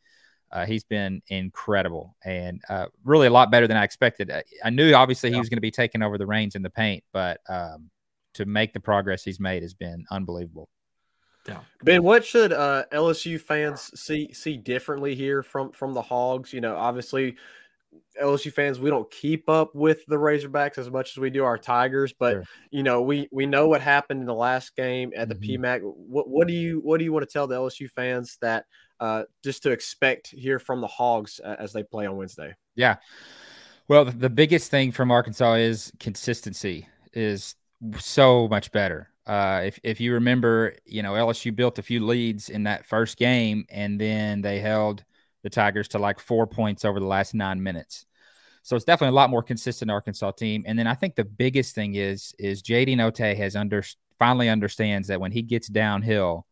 Uh, 0.50 0.64
he's 0.64 0.84
been 0.84 1.20
incredible 1.28 2.16
and 2.24 2.62
uh, 2.70 2.86
really 3.04 3.26
a 3.26 3.30
lot 3.30 3.50
better 3.50 3.66
than 3.66 3.76
I 3.76 3.84
expected. 3.84 4.30
I, 4.30 4.44
I 4.64 4.70
knew 4.70 4.94
obviously 4.94 5.28
yeah. 5.28 5.34
he 5.34 5.40
was 5.40 5.50
going 5.50 5.58
to 5.58 5.62
be 5.62 5.70
taking 5.70 6.02
over 6.02 6.16
the 6.16 6.26
reins 6.26 6.54
in 6.54 6.62
the 6.62 6.70
paint, 6.70 7.04
but 7.12 7.40
um, 7.50 7.90
to 8.34 8.46
make 8.46 8.72
the 8.72 8.80
progress 8.80 9.22
he's 9.22 9.38
made 9.38 9.62
has 9.62 9.74
been 9.74 10.06
unbelievable. 10.10 10.70
Yeah. 11.46 11.60
Ben, 11.82 12.02
what 12.02 12.24
should 12.24 12.52
uh, 12.52 12.84
LSU 12.92 13.40
fans 13.40 13.90
see 13.98 14.32
see 14.32 14.56
differently 14.56 15.14
here 15.14 15.42
from 15.42 15.72
from 15.72 15.94
the 15.94 16.02
Hogs? 16.02 16.52
You 16.52 16.60
know, 16.60 16.76
obviously 16.76 17.36
LSU 18.20 18.52
fans, 18.52 18.80
we 18.80 18.90
don't 18.90 19.10
keep 19.10 19.48
up 19.48 19.74
with 19.74 20.04
the 20.06 20.16
Razorbacks 20.16 20.78
as 20.78 20.90
much 20.90 21.12
as 21.12 21.18
we 21.18 21.30
do 21.30 21.44
our 21.44 21.56
Tigers, 21.56 22.12
but 22.12 22.32
sure. 22.32 22.44
you 22.70 22.82
know, 22.82 23.02
we 23.02 23.28
we 23.30 23.46
know 23.46 23.68
what 23.68 23.80
happened 23.80 24.20
in 24.20 24.26
the 24.26 24.34
last 24.34 24.74
game 24.76 25.12
at 25.16 25.28
the 25.28 25.34
mm-hmm. 25.34 25.64
PMAC. 25.64 25.80
What 25.82 26.28
what 26.28 26.48
do 26.48 26.54
you 26.54 26.80
what 26.82 26.98
do 26.98 27.04
you 27.04 27.12
want 27.12 27.28
to 27.28 27.32
tell 27.32 27.46
the 27.46 27.56
LSU 27.56 27.90
fans 27.90 28.38
that 28.40 28.64
uh, 29.00 29.24
just 29.44 29.62
to 29.62 29.70
expect 29.70 30.28
here 30.28 30.58
from 30.58 30.80
the 30.80 30.86
Hogs 30.86 31.38
as 31.40 31.72
they 31.72 31.82
play 31.82 32.06
on 32.06 32.16
Wednesday? 32.16 32.54
Yeah. 32.74 32.96
Well, 33.86 34.04
the 34.04 34.30
biggest 34.30 34.70
thing 34.70 34.92
from 34.92 35.10
Arkansas 35.10 35.54
is 35.54 35.92
consistency 35.98 36.86
is 37.14 37.54
so 37.98 38.48
much 38.48 38.70
better. 38.72 39.08
Uh, 39.26 39.62
if 39.64 39.78
if 39.82 40.00
you 40.00 40.14
remember, 40.14 40.74
you 40.84 41.02
know 41.02 41.12
LSU 41.12 41.54
built 41.54 41.78
a 41.78 41.82
few 41.82 42.04
leads 42.04 42.48
in 42.48 42.64
that 42.64 42.84
first 42.84 43.16
game, 43.16 43.66
and 43.70 44.00
then 44.00 44.42
they 44.42 44.58
held 44.58 45.04
the 45.42 45.50
Tigers 45.50 45.88
to 45.88 45.98
like 45.98 46.20
four 46.20 46.46
points 46.46 46.84
over 46.84 47.00
the 47.00 47.06
last 47.06 47.34
nine 47.34 47.62
minutes. 47.62 48.06
So 48.62 48.76
it's 48.76 48.84
definitely 48.84 49.12
a 49.12 49.16
lot 49.16 49.30
more 49.30 49.42
consistent 49.42 49.90
Arkansas 49.90 50.32
team. 50.32 50.64
And 50.66 50.78
then 50.78 50.86
I 50.86 50.94
think 50.94 51.14
the 51.14 51.24
biggest 51.24 51.74
thing 51.74 51.94
is 51.94 52.34
is 52.38 52.62
JD 52.62 52.96
Notae 52.96 53.36
has 53.36 53.56
under 53.56 53.82
finally 54.18 54.48
understands 54.48 55.08
that 55.08 55.20
when 55.20 55.32
he 55.32 55.42
gets 55.42 55.68
downhill, 55.68 56.46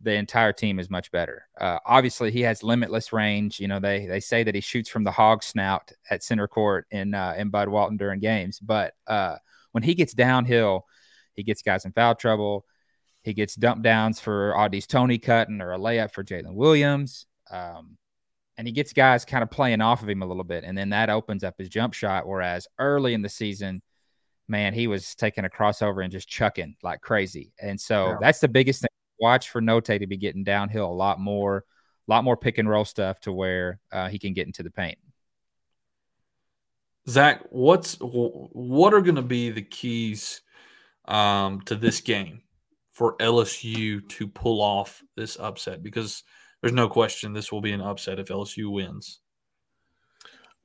the 0.00 0.12
entire 0.12 0.52
team 0.52 0.78
is 0.78 0.90
much 0.90 1.10
better. 1.10 1.46
Uh, 1.58 1.78
obviously, 1.86 2.30
he 2.30 2.42
has 2.42 2.62
limitless 2.62 3.12
range. 3.12 3.60
You 3.60 3.68
know, 3.68 3.80
they 3.80 4.06
they 4.06 4.20
say 4.20 4.42
that 4.42 4.54
he 4.54 4.60
shoots 4.60 4.90
from 4.90 5.04
the 5.04 5.12
hog 5.12 5.42
snout 5.42 5.92
at 6.10 6.22
center 6.22 6.48
court 6.48 6.86
in 6.90 7.14
uh, 7.14 7.34
in 7.38 7.48
Bud 7.48 7.68
Walton 7.68 7.96
during 7.96 8.20
games, 8.20 8.58
but 8.58 8.94
uh, 9.06 9.36
when 9.72 9.82
he 9.82 9.94
gets 9.94 10.12
downhill 10.12 10.84
he 11.34 11.42
gets 11.42 11.62
guys 11.62 11.84
in 11.84 11.92
foul 11.92 12.14
trouble. 12.14 12.64
He 13.22 13.32
gets 13.32 13.54
dump 13.54 13.82
downs 13.82 14.20
for 14.20 14.52
Au'Diese 14.56 14.86
Toney 14.86 15.18
cutting 15.18 15.60
or 15.60 15.72
a 15.72 15.78
layup 15.78 16.12
for 16.12 16.22
Jalen 16.22 16.54
Williams. 16.54 17.26
Um, 17.50 17.96
and 18.56 18.66
he 18.66 18.72
gets 18.72 18.92
guys 18.92 19.24
kind 19.24 19.42
of 19.42 19.50
playing 19.50 19.80
off 19.80 20.02
of 20.02 20.08
him 20.08 20.22
a 20.22 20.26
little 20.26 20.44
bit. 20.44 20.64
And 20.64 20.76
then 20.76 20.90
that 20.90 21.10
opens 21.10 21.42
up 21.42 21.54
his 21.58 21.68
jump 21.68 21.94
shot. 21.94 22.26
Whereas 22.26 22.68
early 22.78 23.14
in 23.14 23.22
the 23.22 23.28
season, 23.28 23.82
man, 24.48 24.74
he 24.74 24.86
was 24.86 25.14
taking 25.14 25.44
a 25.44 25.48
crossover 25.48 26.02
and 26.02 26.12
just 26.12 26.28
chucking 26.28 26.76
like 26.82 27.00
crazy. 27.00 27.52
And 27.60 27.80
so 27.80 28.08
yeah. 28.08 28.16
that's 28.20 28.40
the 28.40 28.48
biggest 28.48 28.82
thing. 28.82 28.88
Watch 29.20 29.50
for 29.50 29.60
Notae 29.60 30.00
to 30.00 30.06
be 30.06 30.16
getting 30.16 30.44
downhill 30.44 30.86
a 30.86 30.92
lot 30.92 31.18
more, 31.18 31.58
a 32.08 32.10
lot 32.10 32.24
more 32.24 32.36
pick 32.36 32.58
and 32.58 32.68
roll 32.68 32.84
stuff 32.84 33.20
to 33.20 33.32
where 33.32 33.78
uh, 33.92 34.08
he 34.08 34.18
can 34.18 34.32
get 34.32 34.46
into 34.46 34.62
the 34.62 34.70
paint. 34.70 34.98
Zach, 37.08 37.42
what's 37.50 37.96
what 38.00 38.94
are 38.94 39.02
going 39.02 39.14
to 39.16 39.22
be 39.22 39.50
the 39.50 39.62
keys 39.62 40.40
um, 41.04 41.60
to 41.62 41.76
this 41.76 42.00
game 42.00 42.42
for 42.92 43.16
LSU 43.18 44.08
to 44.08 44.26
pull 44.26 44.62
off 44.62 45.02
this 45.16 45.38
upset 45.38 45.82
because 45.82 46.22
there's 46.64 46.72
no 46.72 46.88
question 46.88 47.34
this 47.34 47.52
will 47.52 47.60
be 47.60 47.72
an 47.72 47.82
upset 47.82 48.18
if 48.18 48.28
LSU 48.28 48.72
wins. 48.72 49.20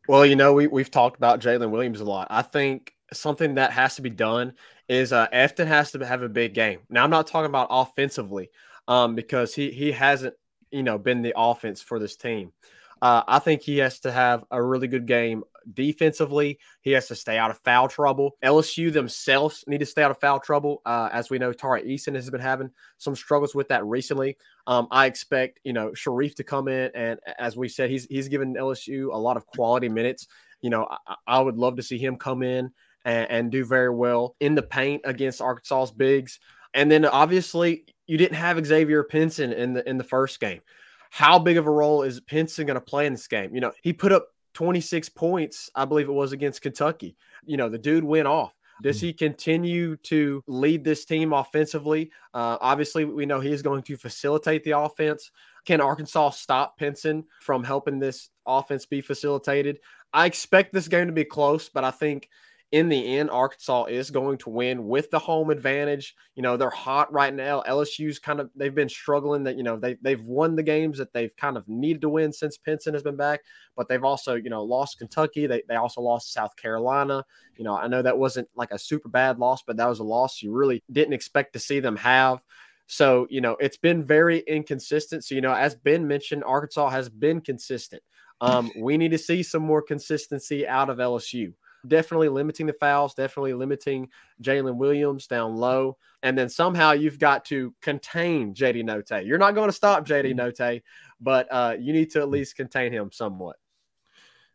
Well, 0.07 0.25
you 0.25 0.37
know, 0.37 0.53
we, 0.53 0.65
we've 0.65 0.89
talked 0.89 1.17
about 1.17 1.41
Jalen 1.41 1.71
Williams 1.71 1.99
a 1.99 2.05
lot. 2.05 2.27
I 2.29 2.41
think 2.41 2.93
something 3.11 3.55
that 3.55 3.73
has 3.73 3.97
to 3.97 4.01
be 4.01 4.09
done 4.09 4.53
is 4.87 5.11
uh, 5.11 5.27
Efton 5.33 5.67
has 5.67 5.91
to 5.91 6.05
have 6.05 6.23
a 6.23 6.29
big 6.29 6.53
game. 6.53 6.79
Now, 6.89 7.03
I'm 7.03 7.09
not 7.09 7.27
talking 7.27 7.49
about 7.49 7.67
offensively 7.69 8.49
um, 8.87 9.13
because 9.13 9.53
he, 9.53 9.71
he 9.71 9.91
hasn't, 9.91 10.35
you 10.71 10.83
know, 10.83 10.97
been 10.97 11.21
the 11.21 11.33
offense 11.35 11.81
for 11.81 11.99
this 11.99 12.15
team. 12.15 12.53
Uh, 13.01 13.23
I 13.27 13.39
think 13.39 13.61
he 13.61 13.79
has 13.79 13.99
to 13.99 14.11
have 14.13 14.45
a 14.51 14.63
really 14.63 14.87
good 14.87 15.05
game 15.05 15.43
defensively. 15.73 16.59
He 16.81 16.91
has 16.91 17.07
to 17.07 17.15
stay 17.15 17.37
out 17.37 17.51
of 17.51 17.57
foul 17.59 17.87
trouble. 17.87 18.37
LSU 18.43 18.91
themselves 18.91 19.63
need 19.67 19.79
to 19.79 19.85
stay 19.85 20.03
out 20.03 20.11
of 20.11 20.19
foul 20.19 20.39
trouble. 20.39 20.81
Uh, 20.85 21.09
as 21.11 21.29
we 21.29 21.37
know, 21.37 21.53
Tari 21.53 21.83
Eason 21.83 22.15
has 22.15 22.29
been 22.29 22.41
having 22.41 22.71
some 22.97 23.15
struggles 23.15 23.55
with 23.55 23.67
that 23.69 23.85
recently. 23.85 24.37
Um, 24.67 24.87
I 24.91 25.05
expect, 25.05 25.59
you 25.63 25.73
know, 25.73 25.91
Shareef 25.91 26.35
to 26.35 26.43
come 26.43 26.67
in. 26.67 26.91
And 26.93 27.19
as 27.37 27.57
we 27.57 27.69
said, 27.69 27.89
he's, 27.89 28.05
he's 28.05 28.27
given 28.27 28.55
LSU 28.55 29.13
a 29.13 29.17
lot 29.17 29.37
of 29.37 29.45
quality 29.45 29.89
minutes. 29.89 30.27
You 30.61 30.69
know, 30.69 30.87
I, 31.07 31.15
I 31.27 31.39
would 31.39 31.57
love 31.57 31.77
to 31.77 31.83
see 31.83 31.97
him 31.97 32.17
come 32.17 32.43
in 32.43 32.71
and, 33.05 33.29
and 33.29 33.51
do 33.51 33.65
very 33.65 33.89
well 33.89 34.35
in 34.39 34.55
the 34.55 34.63
paint 34.63 35.01
against 35.05 35.41
Arkansas's 35.41 35.91
bigs. 35.91 36.39
And 36.73 36.91
then 36.91 37.05
obviously 37.05 37.85
you 38.05 38.17
didn't 38.17 38.37
have 38.37 38.63
Xavier 38.65 39.03
Pinson 39.03 39.53
in 39.53 39.73
the 39.73 39.89
in 39.89 39.97
the 39.97 40.03
first 40.03 40.39
game 40.39 40.61
how 41.09 41.39
big 41.39 41.57
of 41.57 41.67
a 41.67 41.71
role 41.71 42.03
is 42.03 42.19
Pinson 42.19 42.67
going 42.67 42.75
to 42.75 42.81
play 42.81 43.05
in 43.05 43.13
this 43.13 43.27
game? 43.27 43.53
You 43.53 43.61
know, 43.61 43.71
he 43.81 43.93
put 43.93 44.11
up 44.11 44.27
26 44.53 45.09
points, 45.09 45.69
I 45.75 45.85
believe 45.85 46.09
it 46.09 46.13
was 46.13 46.31
against 46.31 46.61
Kentucky. 46.61 47.15
You 47.45 47.57
know, 47.57 47.69
the 47.69 47.77
dude 47.77 48.03
went 48.03 48.27
off. 48.27 48.53
Does 48.81 48.99
hmm. 48.99 49.07
he 49.07 49.13
continue 49.13 49.97
to 49.97 50.43
lead 50.47 50.83
this 50.83 51.05
team 51.05 51.33
offensively? 51.33 52.11
Uh, 52.33 52.57
obviously, 52.61 53.05
we 53.05 53.25
know 53.25 53.39
he 53.39 53.51
is 53.51 53.61
going 53.61 53.83
to 53.83 53.97
facilitate 53.97 54.63
the 54.63 54.77
offense. 54.77 55.31
Can 55.65 55.81
Arkansas 55.81 56.31
stop 56.31 56.77
Pinson 56.77 57.25
from 57.41 57.63
helping 57.63 57.99
this 57.99 58.29
offense 58.45 58.85
be 58.85 59.01
facilitated? 59.01 59.79
I 60.13 60.25
expect 60.25 60.73
this 60.73 60.87
game 60.87 61.07
to 61.07 61.13
be 61.13 61.25
close, 61.25 61.69
but 61.69 61.83
I 61.83 61.91
think 61.91 62.29
in 62.71 62.87
the 62.87 63.17
end, 63.17 63.31
Arkansas 63.31 63.85
is 63.85 64.11
going 64.11 64.37
to 64.39 64.49
win 64.49 64.87
with 64.87 65.09
the 65.09 65.17
home 65.17 65.49
advantage. 65.49 66.15
You 66.35 66.43
know, 66.43 66.55
they're 66.55 66.69
hot 66.69 67.11
right 67.11 67.33
now. 67.33 67.63
LSU's 67.67 68.19
kind 68.19 68.39
of 68.39 68.51
they've 68.55 68.75
been 68.75 68.89
struggling 68.89 69.43
that, 69.45 69.57
you 69.57 69.63
know, 69.63 69.77
they 69.77 69.95
they've 70.01 70.21
won 70.21 70.55
the 70.55 70.63
games 70.63 70.99
that 70.99 71.11
they've 71.11 71.35
kind 71.35 71.57
of 71.57 71.67
needed 71.67 72.01
to 72.01 72.09
win 72.09 72.31
since 72.31 72.57
Pinson 72.57 72.93
has 72.93 73.01
been 73.01 73.15
back, 73.15 73.41
but 73.75 73.87
they've 73.87 74.03
also, 74.03 74.35
you 74.35 74.51
know, 74.51 74.63
lost 74.63 74.99
Kentucky. 74.99 75.47
They 75.47 75.63
they 75.67 75.75
also 75.75 76.01
lost 76.01 76.31
South 76.31 76.55
Carolina. 76.57 77.25
You 77.57 77.63
know, 77.63 77.75
I 77.75 77.87
know 77.87 78.03
that 78.03 78.19
wasn't 78.19 78.47
like 78.55 78.71
a 78.71 78.77
super 78.77 79.09
bad 79.09 79.39
loss, 79.39 79.63
but 79.63 79.77
that 79.77 79.89
was 79.89 79.99
a 79.99 80.03
loss 80.03 80.41
you 80.43 80.51
really 80.51 80.83
didn't 80.91 81.13
expect 81.13 81.53
to 81.53 81.59
see 81.59 81.79
them 81.79 81.97
have. 81.97 82.43
So, 82.85 83.27
you 83.29 83.41
know, 83.41 83.55
it's 83.59 83.77
been 83.77 84.03
very 84.03 84.39
inconsistent. 84.39 85.23
So, 85.23 85.35
you 85.35 85.41
know, 85.41 85.53
as 85.53 85.75
Ben 85.75 86.07
mentioned, 86.07 86.43
Arkansas 86.43 86.89
has 86.89 87.09
been 87.09 87.41
consistent. 87.41 88.01
Um, 88.41 88.71
we 88.77 88.97
need 88.97 89.11
to 89.11 89.17
see 89.17 89.43
some 89.43 89.61
more 89.63 89.81
consistency 89.81 90.67
out 90.67 90.89
of 90.89 90.97
LSU 90.97 91.53
definitely 91.87 92.29
limiting 92.29 92.65
the 92.65 92.73
fouls, 92.73 93.13
definitely 93.13 93.53
limiting 93.53 94.09
Jalen 94.41 94.75
Williams 94.75 95.27
down 95.27 95.55
low. 95.55 95.97
And 96.23 96.37
then 96.37 96.49
somehow 96.49 96.91
you've 96.91 97.19
got 97.19 97.45
to 97.45 97.73
contain 97.81 98.53
JD 98.53 98.83
Notae. 98.83 99.25
You're 99.25 99.37
not 99.37 99.55
going 99.55 99.69
to 99.69 99.73
stop 99.73 100.05
JD 100.05 100.33
mm-hmm. 100.35 100.39
Notae, 100.39 100.81
but 101.21 101.47
uh, 101.51 101.75
you 101.79 101.93
need 101.93 102.11
to 102.11 102.19
at 102.19 102.29
least 102.29 102.55
contain 102.55 102.91
him 102.91 103.11
somewhat. 103.11 103.55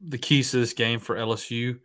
the 0.01 0.19
keys 0.19 0.51
to 0.51 0.59
this 0.59 0.73
game 0.73 0.99
for 1.01 1.17
LSU 1.17 1.79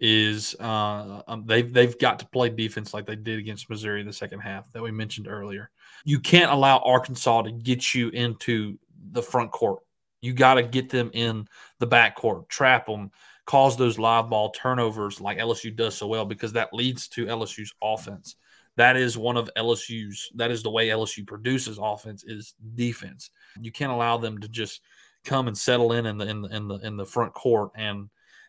is 0.00 0.54
uh, 0.60 1.22
um, 1.26 1.44
they've 1.46 1.72
they've 1.72 1.98
got 1.98 2.18
to 2.18 2.26
play 2.26 2.48
defense 2.48 2.92
like 2.92 3.06
they 3.06 3.16
did 3.16 3.38
against 3.38 3.70
Missouri 3.70 4.00
in 4.00 4.06
the 4.06 4.12
second 4.12 4.40
half 4.40 4.70
that 4.72 4.82
we 4.82 4.90
mentioned 4.90 5.26
earlier. 5.28 5.70
You 6.04 6.20
can't 6.20 6.50
allow 6.50 6.78
Arkansas 6.78 7.42
to 7.42 7.52
get 7.52 7.94
you 7.94 8.08
into 8.10 8.78
the 9.12 9.22
front 9.22 9.50
court. 9.50 9.82
You 10.20 10.32
got 10.32 10.54
to 10.54 10.62
get 10.62 10.90
them 10.90 11.10
in 11.12 11.46
the 11.78 11.86
back 11.86 12.16
court, 12.16 12.48
trap 12.48 12.86
them, 12.86 13.10
cause 13.46 13.76
those 13.76 13.98
live 13.98 14.30
ball 14.30 14.50
turnovers 14.50 15.20
like 15.20 15.38
LSU 15.38 15.74
does 15.74 15.96
so 15.96 16.06
well 16.06 16.24
because 16.24 16.52
that 16.54 16.72
leads 16.72 17.08
to 17.08 17.26
LSU's 17.26 17.72
offense. 17.82 18.36
That 18.76 18.96
is 18.96 19.16
one 19.16 19.36
of 19.36 19.50
LSU's. 19.56 20.30
That 20.34 20.50
is 20.50 20.62
the 20.62 20.70
way 20.70 20.88
LSU 20.88 21.26
produces 21.26 21.78
offense 21.80 22.24
is 22.24 22.54
defense. 22.74 23.30
You 23.60 23.70
can't 23.70 23.92
allow 23.92 24.16
them 24.16 24.38
to 24.38 24.48
just 24.48 24.80
come 25.24 25.46
and 25.48 25.56
settle 25.56 25.92
in 25.92 26.06
in 26.06 26.18
the 26.18 26.26
in 26.28 26.42
the 26.42 26.48
in 26.48 26.68
the, 26.68 26.74
in 26.78 26.96
the 26.96 27.04
front 27.04 27.34
court 27.34 27.70
and 27.76 28.08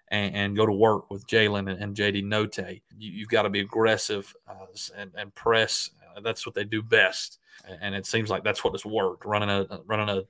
and, 0.10 0.36
and 0.36 0.56
go 0.56 0.66
to 0.66 0.72
work 0.72 1.10
with 1.10 1.28
Jalen 1.28 1.72
and, 1.72 1.82
and, 1.82 1.96
JD 1.96 2.26
Notae. 2.26 2.82
You, 2.98 3.24
have 3.24 3.30
got 3.30 3.42
to 3.44 3.50
be 3.50 3.62
aggressive 3.62 4.32
uh, 4.48 4.68
and, 4.96 5.12
and, 5.18 5.34
press. 5.34 5.90
That's 6.22 6.46
what 6.46 6.54
they 6.54 6.64
do 6.64 6.84
best, 6.84 7.40
and 7.82 7.96
it 7.96 8.06
seems 8.06 8.30
like 8.30 8.44
that's 8.44 8.64
what 8.64 8.74
has 8.74 8.86
worked. 8.86 9.26
Running 9.26 9.50
a 9.50 9.82
running 9.86 10.10
a 10.10 10.24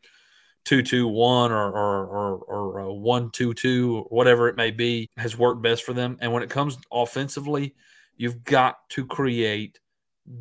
two 0.65 0.81
two 0.81 1.07
one 1.07 1.51
or 1.51 1.71
or 1.71 2.05
or, 2.05 2.37
or 2.37 2.79
a 2.79 2.93
one 2.93 3.29
two 3.31 3.53
two 3.53 4.01
whatever 4.09 4.49
it 4.49 4.57
may 4.57 4.71
be 4.71 5.07
has 5.17 5.37
worked 5.37 5.61
best 5.61 5.83
for 5.83 5.93
them. 5.93 6.17
And 6.19 6.33
when 6.33 6.43
it 6.43 6.49
comes 6.49 6.77
offensively, 6.91 7.75
you've 8.17 8.43
got 8.43 8.89
to 8.89 9.05
create 9.05 9.79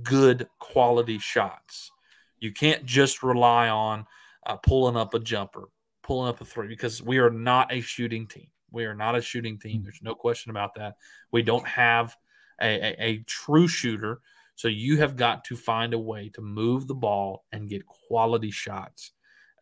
good 0.02 0.48
quality 0.58 1.18
shots. 1.18 1.90
You 2.38 2.52
can't 2.52 2.84
just 2.84 3.22
rely 3.22 3.68
on 3.68 4.06
uh, 4.46 4.56
pulling 4.56 4.96
up 4.96 5.14
a 5.14 5.20
jumper, 5.20 5.68
pulling 6.02 6.28
up 6.28 6.40
a 6.40 6.44
three, 6.44 6.68
because 6.68 7.02
we 7.02 7.18
are 7.18 7.30
not 7.30 7.72
a 7.72 7.80
shooting 7.80 8.26
team. 8.26 8.48
We 8.70 8.84
are 8.86 8.94
not 8.94 9.16
a 9.16 9.22
shooting 9.22 9.58
team. 9.58 9.82
There's 9.82 10.00
no 10.02 10.14
question 10.14 10.50
about 10.50 10.74
that. 10.74 10.96
We 11.30 11.42
don't 11.42 11.66
have 11.66 12.16
a, 12.60 12.66
a, 12.66 12.96
a 12.98 13.18
true 13.26 13.68
shooter. 13.68 14.20
So 14.56 14.68
you 14.68 14.98
have 14.98 15.16
got 15.16 15.44
to 15.44 15.56
find 15.56 15.94
a 15.94 15.98
way 15.98 16.30
to 16.34 16.40
move 16.40 16.86
the 16.86 16.94
ball 16.94 17.44
and 17.52 17.68
get 17.68 17.86
quality 17.86 18.50
shots. 18.50 19.12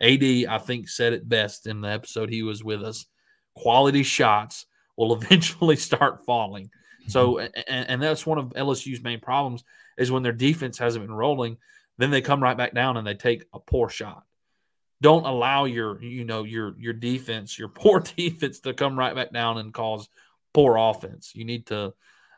AD, 0.03 0.23
I 0.49 0.59
think, 0.59 0.89
said 0.89 1.13
it 1.13 1.29
best 1.29 1.67
in 1.67 1.81
the 1.81 1.89
episode 1.89 2.29
he 2.29 2.43
was 2.43 2.65
with 2.65 2.83
us. 2.83 3.07
Quality 3.55 4.03
shots 4.03 4.67
will 4.97 5.15
eventually 5.23 5.77
start 5.77 6.25
falling. 6.27 6.71
So, 7.09 7.35
mm-hmm. 7.35 7.61
and, 7.67 7.91
and 7.91 8.03
that's 8.03 8.27
one 8.27 8.39
of 8.39 8.51
LSU's 8.51 9.03
main 9.03 9.21
problems 9.21 9.65
is 9.99 10.11
when 10.11 10.23
their 10.23 10.33
defense 10.33 10.79
hasn't 10.79 11.05
been 11.05 11.15
rolling, 11.15 11.59
then 11.99 12.11
they 12.11 12.21
come 12.21 12.43
right 12.43 12.57
back 12.57 12.75
down 12.75 12.97
and 12.97 13.07
they 13.07 13.15
take 13.15 13.45
a 13.53 13.61
poor 13.61 13.89
shot. 13.89 14.25
Don't 15.01 15.27
allow 15.27 15.65
your, 15.65 16.03
you 16.03 16.25
know, 16.25 16.45
your 16.45 16.75
your 16.79 16.93
defense, 16.93 17.59
your 17.59 17.69
poor 17.75 18.01
defense, 18.01 18.61
to 18.61 18.73
come 18.73 18.99
right 18.99 19.15
back 19.15 19.33
down 19.33 19.59
and 19.59 19.75
cause 19.75 20.09
poor 20.53 20.77
offense. 20.77 21.33
You 21.35 21.45
need 21.45 21.67
to. 21.67 21.95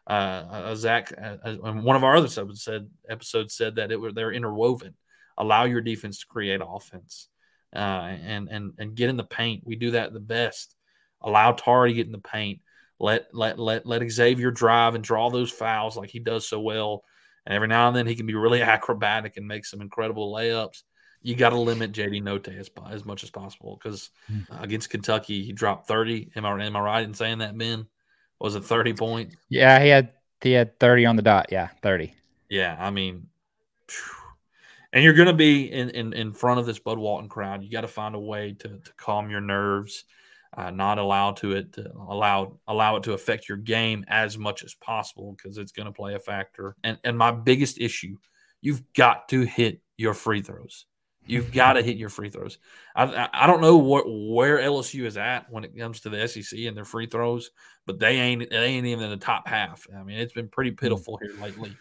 Uh, 0.07 0.13
uh 0.13 0.75
Zach, 0.75 1.15
uh, 1.17 1.37
uh 1.43 1.73
one 1.73 1.97
of 1.97 2.05
our 2.05 2.15
other 2.15 2.27
episodes 2.27 2.63
said 2.63 2.91
episodes 3.09 3.55
said 3.55 3.77
that 3.77 3.91
it 3.91 3.99
were 3.99 4.13
they're 4.13 4.33
interwoven. 4.33 4.95
Allow 5.39 5.65
your 5.65 5.81
defense 5.81 6.21
to 6.21 6.27
create 6.27 6.61
offense, 6.63 7.29
uh, 7.75 8.17
and 8.25 8.49
and 8.49 8.73
and 8.79 8.95
get 8.95 9.11
in 9.11 9.17
the 9.17 9.25
paint. 9.25 9.63
We 9.65 9.77
do 9.77 9.93
that 9.93 10.13
the 10.13 10.21
best. 10.21 10.77
Allow 11.21 11.53
Tari 11.53 11.91
to 11.91 11.95
get 11.95 12.07
in 12.07 12.13
the 12.13 12.19
paint. 12.19 12.61
Let 12.99 13.27
let 13.33 13.59
let 13.59 13.87
let 13.87 14.09
Xavier 14.11 14.51
drive 14.51 14.95
and 14.95 15.03
draw 15.03 15.31
those 15.31 15.51
fouls 15.51 15.97
like 15.97 16.11
he 16.11 16.19
does 16.21 16.47
so 16.47 16.61
well 16.61 17.05
and 17.47 17.55
every 17.55 17.69
now 17.69 17.89
and 17.89 17.97
then 17.97 18.07
he 18.07 18.15
can 18.15 18.27
be 18.27 18.35
really 18.35 18.63
acrobatic 18.63 19.37
and 19.37 19.47
make 19.47 19.65
some 19.65 19.81
incredible 19.81 20.33
layups. 20.33 20.83
You 21.23 21.35
got 21.35 21.51
to 21.51 21.59
limit 21.59 21.93
JD 21.93 22.23
Notae 22.23 22.59
as, 22.59 22.71
as 22.91 23.05
much 23.05 23.25
as 23.25 23.31
possible 23.31 23.79
because 23.83 24.11
hmm. 24.27 24.41
against 24.61 24.91
Kentucky 24.91 25.43
he 25.43 25.53
dropped 25.53 25.89
thirty. 25.89 26.31
Am 26.37 26.45
I 26.45 26.65
am 26.65 26.77
I 26.77 26.81
right 26.81 27.05
in 27.05 27.15
saying 27.15 27.39
that, 27.39 27.57
Ben? 27.57 27.87
Was 28.39 28.57
it 28.57 28.65
thirty 28.65 28.93
points? 28.93 29.35
Yeah, 29.49 29.83
he 29.83 29.89
had 29.89 30.13
he 30.43 30.53
had 30.53 30.79
thirty 30.79 31.07
on 31.07 31.17
the 31.17 31.23
dot. 31.23 31.47
Yeah, 31.51 31.69
thirty. 31.83 32.15
Yeah, 32.51 32.77
I 32.79 32.91
mean, 32.91 33.29
and 34.95 35.05
you're 35.05 35.13
going 35.13 35.29
to 35.29 35.35
be 35.35 35.71
in, 35.71 35.91
in 35.91 36.15
in 36.15 36.33
front 36.33 36.59
of 36.59 36.65
this 36.65 36.79
Bud 36.79 36.99
Walton 36.99 37.29
crowd. 37.29 37.63
You 37.63 37.71
got 37.71 37.83
to 37.83 37.89
find 37.89 38.15
a 38.15 38.19
way 38.19 38.55
to 38.61 38.69
to 38.69 38.93
calm 38.97 39.29
your 39.29 39.43
nerves 39.43 40.05
uh, 40.57 40.71
not 40.71 40.99
allow 40.99 41.33
to 41.33 41.53
it 41.53 41.73
to 41.73 41.91
allow 42.09 42.59
allow 42.67 42.97
it 42.97 43.03
to 43.05 43.13
affect 43.13 43.49
your 43.49 43.59
game 43.59 44.05
as 44.09 44.39
much 44.39 44.63
as 44.63 44.75
possible 44.75 45.37
because 45.37 45.59
it's 45.59 45.73
going 45.73 45.87
to 45.87 45.93
play 45.93 46.15
a 46.15 46.19
factor. 46.19 46.77
And 46.85 46.99
and 47.05 47.19
my 47.19 47.33
biggest 47.33 47.81
issue, 47.81 48.17
you've 48.61 48.83
got 48.95 49.29
to 49.31 49.43
hit 49.43 49.81
your 49.97 50.15
free 50.15 50.43
throws. 50.43 50.87
You've 51.27 51.53
got 51.53 51.73
to 51.73 51.83
hit 51.83 51.97
your 51.97 52.11
free 52.11 52.29
throws. 52.29 52.59
I, 52.95 53.31
I 53.33 53.47
don't 53.47 53.63
know 53.63 53.79
what 53.79 54.05
where 54.07 54.59
LSU 54.59 55.07
is 55.07 55.17
at 55.17 55.51
when 55.51 55.65
it 55.65 55.77
comes 55.77 56.01
to 56.03 56.11
the 56.11 56.29
SEC 56.29 56.59
and 56.61 56.77
their 56.77 56.85
free 56.85 57.07
throws, 57.07 57.51
but 57.87 57.99
they 57.99 58.19
ain't 58.19 58.51
they 58.51 58.57
ain't 58.57 58.87
even 58.87 59.05
in 59.05 59.11
the 59.11 59.17
top 59.17 59.49
half. 59.49 59.87
I 59.97 60.03
mean, 60.03 60.19
it's 60.19 60.35
been 60.35 60.49
pretty 60.49 60.71
hmm. 60.71 60.77
pitiful 60.77 61.19
here 61.21 61.35
lately. 61.41 61.75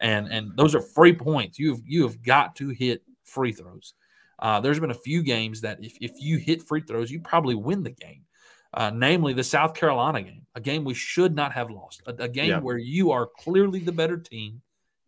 And 0.00 0.28
and 0.28 0.56
those 0.56 0.74
are 0.74 0.80
free 0.80 1.12
points. 1.12 1.58
You've 1.58 1.82
you 1.84 2.02
have 2.02 2.22
got 2.22 2.56
to 2.56 2.68
hit 2.68 3.02
free 3.24 3.52
throws. 3.52 3.94
Uh, 4.38 4.60
there's 4.60 4.78
been 4.78 4.90
a 4.90 4.94
few 4.94 5.22
games 5.22 5.62
that 5.62 5.82
if, 5.82 5.96
if 6.00 6.12
you 6.20 6.38
hit 6.38 6.62
free 6.62 6.80
throws, 6.80 7.10
you 7.10 7.20
probably 7.20 7.56
win 7.56 7.82
the 7.82 7.90
game. 7.90 8.24
Uh, 8.72 8.90
namely, 8.94 9.32
the 9.32 9.42
South 9.42 9.74
Carolina 9.74 10.22
game, 10.22 10.46
a 10.54 10.60
game 10.60 10.84
we 10.84 10.94
should 10.94 11.34
not 11.34 11.52
have 11.52 11.70
lost, 11.70 12.02
a, 12.06 12.14
a 12.22 12.28
game 12.28 12.50
yeah. 12.50 12.60
where 12.60 12.76
you 12.76 13.10
are 13.10 13.26
clearly 13.26 13.80
the 13.80 13.92
better 13.92 14.18
team 14.18 14.60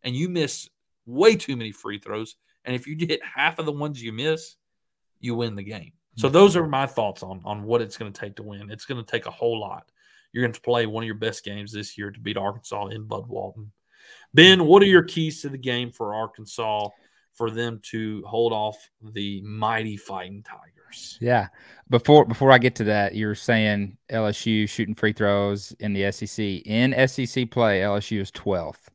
and 0.02 0.16
you 0.16 0.28
miss 0.28 0.68
way 1.06 1.36
too 1.36 1.56
many 1.56 1.70
free 1.70 1.98
throws. 1.98 2.36
And 2.64 2.74
if 2.74 2.86
you 2.86 2.96
hit 2.98 3.20
half 3.22 3.58
of 3.58 3.66
the 3.66 3.72
ones 3.72 4.02
you 4.02 4.12
miss, 4.12 4.56
you 5.20 5.34
win 5.34 5.54
the 5.54 5.62
game. 5.62 5.92
So 6.16 6.26
mm-hmm. 6.26 6.34
those 6.34 6.56
are 6.56 6.66
my 6.66 6.86
thoughts 6.86 7.22
on 7.22 7.40
on 7.44 7.62
what 7.64 7.82
it's 7.82 7.96
going 7.96 8.12
to 8.12 8.20
take 8.20 8.36
to 8.36 8.42
win. 8.42 8.70
It's 8.70 8.86
going 8.86 9.02
to 9.02 9.10
take 9.10 9.26
a 9.26 9.30
whole 9.30 9.60
lot. 9.60 9.90
You're 10.32 10.42
going 10.42 10.52
to 10.52 10.60
play 10.60 10.86
one 10.86 11.02
of 11.02 11.06
your 11.06 11.16
best 11.16 11.44
games 11.44 11.72
this 11.72 11.98
year 11.98 12.10
to 12.10 12.20
beat 12.20 12.36
Arkansas 12.36 12.86
in 12.86 13.04
Bud 13.04 13.26
Walton. 13.28 13.72
Ben, 14.32 14.64
what 14.66 14.82
are 14.82 14.86
your 14.86 15.02
keys 15.02 15.42
to 15.42 15.48
the 15.48 15.58
game 15.58 15.90
for 15.90 16.14
Arkansas 16.14 16.88
for 17.40 17.50
them 17.50 17.80
to 17.82 18.22
hold 18.26 18.52
off 18.52 18.76
the 19.14 19.40
mighty 19.40 19.96
fighting 19.96 20.42
Tigers. 20.42 21.16
Yeah. 21.22 21.48
Before 21.88 22.26
before 22.26 22.52
I 22.52 22.58
get 22.58 22.74
to 22.76 22.84
that, 22.84 23.14
you're 23.14 23.34
saying 23.34 23.96
LSU 24.10 24.68
shooting 24.68 24.94
free 24.94 25.14
throws 25.14 25.72
in 25.80 25.94
the 25.94 26.12
SEC. 26.12 26.38
In 26.38 26.92
SEC 27.08 27.50
play, 27.50 27.80
LSU 27.80 28.20
is 28.20 28.30
12th. 28.32 28.88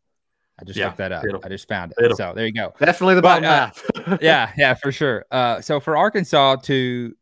I 0.59 0.63
just 0.63 0.77
yeah, 0.77 0.85
looked 0.85 0.97
that 0.99 1.11
up. 1.11 1.25
I 1.43 1.49
just 1.49 1.67
found 1.67 1.93
it. 1.97 2.15
So 2.15 2.33
there 2.35 2.45
you 2.45 2.53
go. 2.53 2.71
Definitely 2.79 3.15
the 3.15 3.23
bottom 3.23 3.43
but, 3.43 3.49
uh, 3.49 4.05
half. 4.05 4.21
yeah, 4.21 4.51
yeah, 4.57 4.75
for 4.75 4.91
sure. 4.91 5.25
Uh, 5.31 5.59
so 5.59 5.79
for 5.79 5.97
Arkansas 5.97 6.57
to 6.57 7.15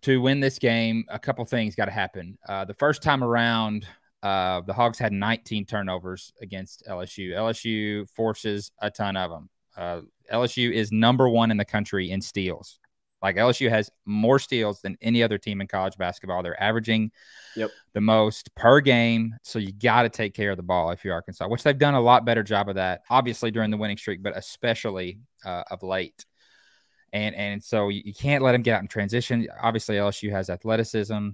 to 0.00 0.20
win 0.20 0.40
this 0.40 0.58
game, 0.58 1.04
a 1.08 1.20
couple 1.20 1.44
things 1.44 1.76
got 1.76 1.84
to 1.84 1.92
happen. 1.92 2.36
Uh, 2.48 2.64
the 2.64 2.74
first 2.74 3.00
time 3.00 3.22
around, 3.22 3.86
uh, 4.22 4.60
the 4.60 4.72
Hogs 4.72 4.98
had 4.98 5.12
19 5.12 5.66
turnovers 5.66 6.32
against 6.40 6.84
LSU. 6.88 7.30
LSU 7.30 8.08
forces 8.10 8.70
a 8.80 8.90
ton 8.90 9.16
of 9.16 9.30
them. 9.30 9.50
Uh, 9.76 10.00
LSU 10.32 10.72
is 10.72 10.92
number 10.92 11.28
one 11.28 11.50
in 11.50 11.56
the 11.56 11.64
country 11.64 12.10
in 12.10 12.20
steals. 12.20 12.78
Like 13.22 13.36
LSU 13.36 13.68
has 13.70 13.88
more 14.04 14.40
steals 14.40 14.80
than 14.80 14.96
any 15.00 15.22
other 15.22 15.38
team 15.38 15.60
in 15.60 15.68
college 15.68 15.96
basketball. 15.96 16.42
They're 16.42 16.60
averaging 16.60 17.12
yep. 17.56 17.70
the 17.92 18.00
most 18.00 18.52
per 18.56 18.80
game. 18.80 19.36
So 19.44 19.60
you 19.60 19.72
got 19.72 20.02
to 20.02 20.08
take 20.08 20.34
care 20.34 20.50
of 20.50 20.56
the 20.56 20.64
ball 20.64 20.90
if 20.90 21.04
you're 21.04 21.14
Arkansas, 21.14 21.46
which 21.46 21.62
they've 21.62 21.78
done 21.78 21.94
a 21.94 22.00
lot 22.00 22.24
better 22.24 22.42
job 22.42 22.68
of 22.68 22.74
that, 22.74 23.02
obviously 23.10 23.52
during 23.52 23.70
the 23.70 23.76
winning 23.76 23.96
streak, 23.96 24.22
but 24.22 24.36
especially 24.36 25.20
uh, 25.44 25.62
of 25.70 25.84
late. 25.84 26.24
And 27.12 27.34
and 27.36 27.62
so 27.62 27.90
you, 27.90 28.02
you 28.04 28.14
can't 28.14 28.42
let 28.42 28.52
them 28.52 28.62
get 28.62 28.74
out 28.74 28.82
in 28.82 28.88
transition. 28.88 29.46
Obviously, 29.60 29.96
LSU 29.96 30.30
has 30.32 30.48
athleticism, 30.50 31.28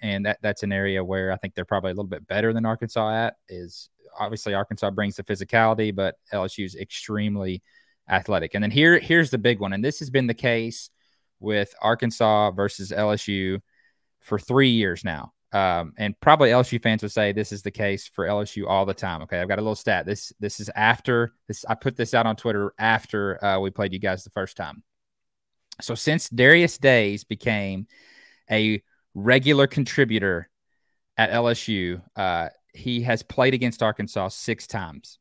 and 0.00 0.26
that 0.26 0.38
that's 0.42 0.62
an 0.62 0.72
area 0.72 1.04
where 1.04 1.32
I 1.32 1.36
think 1.36 1.54
they're 1.54 1.64
probably 1.64 1.90
a 1.90 1.94
little 1.94 2.04
bit 2.04 2.26
better 2.26 2.52
than 2.52 2.66
Arkansas 2.66 3.10
at 3.10 3.36
is 3.48 3.90
obviously 4.18 4.54
Arkansas 4.54 4.90
brings 4.90 5.16
the 5.16 5.24
physicality, 5.24 5.94
but 5.94 6.16
LSU 6.32 6.64
is 6.64 6.74
extremely 6.74 7.62
athletic. 8.08 8.54
And 8.54 8.62
then 8.62 8.70
here, 8.70 8.98
here's 8.98 9.30
the 9.30 9.38
big 9.38 9.60
one, 9.60 9.72
and 9.72 9.84
this 9.84 9.98
has 10.00 10.10
been 10.10 10.26
the 10.26 10.34
case 10.34 10.90
with 11.40 11.74
Arkansas 11.80 12.50
versus 12.52 12.90
LSU 12.90 13.60
for 14.20 14.38
three 14.38 14.70
years 14.70 15.04
now. 15.04 15.32
Um, 15.52 15.94
and 15.96 16.18
probably 16.20 16.50
LSU 16.50 16.82
fans 16.82 17.02
would 17.02 17.12
say 17.12 17.32
this 17.32 17.52
is 17.52 17.62
the 17.62 17.70
case 17.70 18.06
for 18.06 18.26
LSU 18.26 18.68
all 18.68 18.84
the 18.84 18.92
time. 18.92 19.22
Okay, 19.22 19.40
I've 19.40 19.48
got 19.48 19.58
a 19.58 19.62
little 19.62 19.74
stat. 19.74 20.04
This 20.04 20.30
this 20.38 20.60
is 20.60 20.68
after 20.74 21.32
this. 21.46 21.64
I 21.66 21.74
put 21.74 21.96
this 21.96 22.12
out 22.12 22.26
on 22.26 22.36
Twitter 22.36 22.74
after 22.78 23.42
uh, 23.42 23.58
we 23.58 23.70
played 23.70 23.94
you 23.94 23.98
guys 23.98 24.24
the 24.24 24.30
first 24.30 24.58
time. 24.58 24.82
So 25.80 25.94
since 25.94 26.28
Darius 26.28 26.76
Days 26.76 27.24
became 27.24 27.86
a 28.50 28.82
regular 29.22 29.66
contributor 29.66 30.48
at 31.16 31.30
LSU, 31.30 32.00
uh, 32.16 32.48
he 32.72 33.02
has 33.02 33.22
played 33.22 33.54
against 33.54 33.82
Arkansas 33.82 34.28
six 34.28 34.66
times. 34.66 35.18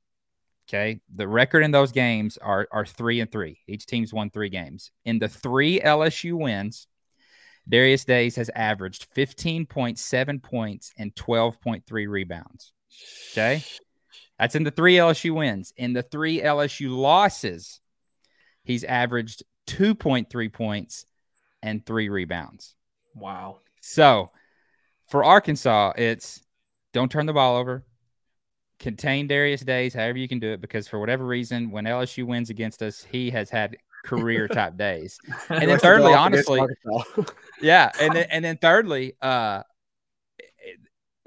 Okay. 0.69 0.99
The 1.15 1.27
record 1.27 1.63
in 1.63 1.71
those 1.71 1.91
games 1.91 2.37
are, 2.37 2.67
are 2.71 2.85
three 2.85 3.21
and 3.21 3.31
three. 3.31 3.59
Each 3.67 3.85
team's 3.85 4.13
won 4.13 4.29
three 4.29 4.49
games. 4.49 4.91
In 5.05 5.17
the 5.17 5.29
three 5.29 5.79
LSU 5.79 6.33
wins, 6.33 6.87
Darius 7.67 8.05
Days 8.05 8.35
has 8.35 8.49
averaged 8.53 9.07
15.7 9.15 10.43
points 10.43 10.91
and 10.97 11.15
12.3 11.15 12.07
rebounds. 12.07 12.73
Okay. 13.31 13.63
That's 14.37 14.55
in 14.55 14.63
the 14.63 14.71
three 14.71 14.95
LSU 14.95 15.33
wins. 15.35 15.73
In 15.77 15.93
the 15.93 16.03
three 16.03 16.41
LSU 16.41 16.95
losses, 16.95 17.79
he's 18.63 18.83
averaged 18.83 19.43
2.3 19.67 20.53
points 20.53 21.05
and 21.63 21.85
three 21.85 22.09
rebounds. 22.09 22.75
Wow. 23.15 23.59
So 23.87 24.31
for 25.07 25.23
Arkansas, 25.23 25.93
it's 25.97 26.43
don't 26.91 27.09
turn 27.09 27.25
the 27.25 27.31
ball 27.33 27.55
over, 27.55 27.85
contain 28.79 29.27
Darius 29.27 29.61
Days, 29.61 29.93
however 29.93 30.17
you 30.17 30.27
can 30.27 30.39
do 30.39 30.51
it, 30.51 30.59
because 30.59 30.89
for 30.89 30.99
whatever 30.99 31.25
reason, 31.25 31.71
when 31.71 31.85
LSU 31.85 32.25
wins 32.25 32.49
against 32.49 32.81
us, 32.81 33.05
he 33.09 33.29
has 33.29 33.49
had 33.49 33.77
career 34.03 34.47
type 34.49 34.75
days. 34.77 35.17
And 35.49 35.69
then 35.69 35.79
thirdly, 35.79 36.13
honestly, 36.13 36.61
yeah, 37.61 37.89
and 37.99 38.13
then, 38.13 38.25
and 38.29 38.43
then 38.43 38.57
thirdly, 38.57 39.13
uh, 39.21 39.63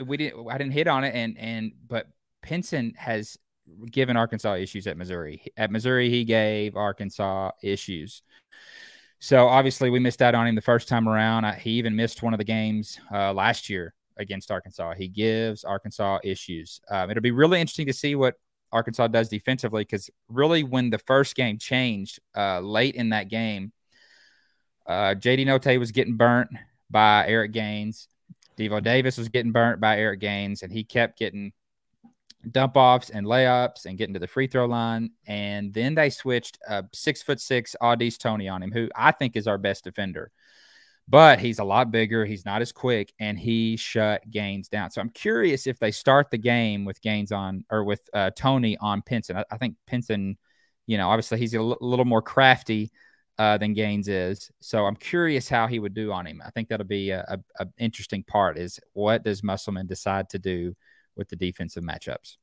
we 0.04 0.18
didn't. 0.18 0.46
I 0.50 0.58
didn't 0.58 0.74
hit 0.74 0.86
on 0.86 1.04
it, 1.04 1.14
and 1.14 1.38
and 1.38 1.72
but 1.88 2.08
Pinson 2.42 2.92
has 2.98 3.38
given 3.90 4.18
Arkansas 4.18 4.56
issues 4.56 4.86
at 4.86 4.98
Missouri. 4.98 5.42
At 5.56 5.70
Missouri, 5.70 6.10
he 6.10 6.24
gave 6.24 6.76
Arkansas 6.76 7.52
issues. 7.62 8.22
So 9.20 9.48
obviously, 9.48 9.90
we 9.90 9.98
missed 9.98 10.22
out 10.22 10.34
on 10.34 10.46
him 10.46 10.54
the 10.54 10.62
first 10.62 10.88
time 10.88 11.06
around. 11.06 11.44
I, 11.44 11.54
he 11.54 11.72
even 11.72 11.94
missed 11.94 12.22
one 12.22 12.32
of 12.32 12.38
the 12.38 12.44
games 12.44 12.98
uh, 13.12 13.34
last 13.34 13.68
year 13.68 13.92
against 14.16 14.50
Arkansas. 14.50 14.94
He 14.94 15.08
gives 15.08 15.62
Arkansas 15.62 16.20
issues. 16.24 16.80
Um, 16.90 17.10
it'll 17.10 17.22
be 17.22 17.30
really 17.30 17.60
interesting 17.60 17.86
to 17.86 17.92
see 17.92 18.14
what 18.14 18.36
Arkansas 18.72 19.08
does 19.08 19.28
defensively 19.28 19.82
because 19.82 20.08
really, 20.28 20.62
when 20.62 20.88
the 20.88 20.98
first 20.98 21.36
game 21.36 21.58
changed 21.58 22.18
uh, 22.34 22.60
late 22.60 22.94
in 22.94 23.10
that 23.10 23.28
game, 23.28 23.72
uh, 24.86 25.14
JD 25.14 25.46
Notae 25.46 25.78
was 25.78 25.92
getting 25.92 26.16
burnt 26.16 26.48
by 26.88 27.26
Eric 27.26 27.52
Gaines. 27.52 28.08
Devo 28.58 28.82
Davis 28.82 29.18
was 29.18 29.28
getting 29.28 29.52
burnt 29.52 29.80
by 29.80 29.98
Eric 29.98 30.20
Gaines, 30.20 30.62
and 30.62 30.72
he 30.72 30.82
kept 30.82 31.18
getting 31.18 31.52
dump 32.50 32.76
offs 32.76 33.10
and 33.10 33.26
layups 33.26 33.86
and 33.86 33.98
getting 33.98 34.14
to 34.14 34.20
the 34.20 34.26
free 34.26 34.46
throw 34.46 34.66
line. 34.66 35.10
And 35.26 35.72
then 35.72 35.94
they 35.94 36.10
switched 36.10 36.58
a 36.68 36.84
six 36.92 37.22
foot 37.22 37.40
six 37.40 37.76
Au'Diese 37.80 38.18
Toney 38.18 38.48
on 38.48 38.62
him, 38.62 38.72
who 38.72 38.88
I 38.94 39.12
think 39.12 39.36
is 39.36 39.46
our 39.46 39.58
best 39.58 39.84
defender. 39.84 40.30
But 41.08 41.40
he's 41.40 41.58
a 41.58 41.64
lot 41.64 41.90
bigger. 41.90 42.24
He's 42.24 42.44
not 42.44 42.62
as 42.62 42.70
quick, 42.70 43.12
and 43.18 43.36
he 43.36 43.76
shut 43.76 44.22
Gaines 44.30 44.68
down. 44.68 44.92
So 44.92 45.00
I'm 45.00 45.10
curious 45.10 45.66
if 45.66 45.78
they 45.80 45.90
start 45.90 46.30
the 46.30 46.38
game 46.38 46.84
with 46.84 47.02
Gaines 47.02 47.32
on 47.32 47.64
or 47.68 47.82
with 47.82 48.00
uh, 48.14 48.30
Toney 48.30 48.76
on 48.80 49.02
Pinson. 49.02 49.36
I, 49.36 49.44
I 49.50 49.58
think 49.58 49.74
Pinson, 49.88 50.38
you 50.86 50.98
know, 50.98 51.08
obviously 51.08 51.38
he's 51.38 51.54
a 51.54 51.58
l- 51.58 51.78
little 51.80 52.04
more 52.04 52.22
crafty 52.22 52.92
uh, 53.38 53.58
than 53.58 53.74
Gaines 53.74 54.06
is. 54.06 54.52
So 54.60 54.86
I'm 54.86 54.94
curious 54.94 55.48
how 55.48 55.66
he 55.66 55.80
would 55.80 55.94
do 55.94 56.12
on 56.12 56.26
him. 56.26 56.40
I 56.46 56.50
think 56.50 56.68
that'll 56.68 56.86
be 56.86 57.10
a, 57.10 57.24
a, 57.26 57.64
a 57.64 57.66
interesting 57.78 58.22
part. 58.22 58.56
Is 58.56 58.78
what 58.92 59.24
does 59.24 59.42
Musselman 59.42 59.88
decide 59.88 60.28
to 60.30 60.38
do 60.38 60.76
with 61.20 61.28
the 61.28 61.36
defensive 61.36 61.84
matchups? 61.84 62.38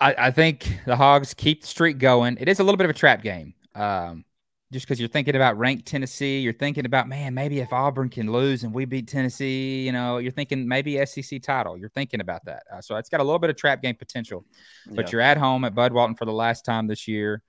I, 0.00 0.14
I 0.16 0.30
think 0.30 0.78
the 0.86 0.96
Hogs 0.96 1.34
keep 1.34 1.60
the 1.60 1.66
streak 1.66 1.98
going. 1.98 2.38
It 2.40 2.48
is 2.48 2.58
a 2.58 2.64
little 2.64 2.78
bit 2.78 2.86
of 2.86 2.90
a 2.90 2.94
trap 2.94 3.22
game. 3.22 3.52
Um, 3.74 4.24
just 4.72 4.86
because 4.86 4.98
you're 4.98 5.08
thinking 5.10 5.36
about 5.36 5.58
ranked 5.58 5.84
Tennessee, 5.84 6.38
you're 6.40 6.52
thinking 6.54 6.86
about, 6.86 7.06
man, 7.08 7.34
maybe 7.34 7.58
if 7.58 7.72
Auburn 7.72 8.08
can 8.08 8.32
lose 8.32 8.64
and 8.64 8.72
we 8.72 8.86
beat 8.86 9.06
Tennessee, 9.08 9.84
you 9.84 9.92
know, 9.92 10.16
you're 10.18 10.32
thinking 10.32 10.66
maybe 10.66 11.04
SEC 11.04 11.42
title. 11.42 11.76
You're 11.76 11.88
thinking 11.90 12.20
about 12.20 12.44
that. 12.46 12.62
Uh, 12.72 12.80
so 12.80 12.96
it's 12.96 13.08
got 13.10 13.20
a 13.20 13.24
little 13.24 13.38
bit 13.40 13.50
of 13.50 13.56
trap 13.56 13.82
game 13.82 13.96
potential. 13.96 14.44
But 14.86 15.06
Yeah. 15.06 15.12
you're 15.12 15.20
at 15.20 15.36
home 15.36 15.64
at 15.64 15.74
Bud 15.74 15.92
Walton 15.92 16.16
for 16.16 16.24
the 16.24 16.32
last 16.32 16.64
time 16.64 16.86
this 16.86 17.06
year. 17.06 17.42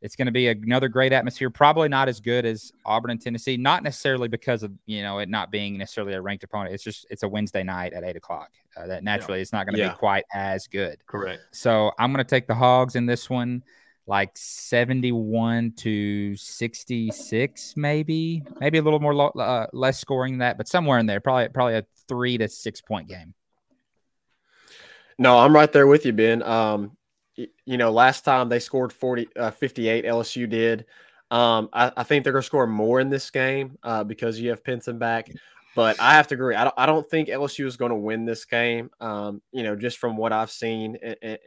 It's 0.00 0.14
going 0.14 0.26
to 0.26 0.32
be 0.32 0.46
another 0.48 0.86
great 0.88 1.12
atmosphere. 1.12 1.50
Probably 1.50 1.88
not 1.88 2.08
as 2.08 2.20
good 2.20 2.46
as 2.46 2.72
Auburn 2.86 3.10
and 3.10 3.20
Tennessee. 3.20 3.56
Not 3.56 3.82
necessarily 3.82 4.28
because 4.28 4.62
of 4.62 4.70
you 4.86 5.02
know 5.02 5.18
it 5.18 5.28
not 5.28 5.50
being 5.50 5.76
necessarily 5.76 6.14
a 6.14 6.20
ranked 6.20 6.44
opponent. 6.44 6.72
It's 6.74 6.84
just 6.84 7.04
it's 7.10 7.24
a 7.24 7.28
Wednesday 7.28 7.64
night 7.64 7.92
at 7.92 8.04
eight 8.04 8.14
o'clock. 8.16 8.50
Uh, 8.76 8.86
that 8.86 9.02
naturally 9.02 9.40
it's 9.40 9.52
not 9.52 9.66
going 9.66 9.74
to 9.74 9.80
Yeah. 9.80 9.90
be 9.90 9.96
quite 9.96 10.24
as 10.32 10.68
good. 10.68 11.04
Correct. 11.06 11.40
So 11.50 11.90
I'm 11.98 12.12
going 12.12 12.24
to 12.24 12.28
take 12.30 12.46
the 12.46 12.54
Hogs 12.54 12.94
in 12.94 13.06
this 13.06 13.28
one, 13.28 13.64
like 14.06 14.30
71 14.36 15.72
to 15.78 16.36
66, 16.36 17.74
maybe, 17.76 18.44
maybe 18.60 18.78
a 18.78 18.82
little 18.82 19.00
more 19.00 19.14
lo- 19.14 19.32
uh, 19.36 19.66
less 19.72 19.98
scoring 19.98 20.34
than 20.34 20.38
that, 20.38 20.56
but 20.58 20.68
somewhere 20.68 20.98
in 20.98 21.06
there, 21.06 21.18
probably 21.20 21.48
probably 21.48 21.74
a 21.74 21.84
three 22.06 22.38
to 22.38 22.46
six 22.48 22.80
point 22.80 23.08
game. 23.08 23.34
No, 25.18 25.38
I'm 25.38 25.52
right 25.52 25.72
there 25.72 25.88
with 25.88 26.06
you, 26.06 26.12
Ben. 26.12 26.42
Um, 26.44 26.96
you 27.64 27.76
know, 27.76 27.90
last 27.90 28.24
time 28.24 28.48
they 28.48 28.58
scored 28.58 28.92
40, 28.92 29.28
uh, 29.36 29.50
58, 29.50 30.04
LSU 30.04 30.48
did. 30.48 30.86
Um, 31.30 31.68
I, 31.72 31.92
I 31.96 32.02
think 32.02 32.24
they're 32.24 32.32
going 32.32 32.42
to 32.42 32.46
score 32.46 32.66
more 32.66 33.00
in 33.00 33.10
this 33.10 33.30
game 33.30 33.78
uh, 33.82 34.04
because 34.04 34.40
you 34.40 34.50
have 34.50 34.64
Pinson 34.64 34.98
back. 34.98 35.30
But 35.76 36.00
I 36.00 36.14
have 36.14 36.26
to 36.28 36.34
agree. 36.34 36.56
I 36.56 36.64
don't, 36.64 36.74
I 36.76 36.86
don't 36.86 37.08
think 37.08 37.28
LSU 37.28 37.66
is 37.66 37.76
going 37.76 37.90
to 37.90 37.96
win 37.96 38.24
this 38.24 38.44
game. 38.44 38.90
Um, 39.00 39.42
you 39.52 39.62
know, 39.62 39.76
just 39.76 39.98
from 39.98 40.16
what 40.16 40.32
I've 40.32 40.50
seen, 40.50 40.96
it, 41.00 41.18
it, 41.22 41.40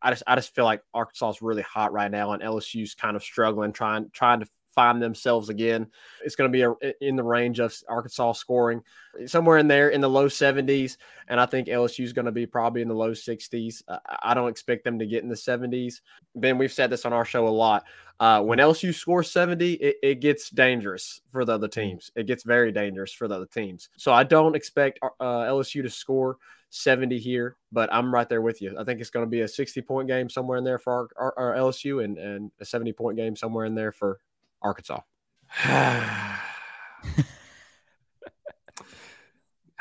I 0.00 0.10
just 0.10 0.22
I 0.26 0.36
just 0.36 0.54
feel 0.54 0.64
like 0.64 0.82
Arkansas 0.94 1.30
is 1.30 1.42
really 1.42 1.62
hot 1.62 1.92
right 1.92 2.10
now, 2.10 2.32
and 2.32 2.42
LSU's 2.42 2.94
kind 2.94 3.16
of 3.16 3.22
struggling, 3.22 3.72
trying 3.72 4.10
trying 4.10 4.40
to 4.40 4.46
find 4.76 5.02
themselves 5.02 5.48
again. 5.48 5.88
It's 6.24 6.36
going 6.36 6.52
to 6.52 6.56
be 6.56 6.62
a, 6.62 6.92
in 7.00 7.16
the 7.16 7.24
range 7.24 7.58
of 7.58 7.74
Arkansas 7.88 8.32
scoring 8.34 8.82
somewhere 9.24 9.58
in 9.58 9.66
there 9.66 9.88
in 9.88 10.00
the 10.00 10.10
low 10.10 10.26
70s, 10.26 10.98
and 11.28 11.40
I 11.40 11.46
think 11.46 11.68
LSU 11.68 12.04
is 12.04 12.12
going 12.12 12.26
to 12.26 12.32
be 12.32 12.46
probably 12.46 12.82
in 12.82 12.88
the 12.88 12.94
low 12.94 13.12
60s. 13.12 13.82
Uh, 13.88 13.98
I 14.22 14.34
don't 14.34 14.50
expect 14.50 14.84
them 14.84 14.98
to 14.98 15.06
get 15.06 15.22
in 15.22 15.28
the 15.28 15.34
70s. 15.34 16.00
Ben, 16.34 16.58
we've 16.58 16.72
said 16.72 16.90
this 16.90 17.04
on 17.04 17.12
our 17.12 17.24
show 17.24 17.48
a 17.48 17.50
lot. 17.50 17.84
Uh, 18.20 18.42
when 18.42 18.58
LSU 18.58 18.94
scores 18.94 19.30
70, 19.30 19.74
it, 19.74 19.96
it 20.02 20.20
gets 20.20 20.50
dangerous 20.50 21.20
for 21.32 21.44
the 21.44 21.52
other 21.52 21.68
teams. 21.68 22.10
It 22.14 22.26
gets 22.26 22.44
very 22.44 22.72
dangerous 22.72 23.12
for 23.12 23.28
the 23.28 23.36
other 23.36 23.46
teams. 23.46 23.88
So 23.96 24.12
I 24.12 24.24
don't 24.24 24.56
expect 24.56 25.00
uh, 25.02 25.24
LSU 25.24 25.82
to 25.82 25.90
score 25.90 26.38
70 26.70 27.18
here, 27.18 27.56
but 27.72 27.92
I'm 27.92 28.12
right 28.12 28.28
there 28.28 28.42
with 28.42 28.60
you. 28.62 28.76
I 28.78 28.84
think 28.84 29.00
it's 29.00 29.10
going 29.10 29.26
to 29.26 29.30
be 29.30 29.42
a 29.42 29.48
60 29.48 29.82
point 29.82 30.08
game 30.08 30.28
somewhere 30.28 30.58
in 30.58 30.64
there 30.64 30.78
for 30.78 31.10
our, 31.18 31.32
our, 31.36 31.38
our 31.38 31.56
LSU 31.56 32.04
and, 32.04 32.18
and 32.18 32.50
a 32.60 32.64
70 32.64 32.92
point 32.92 33.16
game 33.16 33.36
somewhere 33.36 33.66
in 33.66 33.74
there 33.74 33.92
for 33.92 34.18
Arkansas. 34.66 35.00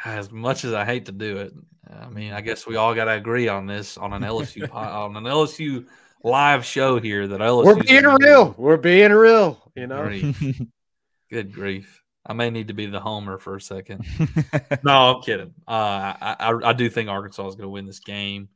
as 0.06 0.32
much 0.32 0.64
as 0.64 0.74
I 0.74 0.86
hate 0.86 1.08
to 1.08 1.12
do 1.12 1.38
it, 1.38 1.54
I 1.90 2.10
mean, 2.10 2.34
I 2.34 2.42
guess 2.42 2.68
we 2.68 2.76
all 2.76 2.94
got 2.94 3.06
to 3.06 3.12
agree 3.12 3.48
on 3.48 3.66
this 3.66 3.98
on 3.98 4.14
an 4.14 4.22
LSU 4.22 4.72
on 4.74 5.16
an 5.16 5.24
LSU 5.24 5.86
live 6.24 6.66
show 6.66 7.00
here 7.00 7.28
that 7.28 7.42
LSU. 7.42 7.66
We're 7.66 7.84
being 7.84 8.06
real. 8.06 8.56
We're 8.58 8.78
being 8.78 9.12
real. 9.12 9.72
You 9.76 9.88
know, 9.88 10.04
Grief. 10.04 10.62
Good 11.32 11.52
grief! 11.54 12.04
I 12.24 12.34
may 12.34 12.52
need 12.52 12.68
to 12.68 12.76
be 12.76 12.86
the 12.86 13.00
homer 13.00 13.40
for 13.40 13.56
a 13.56 13.62
second. 13.62 14.06
no, 14.84 15.16
I'm 15.16 15.22
kidding. 15.24 15.56
Uh, 15.68 16.14
I, 16.22 16.36
I 16.40 16.70
I 16.70 16.74
do 16.74 16.88
think 16.88 17.10
Arkansas 17.10 17.48
is 17.48 17.56
going 17.56 17.66
to 17.66 17.70
win 17.70 17.88
this 17.88 18.00
game. 18.00 18.50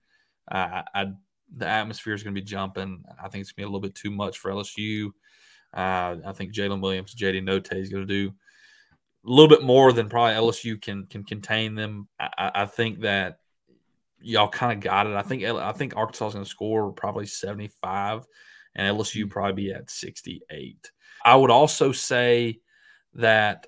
Uh, 0.49 0.83
I, 0.93 1.01
I 1.01 1.05
the 1.55 1.67
atmosphere 1.67 2.13
is 2.13 2.21
going 2.21 2.35
to 2.35 2.39
be 2.39 2.45
jumping. 2.45 3.03
I 3.21 3.27
think 3.27 3.41
it's 3.41 3.51
going 3.51 3.55
to 3.55 3.55
be 3.55 3.63
a 3.63 3.65
little 3.65 3.79
bit 3.81 3.95
too 3.95 4.11
much 4.11 4.37
for 4.37 4.51
LSU. 4.51 5.09
Uh, 5.73 6.17
I 6.25 6.33
think 6.33 6.53
Jalen 6.53 6.81
Williams, 6.81 7.15
JD 7.15 7.43
Notae 7.43 7.79
is 7.79 7.89
going 7.89 8.07
to 8.07 8.13
do 8.27 8.33
a 9.25 9.29
little 9.29 9.49
bit 9.49 9.63
more 9.63 9.91
than 9.93 10.09
probably 10.09 10.33
LSU 10.33 10.81
can 10.81 11.05
can 11.05 11.23
contain 11.23 11.75
them. 11.75 12.07
I, 12.19 12.51
I- 12.55 12.65
think 12.65 13.01
that 13.01 13.39
y'all 14.21 14.49
kind 14.49 14.73
of 14.73 14.79
got 14.83 15.07
it. 15.07 15.13
I 15.13 15.21
think 15.21 15.43
I 15.43 15.71
think 15.73 15.95
Arkansas 15.95 16.27
is 16.27 16.33
going 16.33 16.45
to 16.45 16.49
score 16.49 16.91
probably 16.91 17.25
75, 17.25 18.25
and 18.75 18.97
LSU 18.97 19.29
probably 19.29 19.63
be 19.65 19.71
at 19.71 19.89
68. 19.89 20.91
I 21.25 21.35
would 21.35 21.51
also 21.51 21.91
say 21.91 22.59
that 23.15 23.67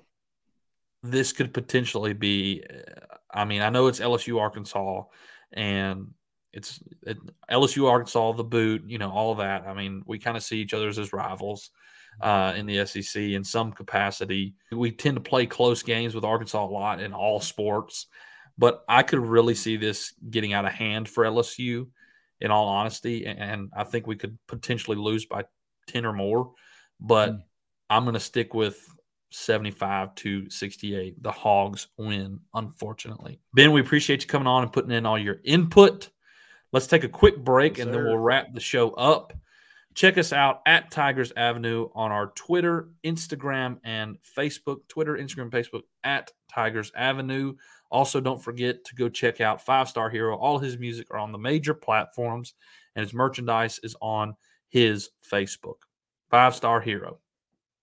this 1.02 1.32
could 1.32 1.52
potentially 1.54 2.14
be. 2.14 2.64
uh, 2.68 3.16
I 3.34 3.44
mean, 3.44 3.62
I 3.62 3.70
know 3.70 3.86
it's 3.86 4.00
LSU 4.00 4.40
Arkansas, 4.40 5.04
and 5.52 6.08
it's 6.52 6.80
it, 7.02 7.18
LSU 7.50 7.88
Arkansas, 7.88 8.32
the 8.32 8.44
boot, 8.44 8.82
you 8.86 8.98
know, 8.98 9.10
all 9.10 9.36
that. 9.36 9.66
I 9.66 9.74
mean, 9.74 10.02
we 10.06 10.18
kind 10.18 10.36
of 10.36 10.42
see 10.42 10.58
each 10.58 10.74
other 10.74 10.88
as 10.88 11.12
rivals 11.12 11.70
uh, 12.20 12.54
in 12.56 12.66
the 12.66 12.84
SEC 12.86 13.20
in 13.22 13.44
some 13.44 13.72
capacity. 13.72 14.54
We 14.70 14.92
tend 14.92 15.16
to 15.16 15.20
play 15.22 15.46
close 15.46 15.82
games 15.82 16.14
with 16.14 16.24
Arkansas 16.24 16.64
a 16.64 16.66
lot 16.66 17.00
in 17.00 17.12
all 17.12 17.40
sports, 17.40 18.06
but 18.58 18.84
I 18.88 19.02
could 19.02 19.20
really 19.20 19.54
see 19.54 19.76
this 19.76 20.14
getting 20.30 20.52
out 20.52 20.64
of 20.64 20.72
hand 20.72 21.08
for 21.08 21.24
LSU. 21.24 21.88
In 22.40 22.50
all 22.50 22.66
honesty, 22.66 23.24
and, 23.24 23.70
I 23.72 23.84
think 23.84 24.08
we 24.08 24.16
could 24.16 24.36
potentially 24.48 24.96
lose 24.96 25.26
by 25.26 25.44
ten 25.86 26.04
or 26.04 26.12
more. 26.12 26.50
But 26.98 27.30
Mm. 27.30 27.42
I'm 27.88 28.02
going 28.04 28.14
to 28.14 28.20
stick 28.20 28.52
with 28.52 28.84
75 29.30 30.14
to 30.16 30.50
68. 30.50 31.22
The 31.22 31.30
Hogs 31.30 31.88
win, 31.96 32.40
unfortunately. 32.54 33.38
Ben, 33.54 33.70
we 33.70 33.80
appreciate 33.80 34.22
you 34.22 34.28
coming 34.28 34.46
on 34.46 34.62
and 34.62 34.72
putting 34.72 34.90
in 34.90 35.06
all 35.06 35.18
your 35.18 35.38
input. 35.44 36.10
Let's 36.72 36.86
take 36.86 37.04
a 37.04 37.08
quick 37.08 37.36
break 37.44 37.78
Yes, 37.78 37.86
and 37.86 37.94
then 37.94 38.04
we'll 38.04 38.18
wrap 38.18 38.52
the 38.52 38.60
show 38.60 38.90
up. 38.92 39.32
Check 39.94 40.16
us 40.16 40.32
out 40.32 40.62
at 40.66 40.90
Tigers 40.90 41.32
Avenue 41.36 41.88
on 41.94 42.12
our 42.12 42.28
Twitter, 42.28 42.88
Instagram, 43.04 43.78
and 43.84 44.16
Facebook. 44.36 44.78
Twitter, 44.88 45.16
Instagram, 45.16 45.50
Facebook 45.50 45.82
at 46.02 46.32
Tigers 46.48 46.90
Avenue. 46.96 47.54
Also, 47.90 48.20
don't 48.20 48.42
forget 48.42 48.84
to 48.86 48.94
go 48.94 49.10
check 49.10 49.40
out 49.40 49.64
Five 49.64 49.88
Star 49.88 50.08
Hero. 50.08 50.36
All 50.36 50.58
his 50.58 50.78
music 50.78 51.08
are 51.10 51.18
on 51.18 51.32
the 51.32 51.38
major 51.38 51.74
platforms, 51.74 52.54
and 52.96 53.04
his 53.04 53.12
merchandise 53.12 53.78
is 53.82 53.94
on 54.00 54.34
his 54.68 55.10
Facebook. 55.30 55.82
Five 56.30 56.54
Star 56.54 56.80
Hero. 56.80 57.18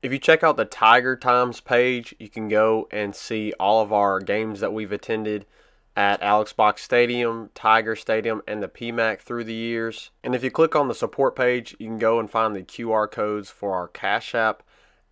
If 0.02 0.10
you 0.10 0.18
check 0.18 0.42
out 0.42 0.56
the 0.56 0.64
Tiger 0.64 1.16
Times 1.16 1.60
page, 1.60 2.14
you 2.18 2.30
can 2.30 2.48
go 2.48 2.88
and 2.90 3.14
see 3.14 3.52
all 3.60 3.82
of 3.82 3.92
our 3.92 4.20
games 4.20 4.60
that 4.60 4.72
we've 4.72 4.92
attended 4.92 5.44
at 5.96 6.22
Alex 6.22 6.52
Box 6.52 6.82
Stadium, 6.82 7.48
Tiger 7.54 7.96
Stadium, 7.96 8.42
and 8.46 8.62
the 8.62 8.68
PMAC 8.68 9.20
through 9.20 9.44
the 9.44 9.54
years. 9.54 10.10
And 10.22 10.34
if 10.34 10.44
you 10.44 10.50
click 10.50 10.76
on 10.76 10.88
the 10.88 10.94
support 10.94 11.34
page, 11.34 11.74
you 11.78 11.88
can 11.88 11.98
go 11.98 12.20
and 12.20 12.30
find 12.30 12.54
the 12.54 12.62
QR 12.62 13.10
codes 13.10 13.48
for 13.48 13.74
our 13.74 13.88
Cash 13.88 14.34
App 14.34 14.62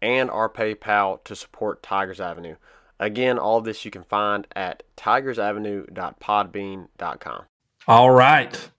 and 0.03 0.31
our 0.31 0.51
PayPal 0.51 1.25
to 1.25 1.35
support 1.35 1.83
Tigers 1.83 2.21
Avenue. 2.21 2.57
Again, 3.01 3.39
all 3.39 3.63
this 3.63 3.85
you 3.85 3.91
can 3.91 4.05
find 4.05 4.47
at 4.55 4.85
tigersavenue.podbean.com. 4.97 7.45
All 7.89 8.11
right. 8.11 8.71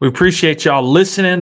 We 0.00 0.08
appreciate 0.08 0.64
y'all 0.64 0.82
listening. 0.82 1.40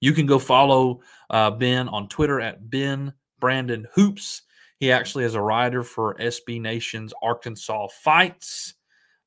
You 0.00 0.12
can 0.12 0.26
go 0.26 0.38
follow 0.38 1.00
uh, 1.28 1.50
Ben 1.50 1.88
on 1.88 2.08
Twitter 2.08 2.40
at 2.40 2.70
Ben 2.70 3.12
Brandon 3.40 3.88
Hoops. 3.94 4.42
He 4.78 4.90
actually 4.90 5.24
is 5.24 5.34
a 5.34 5.40
writer 5.40 5.82
for 5.82 6.14
SB 6.16 6.60
Nation's 6.60 7.12
Arkansas 7.22 7.88
Fights. 8.02 8.74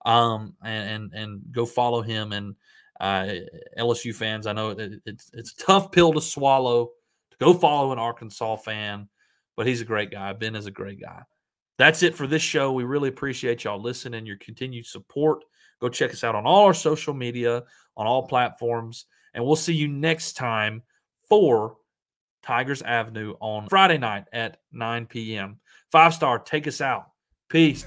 Um, 0.06 0.54
and, 0.64 0.90
and, 0.90 1.14
and 1.14 1.42
go 1.52 1.66
follow 1.66 2.02
him. 2.02 2.32
And 2.32 2.56
uh, 3.00 3.34
LSU 3.78 4.16
fans, 4.16 4.48
I 4.48 4.54
know 4.54 4.70
it, 4.70 5.02
it's 5.06 5.30
it's 5.34 5.52
a 5.52 5.66
tough 5.66 5.92
pill 5.92 6.14
to 6.14 6.22
swallow 6.22 6.92
to 7.32 7.46
go 7.46 7.54
follow 7.54 7.92
an 7.92 8.00
Arkansas 8.00 8.58
fan, 8.58 9.10
but 9.58 9.68
he's 9.68 9.82
a 9.82 9.86
great 9.86 10.12
guy. 10.12 10.34
Ben 10.34 10.56
is 10.56 10.66
a 10.66 10.72
great 10.72 11.02
guy. 11.02 11.24
That's 11.78 12.04
it 12.04 12.16
for 12.16 12.28
this 12.28 12.42
show. 12.42 12.72
We 12.72 12.84
really 12.84 13.10
appreciate 13.10 13.64
y'all 13.64 13.82
listening, 13.82 14.26
your 14.26 14.38
continued 14.38 14.86
support. 14.86 15.44
Go 15.82 15.90
check 15.90 16.12
us 16.12 16.24
out 16.24 16.36
on 16.36 16.46
all 16.46 16.66
our 16.66 16.74
social 16.74 17.14
media, 17.14 17.64
on 17.98 18.08
all 18.08 18.28
platforms, 18.28 19.06
and 19.34 19.46
we'll 19.46 19.58
see 19.58 19.74
you 19.74 19.90
next 19.90 20.34
time 20.34 20.84
for 21.28 21.76
Tigers 22.44 22.82
Avenue 22.82 23.34
on 23.42 23.68
Friday 23.68 23.98
night 23.98 24.26
at 24.32 24.58
9 24.72 25.08
p.m. 25.08 25.60
Five 25.92 26.14
star, 26.14 26.40
take 26.40 26.68
us 26.68 26.80
out. 26.80 27.10
Peace 27.50 27.86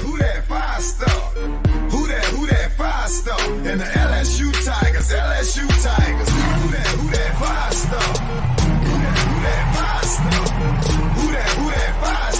who 0.00 0.18
that 0.18 0.44
five? 0.44 0.82
Who 1.92 2.06
that, 2.08 2.24
who 2.24 2.46
that 2.46 2.72
five? 2.72 3.10
And 3.66 3.80
the 3.80 3.84
LSU 3.84 4.52
Tigers, 4.64 5.10
LSU 5.10 5.66
Tigers. 5.82 6.28
Who 6.28 6.68
that, 6.74 6.86
who 7.00 7.08
that 7.10 7.32
five? 7.40 7.74
Who 7.80 8.96
that, 9.04 9.18
who 9.28 9.36
that 9.46 9.64
five? 9.76 10.08
Who 11.18 11.26
that, 11.32 11.48
who 11.58 11.66
that 11.70 11.92
five? 12.02 12.30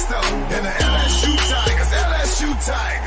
And 0.54 0.64
the 0.66 0.70
LSU 0.70 1.32
Tigers, 1.50 1.90
LSU 1.90 2.48
Tigers. 2.66 2.99